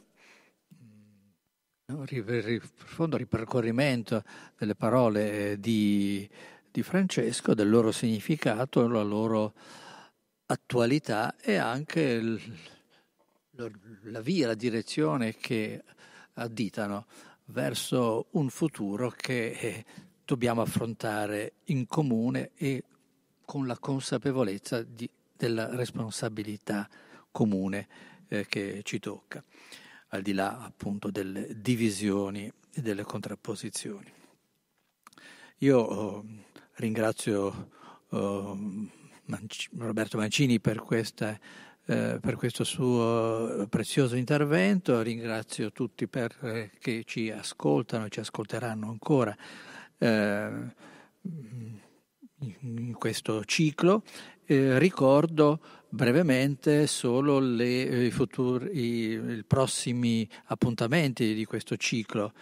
profondo 1.85 3.15
ripercorrimento 3.15 4.25
delle 4.57 4.75
parole 4.75 5.57
di, 5.57 6.29
di 6.69 6.83
Francesco, 6.83 7.53
del 7.53 7.69
loro 7.69 7.93
significato, 7.93 8.85
la 8.89 9.03
loro 9.03 9.53
attualità 10.47 11.37
e 11.37 11.55
anche 11.55 12.01
il, 12.01 12.41
la 14.01 14.19
via, 14.19 14.47
la 14.47 14.55
direzione 14.55 15.37
che 15.37 15.81
additano 16.33 17.05
verso 17.45 18.27
un 18.31 18.49
futuro 18.49 19.09
che 19.11 19.85
dobbiamo 20.31 20.61
affrontare 20.61 21.55
in 21.65 21.85
comune 21.87 22.51
e 22.55 22.85
con 23.43 23.67
la 23.67 23.77
consapevolezza 23.77 24.81
di, 24.81 25.09
della 25.35 25.75
responsabilità 25.75 26.87
comune 27.31 27.87
eh, 28.29 28.45
che 28.47 28.79
ci 28.83 28.99
tocca, 28.99 29.43
al 30.09 30.21
di 30.21 30.31
là 30.31 30.61
appunto 30.61 31.11
delle 31.11 31.49
divisioni 31.59 32.49
e 32.71 32.81
delle 32.81 33.03
contrapposizioni. 33.03 34.09
Io 35.57 35.77
oh, 35.77 36.25
ringrazio 36.75 37.69
oh, 38.07 38.57
Manci, 39.25 39.67
Roberto 39.79 40.17
Mancini 40.17 40.61
per, 40.61 40.79
questa, 40.79 41.37
eh, 41.87 42.19
per, 42.21 42.35
questo 42.37 42.63
suo 42.63 43.67
prezioso 43.69 44.15
intervento, 44.15 45.01
ringrazio 45.01 45.73
tutti 45.73 46.07
per, 46.07 46.37
eh, 46.41 46.71
che 46.79 47.03
ci 47.05 47.29
ascoltano 47.29 48.05
e 48.05 48.09
ci 48.09 48.21
ascolteranno 48.21 48.87
ancora 48.87 49.35
eh, 49.35 49.70
in 52.61 52.93
questo 52.97 53.45
ciclo. 53.45 54.03
Eh, 54.45 54.79
ricordo 54.79 55.59
brevemente 55.89 56.87
solo 56.87 57.39
le, 57.39 57.87
eh, 57.87 58.05
i, 58.05 58.11
futuri, 58.11 58.69
i, 58.73 59.37
i, 59.37 59.43
prossimi 59.45 60.27
appuntamenti 60.45 61.33
di 61.33 61.45
questo 61.45 61.77
ciclo. 61.77 62.33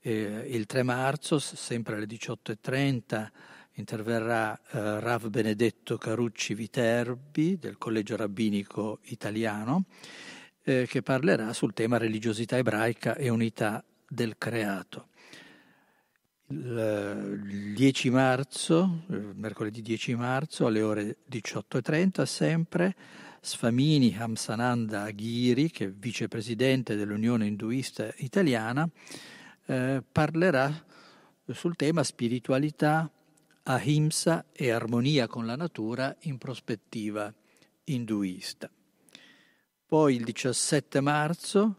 Eh, 0.00 0.46
il 0.48 0.66
3 0.66 0.82
marzo, 0.82 1.38
sempre 1.38 1.96
alle 1.96 2.06
18.30, 2.06 3.28
interverrà 3.74 4.54
eh, 4.54 5.00
Rav 5.00 5.28
Benedetto 5.28 5.98
Carucci 5.98 6.54
Viterbi 6.54 7.58
del 7.58 7.78
Collegio 7.78 8.16
Rabbinico 8.16 9.00
Italiano, 9.04 9.86
eh, 10.62 10.86
che 10.88 11.02
parlerà 11.02 11.52
sul 11.52 11.72
tema 11.72 11.96
religiosità 11.96 12.56
ebraica 12.56 13.16
e 13.16 13.28
unità 13.28 13.84
del 14.08 14.36
creato 14.38 15.08
il 16.48 17.72
10 17.74 18.10
marzo, 18.10 19.02
mercoledì 19.34 19.82
10 19.82 20.14
marzo 20.14 20.66
alle 20.66 20.82
ore 20.82 21.16
18.30 21.28 22.22
sempre, 22.24 22.94
Sfamini 23.40 24.16
Hamsananda 24.16 25.02
Aghiri, 25.02 25.70
che 25.70 25.86
è 25.86 25.90
vicepresidente 25.90 26.94
dell'Unione 26.94 27.46
Induista 27.46 28.12
Italiana, 28.18 28.88
eh, 29.66 30.02
parlerà 30.10 30.84
sul 31.52 31.74
tema 31.74 32.04
spiritualità, 32.04 33.10
ahimsa 33.64 34.46
e 34.52 34.70
armonia 34.70 35.26
con 35.26 35.46
la 35.46 35.56
natura 35.56 36.14
in 36.22 36.38
prospettiva 36.38 37.32
induista. 37.84 38.70
Poi 39.84 40.14
il 40.14 40.24
17 40.24 41.00
marzo 41.00 41.76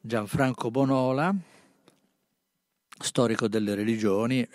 Gianfranco 0.00 0.70
Bonola, 0.70 1.34
storico 2.98 3.48
delle 3.48 3.74
religioni, 3.74 4.46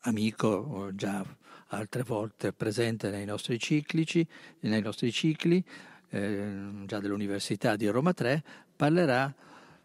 amico 0.00 0.90
già 0.94 1.24
altre 1.68 2.02
volte 2.02 2.52
presente 2.52 3.08
nei 3.10 3.24
nostri, 3.24 3.58
ciclici, 3.58 4.26
nei 4.60 4.82
nostri 4.82 5.10
cicli, 5.12 5.64
eh, 6.10 6.68
già 6.86 7.00
dell'Università 7.00 7.76
di 7.76 7.88
Roma 7.88 8.12
3, 8.12 8.44
parlerà 8.76 9.34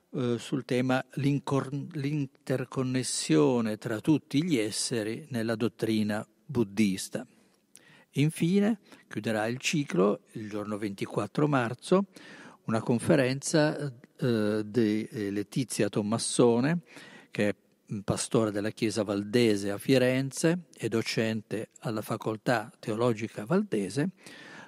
eh, 0.09 0.37
sul 0.37 0.63
tema 0.65 1.03
l'interconnessione 1.13 3.77
tra 3.77 3.99
tutti 3.99 4.43
gli 4.43 4.57
esseri 4.57 5.25
nella 5.29 5.55
dottrina 5.55 6.23
buddista. 6.45 7.25
Infine 8.11 8.79
chiuderà 9.07 9.47
il 9.47 9.57
ciclo 9.59 10.21
il 10.31 10.49
giorno 10.49 10.77
24 10.77 11.47
marzo 11.47 12.05
una 12.65 12.81
conferenza 12.81 13.93
eh, 14.17 14.61
di 14.65 15.05
eh, 15.05 15.31
Letizia 15.31 15.87
Tommassone, 15.87 16.81
che 17.31 17.49
è 17.49 17.55
pastore 18.03 18.51
della 18.51 18.71
Chiesa 18.71 19.03
Valdese 19.03 19.71
a 19.71 19.77
Firenze 19.77 20.63
e 20.77 20.89
docente 20.89 21.69
alla 21.79 22.01
Facoltà 22.01 22.71
Teologica 22.79 23.45
Valdese, 23.45 24.09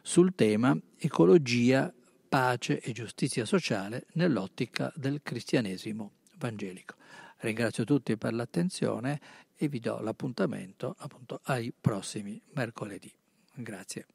sul 0.01 0.34
tema 0.36 0.78
ecologia, 0.97 1.93
pace 2.30 2.80
e 2.80 2.91
giustizia 2.91 3.45
sociale 3.45 4.05
nell'ottica 4.14 4.91
del 4.95 5.22
cristianesimo 5.22 6.14
evangelico. 6.36 6.95
Ringrazio 7.38 7.84
tutti 7.84 8.18
per 8.18 8.34
l'attenzione 8.34 9.20
e 9.55 9.68
vi 9.68 9.80
do 9.80 9.99
l'appuntamento 9.99 10.95
appunto 10.99 11.41
ai 11.43 11.74
prossimi 11.80 12.41
mercoledì. 12.53 13.12
Grazie 13.53 14.05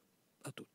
a 0.41 0.51
tutti. 0.51 0.74